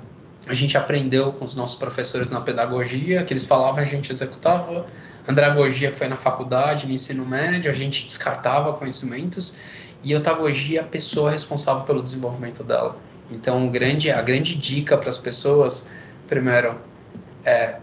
A 0.47 0.55
gente 0.55 0.79
aprendeu 0.79 1.33
com 1.33 1.45
os 1.45 1.55
nossos 1.55 1.77
professores 1.77 2.31
na 2.31 2.41
pedagogia, 2.41 3.25
que 3.25 3.33
eles 3.33 3.45
falavam, 3.45 3.83
a 3.83 3.87
gente 3.87 4.11
executava. 4.13 4.87
Andragogia 5.29 5.93
foi 5.93 6.07
na 6.07 6.17
faculdade, 6.17 6.87
no 6.87 6.93
ensino 6.93 7.27
médio, 7.27 7.71
a 7.71 7.75
gente 7.75 8.07
descartava 8.07 8.73
conhecimentos. 8.75 9.59
E 10.05 10.13
eutagogia, 10.13 10.83
a 10.83 10.85
pessoa 10.85 11.31
responsável 11.31 11.83
pelo 11.83 12.03
desenvolvimento 12.03 12.63
dela. 12.63 12.97
Então, 13.31 13.69
grande, 13.69 14.11
a 14.11 14.23
grande 14.23 14.55
dica 14.55 14.97
para 14.97 15.09
as 15.09 15.19
pessoas, 15.19 15.89
primeiro, 16.29 16.77
é, 17.47 17.77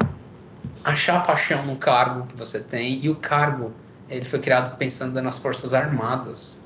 achar 0.83 1.25
paixão 1.25 1.65
no 1.65 1.77
cargo 1.77 2.27
que 2.27 2.37
você 2.37 2.59
tem 2.59 2.99
e 3.01 3.09
o 3.09 3.15
cargo 3.15 3.71
ele 4.09 4.25
foi 4.25 4.39
criado 4.39 4.75
pensando 4.77 5.19
nas 5.21 5.39
forças 5.39 5.73
armadas. 5.73 6.61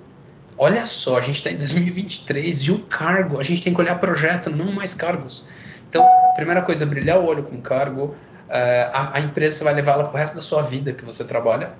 Olha 0.57 0.85
só, 0.87 1.19
a 1.19 1.21
gente 1.21 1.35
está 1.35 1.51
em 1.51 1.57
2023 1.57 2.63
e 2.63 2.71
o 2.71 2.79
cargo, 2.79 3.39
a 3.39 3.43
gente 3.43 3.61
tem 3.61 3.73
que 3.73 3.79
olhar 3.79 3.95
projeto, 3.99 4.49
não 4.49 4.71
mais 4.71 4.95
cargos. 4.95 5.47
Então, 5.87 6.03
primeira 6.35 6.63
coisa, 6.63 6.85
brilhar 6.85 7.19
o 7.19 7.25
olho 7.25 7.43
com 7.43 7.61
cargo, 7.61 8.15
é, 8.49 8.89
a, 8.91 9.17
a, 9.17 9.21
empresa 9.21 9.63
vai 9.63 9.73
levar 9.75 9.93
ela 9.93 10.05
para 10.05 10.13
o 10.13 10.17
resto 10.17 10.35
da 10.35 10.41
sua 10.41 10.63
vida 10.63 10.91
que 10.91 11.05
você 11.05 11.23
trabalha. 11.23 11.73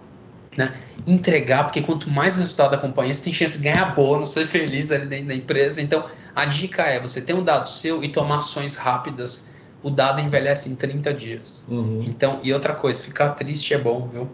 Né? 0.55 0.73
Entregar, 1.07 1.65
porque 1.65 1.81
quanto 1.81 2.09
mais 2.09 2.37
resultado 2.37 2.75
acompanha, 2.75 3.13
você 3.13 3.23
tem 3.23 3.33
chance 3.33 3.57
de 3.57 3.63
ganhar 3.63 3.95
bônus, 3.95 4.29
ser 4.29 4.45
feliz 4.45 4.91
ali 4.91 5.07
dentro 5.07 5.27
da 5.27 5.33
empresa. 5.33 5.81
Então, 5.81 6.05
a 6.35 6.45
dica 6.45 6.83
é 6.83 6.99
você 6.99 7.19
ter 7.19 7.33
um 7.33 7.43
dado 7.43 7.67
seu 7.67 8.03
e 8.03 8.09
tomar 8.09 8.39
ações 8.39 8.75
rápidas 8.75 9.49
o 9.83 9.89
dado 9.89 10.21
envelhece 10.21 10.69
em 10.69 10.75
30 10.75 11.13
dias. 11.13 11.65
Uhum. 11.69 12.01
Então, 12.03 12.39
e 12.43 12.53
outra 12.53 12.73
coisa, 12.73 13.03
ficar 13.03 13.31
triste 13.31 13.73
é 13.73 13.77
bom, 13.77 14.07
viu? 14.07 14.29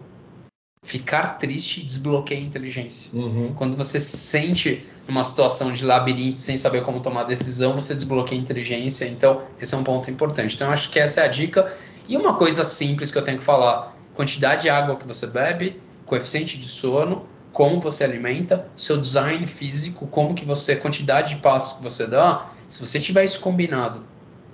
Ficar 0.82 1.38
triste 1.38 1.84
desbloqueia 1.84 2.40
a 2.40 2.42
inteligência. 2.42 3.10
Uhum. 3.12 3.52
Quando 3.54 3.76
você 3.76 4.00
se 4.00 4.16
sente 4.16 4.86
numa 5.08 5.24
situação 5.24 5.72
de 5.72 5.84
labirinto 5.84 6.40
sem 6.40 6.58
saber 6.58 6.82
como 6.82 7.00
tomar 7.00 7.24
decisão, 7.24 7.74
você 7.74 7.94
desbloqueia 7.94 8.40
a 8.40 8.42
inteligência. 8.42 9.06
Então, 9.06 9.42
esse 9.60 9.74
é 9.74 9.78
um 9.78 9.84
ponto 9.84 10.10
importante. 10.10 10.54
Então, 10.54 10.70
acho 10.70 10.90
que 10.90 10.98
essa 10.98 11.20
é 11.20 11.24
a 11.24 11.28
dica. 11.28 11.74
E 12.08 12.16
uma 12.16 12.34
coisa 12.34 12.64
simples 12.64 13.10
que 13.10 13.18
eu 13.18 13.22
tenho 13.22 13.38
que 13.38 13.44
falar: 13.44 13.96
quantidade 14.14 14.62
de 14.62 14.70
água 14.70 14.96
que 14.96 15.06
você 15.06 15.26
bebe, 15.26 15.80
coeficiente 16.04 16.58
de 16.58 16.68
sono, 16.68 17.26
como 17.52 17.80
você 17.80 18.04
alimenta, 18.04 18.66
seu 18.76 18.98
design 18.98 19.46
físico, 19.46 20.06
como 20.08 20.34
que 20.34 20.44
você, 20.44 20.76
quantidade 20.76 21.36
de 21.36 21.40
passos 21.40 21.78
que 21.78 21.82
você 21.82 22.06
dá. 22.06 22.50
Se 22.68 22.80
você 22.80 22.98
tiver 22.98 23.24
isso 23.24 23.40
combinado 23.40 24.04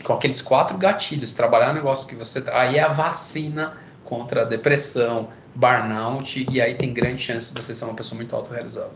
com 0.03 0.13
aqueles 0.13 0.41
quatro 0.43 0.77
gatilhos, 0.77 1.35
trabalhar 1.35 1.73
negócio 1.73 2.09
que 2.09 2.15
você. 2.15 2.43
Aí 2.53 2.77
é 2.77 2.83
a 2.83 2.89
vacina 2.89 3.75
contra 4.05 4.43
a 4.43 4.45
depressão, 4.45 5.29
burnout, 5.55 6.47
e 6.51 6.61
aí 6.61 6.75
tem 6.75 6.93
grande 6.93 7.23
chance 7.23 7.53
de 7.53 7.61
você 7.61 7.75
ser 7.75 7.85
uma 7.85 7.95
pessoa 7.95 8.17
muito 8.17 8.35
autorrealizada. 8.35 8.93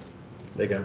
Legal. 0.56 0.84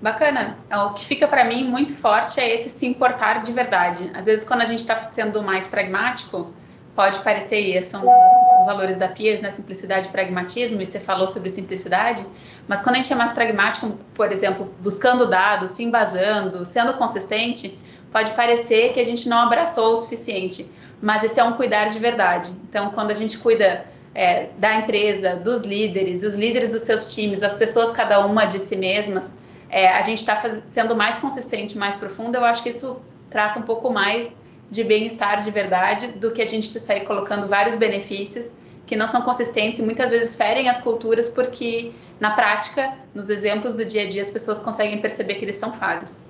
Bacana. 0.00 0.58
É, 0.68 0.76
o 0.76 0.92
que 0.92 1.04
fica 1.04 1.26
para 1.26 1.44
mim 1.44 1.64
muito 1.64 1.94
forte 1.94 2.38
é 2.38 2.54
esse 2.54 2.68
se 2.68 2.86
importar 2.86 3.42
de 3.42 3.52
verdade. 3.52 4.10
Às 4.14 4.26
vezes, 4.26 4.44
quando 4.44 4.62
a 4.62 4.64
gente 4.66 4.80
está 4.80 4.96
sendo 5.00 5.42
mais 5.42 5.66
pragmático, 5.66 6.52
pode 6.94 7.18
parecer, 7.20 7.60
e 7.60 7.82
são 7.82 8.00
os 8.00 8.66
valores 8.66 8.96
da 8.96 9.08
Piers, 9.08 9.40
né? 9.40 9.50
Simplicidade 9.50 10.08
e 10.08 10.10
pragmatismo, 10.10 10.80
e 10.80 10.86
você 10.86 10.98
falou 10.98 11.26
sobre 11.26 11.50
simplicidade, 11.50 12.26
mas 12.66 12.82
quando 12.82 12.96
a 12.96 12.98
gente 12.98 13.12
é 13.12 13.16
mais 13.16 13.32
pragmático, 13.32 13.98
por 14.14 14.32
exemplo, 14.32 14.74
buscando 14.80 15.26
dados, 15.26 15.72
se 15.72 15.84
embasando, 15.84 16.64
sendo 16.64 16.94
consistente, 16.94 17.78
pode 18.10 18.30
parecer 18.32 18.92
que 18.92 19.00
a 19.00 19.04
gente 19.04 19.28
não 19.28 19.38
abraçou 19.38 19.92
o 19.92 19.96
suficiente, 19.96 20.70
mas 21.00 21.22
esse 21.22 21.38
é 21.38 21.44
um 21.44 21.52
cuidar 21.52 21.86
de 21.86 21.98
verdade. 21.98 22.52
Então, 22.68 22.90
quando 22.90 23.10
a 23.10 23.14
gente 23.14 23.38
cuida 23.38 23.84
é, 24.14 24.48
da 24.58 24.76
empresa, 24.76 25.36
dos 25.36 25.62
líderes, 25.62 26.22
os 26.22 26.34
líderes 26.34 26.72
dos 26.72 26.82
seus 26.82 27.04
times, 27.14 27.42
as 27.42 27.56
pessoas 27.56 27.90
cada 27.90 28.24
uma 28.24 28.46
de 28.46 28.58
si 28.58 28.76
mesmas, 28.76 29.34
é, 29.68 29.88
a 29.88 30.00
gente 30.00 30.18
está 30.18 30.36
sendo 30.64 30.96
mais 30.96 31.18
consistente, 31.18 31.76
mais 31.76 31.96
profundo. 31.96 32.36
Eu 32.36 32.44
acho 32.44 32.62
que 32.62 32.68
isso 32.68 33.00
trata 33.28 33.58
um 33.58 33.62
pouco 33.62 33.90
mais 33.90 34.34
de 34.70 34.82
bem-estar 34.82 35.42
de 35.42 35.50
verdade 35.50 36.08
do 36.12 36.30
que 36.32 36.40
a 36.40 36.46
gente 36.46 36.66
sair 36.66 37.04
colocando 37.04 37.46
vários 37.46 37.76
benefícios 37.76 38.54
que 38.86 38.96
não 38.96 39.08
são 39.08 39.22
consistentes 39.22 39.80
e 39.80 39.82
muitas 39.82 40.10
vezes 40.10 40.36
ferem 40.36 40.68
as 40.68 40.80
culturas 40.80 41.28
porque 41.28 41.92
na 42.20 42.30
prática, 42.30 42.94
nos 43.14 43.28
exemplos 43.28 43.74
do 43.74 43.84
dia 43.84 44.02
a 44.02 44.08
dia, 44.08 44.22
as 44.22 44.30
pessoas 44.30 44.60
conseguem 44.60 45.00
perceber 45.00 45.34
que 45.34 45.44
eles 45.44 45.56
são 45.56 45.72
falhos 45.72 46.22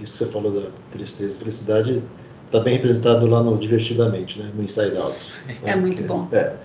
isso 0.00 0.12
que 0.12 0.24
você 0.24 0.26
falou 0.26 0.52
da 0.52 0.68
tristeza 0.90 1.36
e 1.36 1.38
felicidade 1.38 2.02
está 2.46 2.60
bem 2.60 2.74
representado 2.74 3.26
lá 3.26 3.42
no 3.42 3.56
Divertidamente, 3.58 4.38
né? 4.38 4.50
no 4.54 4.62
Inside 4.62 4.96
Out. 4.96 5.38
É 5.62 5.74
né? 5.74 5.76
muito 5.76 6.02
que, 6.02 6.08
bom. 6.08 6.28
É, 6.32 6.56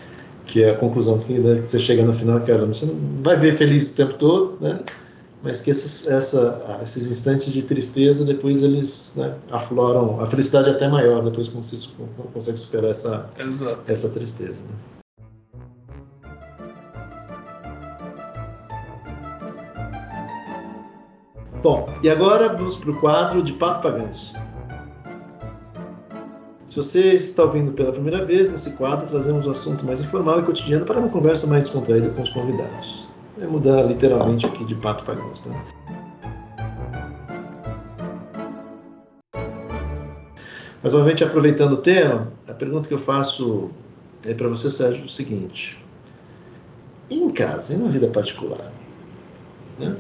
que 0.46 0.64
é 0.64 0.72
a 0.72 0.76
conclusão 0.76 1.20
que, 1.20 1.34
né, 1.34 1.60
que 1.60 1.68
você 1.68 1.80
chega 1.80 2.04
no 2.04 2.14
final, 2.14 2.40
cara, 2.42 2.66
você 2.66 2.86
não 2.86 2.96
vai 3.22 3.38
ver 3.38 3.56
feliz 3.58 3.92
o 3.92 3.94
tempo 3.94 4.14
todo, 4.16 4.58
né? 4.62 4.80
mas 5.44 5.60
que 5.60 5.72
esses, 5.72 6.08
essa, 6.08 6.80
esses 6.82 7.12
instantes 7.12 7.52
de 7.52 7.62
tristeza, 7.62 8.24
depois 8.24 8.64
eles 8.64 9.14
né, 9.18 9.36
afloram, 9.52 10.22
a 10.22 10.28
felicidade 10.28 10.70
é 10.70 10.72
até 10.72 10.88
maior, 10.88 11.22
depois 11.22 11.50
quando 11.50 11.66
você 11.66 11.90
consegue 12.34 12.58
superar 12.58 12.92
essa, 12.92 13.30
essa 13.86 14.08
tristeza. 14.10 14.62
Né? 14.62 15.03
Bom, 21.64 21.88
e 22.04 22.10
agora 22.10 22.50
vamos 22.50 22.76
para 22.76 22.92
o 22.92 23.00
quadro 23.00 23.42
de 23.42 23.54
Pato 23.54 23.82
Pagãos. 23.82 24.34
Se 26.68 26.76
você 26.76 27.14
está 27.14 27.44
ouvindo 27.44 27.72
pela 27.72 27.94
primeira 27.94 28.26
vez, 28.26 28.52
nesse 28.52 28.72
quadro 28.72 29.08
trazemos 29.08 29.48
um 29.48 29.52
assunto 29.52 29.86
mais 29.86 30.02
informal 30.02 30.42
e 30.42 30.44
cotidiano 30.44 30.86
para 30.86 31.00
uma 31.00 31.08
conversa 31.08 31.48
mais 31.48 31.70
contraída 31.70 32.10
com 32.10 32.22
os 32.22 32.30
convidados. 32.32 33.10
É 33.40 33.48
mudar 33.48 33.84
literalmente 33.84 34.46
aqui 34.46 34.66
de 34.66 34.76
pato 34.76 35.06
pagãos, 35.06 35.40
tá? 35.40 35.52
Mas, 40.84 40.92
novamente, 40.92 41.24
aproveitando 41.24 41.74
o 41.74 41.78
tema, 41.78 42.30
a 42.46 42.54
pergunta 42.54 42.90
que 42.90 42.94
eu 42.94 43.00
faço 43.00 43.72
é 44.26 44.34
para 44.34 44.50
você, 44.50 44.70
Sérgio, 44.70 45.04
é 45.04 45.06
o 45.06 45.10
seguinte. 45.10 45.82
Em 47.10 47.30
casa, 47.30 47.74
e 47.74 47.78
na 47.78 47.88
vida 47.88 48.10
particular? 48.10 48.70
Né? 49.80 49.96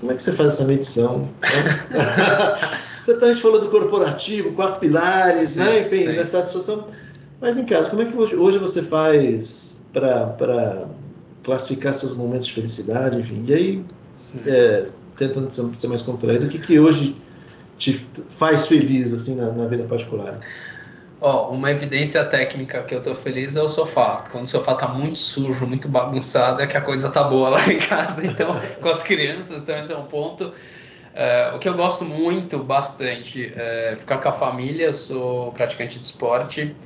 Como 0.00 0.12
é 0.12 0.14
que 0.14 0.22
você 0.22 0.32
faz 0.32 0.54
essa 0.54 0.64
medição? 0.64 1.28
você 3.02 3.14
também 3.14 3.34
falou 3.34 3.60
do 3.60 3.68
corporativo, 3.68 4.52
quatro 4.52 4.80
pilares, 4.80 5.50
sim, 5.50 5.58
né? 5.58 5.80
enfim, 5.80 5.98
sim. 5.98 6.08
nessa 6.08 6.42
discussão. 6.42 6.86
Mas 7.40 7.56
em 7.56 7.64
casa, 7.64 7.90
como 7.90 8.02
é 8.02 8.04
que 8.06 8.16
hoje 8.16 8.58
você 8.58 8.82
faz 8.82 9.80
para 9.92 10.86
classificar 11.42 11.94
seus 11.94 12.12
momentos 12.12 12.46
de 12.46 12.54
felicidade, 12.54 13.18
enfim? 13.18 13.44
E 13.46 13.54
aí, 13.54 13.84
é, 14.46 14.86
tentando 15.16 15.50
ser 15.74 15.88
mais 15.88 16.02
contraído, 16.02 16.46
o 16.46 16.48
que, 16.48 16.58
que 16.58 16.78
hoje 16.78 17.16
te 17.76 18.06
faz 18.28 18.66
feliz 18.66 19.12
assim 19.12 19.34
na, 19.34 19.50
na 19.52 19.66
vida 19.66 19.84
particular? 19.84 20.40
Ó, 21.20 21.50
uma 21.50 21.70
evidência 21.70 22.22
técnica 22.24 22.82
que 22.82 22.94
eu 22.94 23.02
tô 23.02 23.14
feliz 23.14 23.56
é 23.56 23.62
o 23.62 23.68
sofá. 23.68 24.24
Quando 24.30 24.44
o 24.44 24.48
sofá 24.48 24.74
tá 24.74 24.88
muito 24.88 25.18
sujo, 25.18 25.66
muito 25.66 25.88
bagunçado, 25.88 26.60
é 26.60 26.66
que 26.66 26.76
a 26.76 26.80
coisa 26.80 27.10
tá 27.10 27.24
boa 27.24 27.48
lá 27.48 27.66
em 27.66 27.78
casa. 27.78 28.26
Então, 28.26 28.54
com 28.80 28.88
as 28.88 29.02
crianças, 29.02 29.62
então 29.62 29.78
esse 29.78 29.92
é 29.92 29.96
um 29.96 30.04
ponto. 30.04 30.52
É, 31.14 31.52
o 31.54 31.58
que 31.58 31.66
eu 31.66 31.72
gosto 31.72 32.04
muito, 32.04 32.58
bastante, 32.58 33.50
é 33.56 33.96
ficar 33.98 34.18
com 34.18 34.28
a 34.28 34.32
família. 34.32 34.86
Eu 34.86 34.94
sou 34.94 35.52
praticante 35.52 35.98
de 35.98 36.04
esporte. 36.04 36.76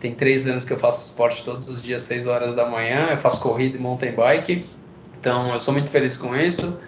Tem 0.00 0.12
três 0.12 0.48
anos 0.48 0.64
que 0.64 0.72
eu 0.72 0.78
faço 0.78 1.10
esporte 1.10 1.44
todos 1.44 1.68
os 1.68 1.80
dias, 1.80 2.02
seis 2.02 2.26
horas 2.26 2.54
da 2.54 2.68
manhã. 2.68 3.10
Eu 3.12 3.18
faço 3.18 3.40
corrida 3.40 3.76
e 3.76 3.80
mountain 3.80 4.12
bike. 4.12 4.66
Então, 5.20 5.52
eu 5.52 5.60
sou 5.60 5.72
muito 5.72 5.90
feliz 5.90 6.16
com 6.16 6.34
isso. 6.34 6.80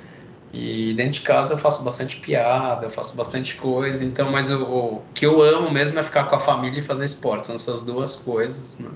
E 0.53 0.94
dentro 0.94 1.12
de 1.12 1.20
casa 1.20 1.55
eu 1.55 1.59
faço 1.59 1.82
bastante 1.82 2.16
piada, 2.16 2.86
eu 2.86 2.90
faço 2.90 3.16
bastante 3.16 3.55
coisa, 3.57 4.05
então, 4.05 4.30
mas 4.32 4.51
o, 4.51 4.64
o 4.64 5.03
que 5.14 5.26
eu 5.26 5.42
amo 5.42 5.70
mesmo 5.70 5.99
é 5.99 6.03
ficar 6.03 6.24
com 6.24 6.36
a 6.36 6.38
família 6.38 6.78
e 6.78 6.82
fazer 6.82 7.05
esporte, 7.05 7.46
são 7.46 7.57
essas 7.57 7.82
duas 7.82 8.16
coisas, 8.16 8.78
né? 8.78 8.88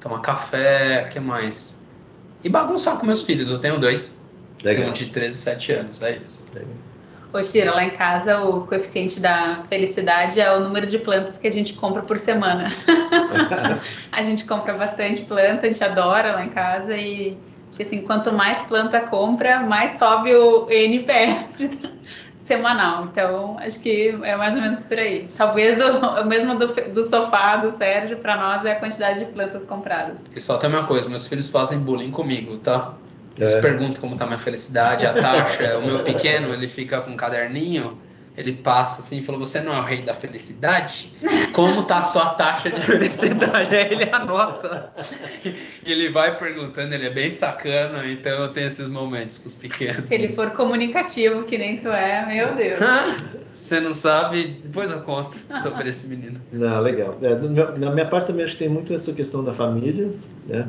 Tomar 0.00 0.20
café, 0.20 1.06
o 1.06 1.12
que 1.12 1.20
mais? 1.20 1.80
E 2.42 2.48
bagunçar 2.48 2.98
com 2.98 3.04
meus 3.04 3.22
filhos, 3.22 3.50
eu 3.50 3.58
tenho 3.58 3.78
dois. 3.78 4.24
Legal. 4.64 4.84
Tenho 4.84 4.94
de 4.94 5.06
13 5.06 5.30
e 5.30 5.34
7 5.34 5.72
anos, 5.72 6.02
é 6.02 6.16
isso. 6.16 6.44
Legal. 6.54 6.70
Ô, 7.32 7.74
lá 7.74 7.84
em 7.84 7.90
casa 7.90 8.40
o 8.40 8.66
coeficiente 8.66 9.18
da 9.18 9.62
felicidade 9.68 10.38
é 10.38 10.54
o 10.54 10.60
número 10.60 10.86
de 10.86 10.98
plantas 10.98 11.38
que 11.38 11.46
a 11.46 11.50
gente 11.50 11.72
compra 11.72 12.02
por 12.02 12.18
semana. 12.18 12.70
a 14.12 14.22
gente 14.22 14.44
compra 14.44 14.74
bastante 14.74 15.22
planta, 15.22 15.66
a 15.66 15.70
gente 15.70 15.82
adora 15.82 16.32
lá 16.32 16.44
em 16.44 16.50
casa 16.50 16.94
e 16.94 17.38
assim, 17.80 18.02
quanto 18.02 18.32
mais 18.32 18.60
planta 18.62 19.00
compra, 19.00 19.60
mais 19.60 19.92
sobe 19.92 20.34
o 20.34 20.68
NPS 20.68 21.70
semanal. 22.38 23.08
Então, 23.10 23.58
acho 23.58 23.80
que 23.80 24.08
é 24.22 24.36
mais 24.36 24.54
ou 24.54 24.60
menos 24.60 24.80
por 24.80 24.98
aí. 24.98 25.28
Talvez 25.36 25.80
o, 25.80 25.98
o 26.22 26.26
mesmo 26.26 26.58
do, 26.58 26.66
do 26.66 27.02
sofá 27.02 27.56
do 27.56 27.70
Sérgio, 27.70 28.18
para 28.18 28.36
nós, 28.36 28.64
é 28.64 28.72
a 28.72 28.76
quantidade 28.76 29.20
de 29.20 29.26
plantas 29.26 29.64
compradas. 29.64 30.20
E 30.34 30.40
só 30.40 30.58
tem 30.58 30.68
uma 30.68 30.84
coisa, 30.84 31.08
meus 31.08 31.26
filhos 31.26 31.48
fazem 31.48 31.78
bullying 31.78 32.10
comigo, 32.10 32.58
tá? 32.58 32.94
Eles 33.38 33.54
é. 33.54 33.60
perguntam 33.60 34.00
como 34.00 34.16
tá 34.16 34.26
minha 34.26 34.38
felicidade, 34.38 35.06
a 35.06 35.14
taxa. 35.14 35.78
o 35.78 35.86
meu 35.86 36.02
pequeno, 36.04 36.52
ele 36.52 36.68
fica 36.68 37.00
com 37.00 37.12
um 37.12 37.16
caderninho, 37.16 37.98
ele 38.36 38.52
passa 38.52 39.00
assim 39.00 39.18
e 39.18 39.22
falou: 39.22 39.40
Você 39.40 39.60
não 39.60 39.74
é 39.74 39.80
o 39.80 39.84
rei 39.84 40.02
da 40.02 40.14
felicidade? 40.14 41.12
Como 41.52 41.82
tá 41.84 41.98
a 41.98 42.04
sua 42.04 42.30
taxa 42.30 42.70
de 42.70 42.80
felicidade? 42.80 43.74
Aí 43.76 43.92
ele 43.92 44.08
anota. 44.10 44.90
E 45.84 45.92
ele 45.92 46.08
vai 46.10 46.36
perguntando, 46.38 46.94
ele 46.94 47.06
é 47.06 47.10
bem 47.10 47.30
sacana, 47.30 48.06
então 48.06 48.32
eu 48.32 48.48
tenho 48.48 48.68
esses 48.68 48.88
momentos 48.88 49.38
com 49.38 49.48
os 49.48 49.54
pequenos. 49.54 50.08
Se 50.08 50.14
ele 50.14 50.28
for 50.28 50.50
comunicativo, 50.52 51.44
que 51.44 51.58
nem 51.58 51.78
tu 51.78 51.88
é, 51.88 52.26
meu 52.26 52.54
Deus. 52.56 52.80
Você 53.52 53.80
não 53.80 53.92
sabe? 53.92 54.60
Depois 54.64 54.90
eu 54.90 55.02
conto 55.02 55.36
sobre 55.62 55.90
esse 55.90 56.08
menino. 56.08 56.40
Não, 56.50 56.80
legal. 56.80 57.18
É, 57.20 57.34
na 57.78 57.90
minha 57.90 58.06
parte 58.06 58.28
também 58.28 58.46
acho 58.46 58.54
que 58.54 58.60
tem 58.60 58.68
muito 58.68 58.94
essa 58.94 59.12
questão 59.12 59.44
da 59.44 59.52
família, 59.52 60.10
né? 60.46 60.66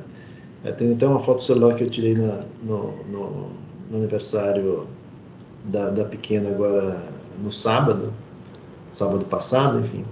É, 0.66 0.72
tem 0.72 0.93
até 0.93 1.07
uma 1.07 1.20
foto 1.20 1.41
celular 1.41 1.76
que 1.76 1.84
eu 1.84 1.89
tirei 1.89 2.16
na, 2.16 2.43
no, 2.61 3.03
no, 3.05 3.51
no, 3.89 3.97
aniversário 3.97 4.88
da, 5.66 5.89
da 5.89 6.05
pequena 6.05 6.49
agora 6.49 7.01
no 7.41 7.51
sábado, 7.51 8.13
sábado 8.91 9.25
passado, 9.25 9.79
enfim, 9.79 10.05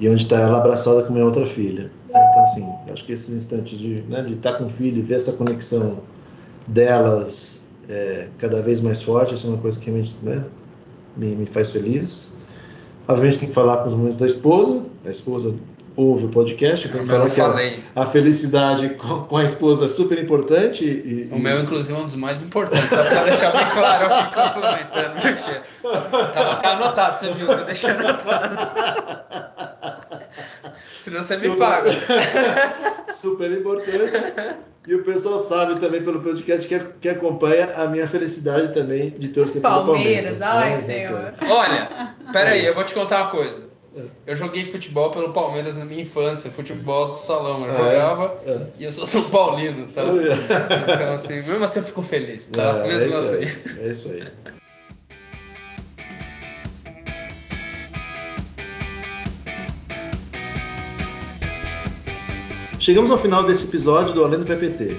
e 0.00 0.08
onde 0.08 0.22
está 0.22 0.38
ela 0.38 0.58
abraçada 0.58 1.02
com 1.02 1.12
minha 1.12 1.24
outra 1.24 1.46
filha. 1.46 1.90
Então, 2.08 2.42
assim, 2.42 2.68
acho 2.92 3.04
que 3.04 3.12
esses 3.12 3.34
instantes 3.34 3.78
de 3.78 4.02
né, 4.02 4.26
estar 4.30 4.52
tá 4.52 4.58
com 4.58 4.66
o 4.66 4.70
filho 4.70 4.98
e 4.98 5.02
ver 5.02 5.16
essa 5.16 5.32
conexão 5.32 5.98
delas 6.68 7.68
é, 7.88 8.28
cada 8.38 8.62
vez 8.62 8.80
mais 8.80 9.02
forte, 9.02 9.34
isso 9.34 9.46
é 9.46 9.50
uma 9.50 9.58
coisa 9.58 9.78
que 9.78 9.86
realmente 9.86 10.16
né, 10.22 10.44
me, 11.16 11.34
me 11.36 11.46
faz 11.46 11.70
feliz. 11.70 12.32
Obviamente 13.06 13.38
tem 13.38 13.48
que 13.48 13.54
falar 13.54 13.78
com 13.78 13.88
os 13.88 13.94
momentos 13.94 14.18
da 14.18 14.26
esposa, 14.26 14.82
a 15.04 15.10
esposa 15.10 15.54
ouve 15.98 16.26
o 16.26 16.28
podcast, 16.28 16.86
então 16.86 17.04
falar 17.04 17.28
que 17.28 17.40
a, 17.40 18.02
a, 18.02 18.06
felicidade 18.06 18.90
com, 18.90 19.24
com, 19.24 19.36
a 19.36 19.44
esposa 19.44 19.86
é 19.86 19.88
super 19.88 20.16
importante. 20.16 20.84
E, 20.84 21.28
o 21.32 21.36
e... 21.36 21.40
meu, 21.40 21.60
inclusive, 21.60 21.98
é 21.98 22.00
um 22.00 22.04
dos 22.04 22.14
mais 22.14 22.40
importantes, 22.40 22.88
só 22.88 23.02
para 23.02 23.24
deixar 23.24 23.50
bem 23.50 23.66
claro 23.72 24.06
aqui 24.12 24.34
complementando, 24.36 25.18
Tava 26.32 26.56
tá 26.56 26.72
anotado, 26.72 27.18
você 27.18 27.32
viu? 27.32 27.46
Vou 27.48 27.64
deixar 27.64 27.98
anotado. 27.98 28.56
Senão 30.74 31.22
você 31.22 31.34
super, 31.34 31.50
me 31.50 31.56
paga. 31.56 31.90
super 33.12 33.50
importante. 33.50 34.12
E 34.86 34.94
o 34.94 35.02
pessoal 35.02 35.38
sabe 35.38 35.80
também 35.80 36.02
pelo 36.02 36.20
podcast 36.20 36.68
que, 36.68 36.78
que 37.00 37.08
acompanha 37.08 37.72
a 37.74 37.88
minha 37.88 38.06
felicidade 38.06 38.72
também 38.72 39.10
de 39.10 39.28
torcer 39.28 39.60
Palmeiras, 39.60 40.38
pelo 40.38 40.50
Palmeiras. 40.50 40.86
Ai, 40.86 40.94
né? 40.94 41.00
senhor. 41.00 41.34
Olha, 41.50 42.14
peraí, 42.32 42.64
eu 42.64 42.74
vou 42.74 42.84
te 42.84 42.94
contar 42.94 43.22
uma 43.22 43.30
coisa. 43.30 43.67
Eu 44.26 44.36
joguei 44.36 44.64
futebol 44.64 45.10
pelo 45.10 45.32
Palmeiras 45.32 45.78
na 45.78 45.84
minha 45.84 46.02
infância, 46.02 46.50
futebol 46.50 47.08
do 47.08 47.14
salão. 47.14 47.64
Eu 47.64 47.72
ah, 47.72 47.76
jogava 47.76 48.40
é? 48.46 48.50
É. 48.50 48.66
e 48.78 48.84
eu 48.84 48.92
sou 48.92 49.06
São 49.06 49.30
Paulino, 49.30 49.86
tá? 49.88 50.02
então, 50.02 51.10
assim, 51.10 51.42
mesmo 51.42 51.64
assim 51.64 51.80
eu 51.80 51.84
fico 51.84 52.02
feliz, 52.02 52.48
tá? 52.48 52.84
É, 52.84 52.88
mesmo 52.88 53.14
é 53.14 53.16
assim. 53.16 53.58
É 53.80 53.90
isso 53.90 54.08
aí. 54.10 54.58
Chegamos 62.78 63.10
ao 63.10 63.18
final 63.18 63.44
desse 63.44 63.64
episódio 63.64 64.14
do 64.14 64.24
Além 64.24 64.38
do 64.38 64.46
PPT. 64.46 64.96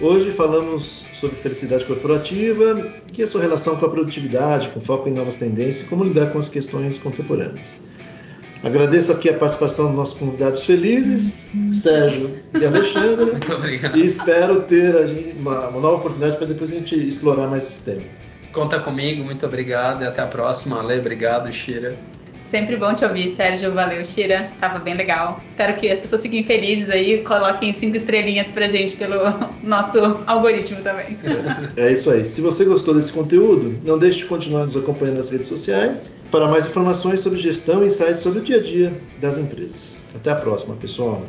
Hoje 0.00 0.30
falamos 0.30 1.06
sobre 1.12 1.36
felicidade 1.36 1.86
corporativa 1.86 2.92
e 3.16 3.22
a 3.22 3.26
sua 3.26 3.40
relação 3.40 3.76
com 3.76 3.86
a 3.86 3.88
produtividade, 3.88 4.68
com 4.70 4.80
foco 4.80 5.08
em 5.08 5.12
novas 5.12 5.36
tendências 5.36 5.86
e 5.86 5.88
como 5.88 6.04
lidar 6.04 6.32
com 6.32 6.38
as 6.38 6.48
questões 6.48 6.98
contemporâneas. 6.98 7.80
Agradeço 8.66 9.12
aqui 9.12 9.28
a 9.28 9.34
participação 9.34 9.86
dos 9.86 9.94
nossos 9.94 10.18
convidados 10.18 10.64
felizes, 10.64 11.48
Sérgio 11.70 12.42
e 12.52 12.66
Alexandre. 12.66 13.26
Muito 13.26 13.52
obrigado. 13.54 13.96
E 13.96 14.04
espero 14.04 14.62
ter 14.62 15.36
uma, 15.36 15.68
uma 15.68 15.80
nova 15.80 15.98
oportunidade 15.98 16.36
para 16.36 16.48
depois 16.48 16.72
a 16.72 16.74
gente 16.74 16.96
explorar 17.06 17.46
mais 17.46 17.62
esse 17.62 17.82
tema. 17.82 18.02
Conta 18.50 18.80
comigo, 18.80 19.22
muito 19.22 19.46
obrigado 19.46 20.02
e 20.02 20.06
até 20.08 20.20
a 20.20 20.26
próxima. 20.26 20.80
Ale, 20.80 20.98
obrigado, 20.98 21.52
Shira. 21.52 21.96
Sempre 22.46 22.76
bom 22.76 22.94
te 22.94 23.04
ouvir, 23.04 23.28
Sérgio. 23.28 23.72
Valeu, 23.72 24.04
Shira. 24.04 24.50
Tava 24.60 24.78
bem 24.78 24.94
legal. 24.94 25.40
Espero 25.48 25.74
que 25.74 25.90
as 25.90 26.00
pessoas 26.00 26.22
fiquem 26.22 26.44
felizes 26.44 26.88
aí, 26.88 27.22
coloquem 27.22 27.72
cinco 27.72 27.96
estrelinhas 27.96 28.50
pra 28.50 28.68
gente 28.68 28.96
pelo 28.96 29.16
nosso 29.62 30.20
algoritmo 30.26 30.80
também. 30.80 31.18
É 31.76 31.92
isso 31.92 32.10
aí. 32.10 32.24
Se 32.24 32.40
você 32.40 32.64
gostou 32.64 32.94
desse 32.94 33.12
conteúdo, 33.12 33.74
não 33.84 33.98
deixe 33.98 34.18
de 34.18 34.26
continuar 34.26 34.64
nos 34.64 34.76
acompanhando 34.76 35.16
nas 35.16 35.30
redes 35.30 35.48
sociais 35.48 36.16
para 36.30 36.46
mais 36.48 36.66
informações 36.66 37.20
sobre 37.20 37.38
gestão 37.38 37.82
e 37.82 37.86
insights 37.86 38.20
sobre 38.20 38.38
o 38.38 38.42
dia 38.42 38.58
a 38.58 38.62
dia 38.62 38.92
das 39.20 39.38
empresas. 39.38 39.98
Até 40.14 40.30
a 40.30 40.36
próxima, 40.36 40.76
pessoal. 40.76 41.22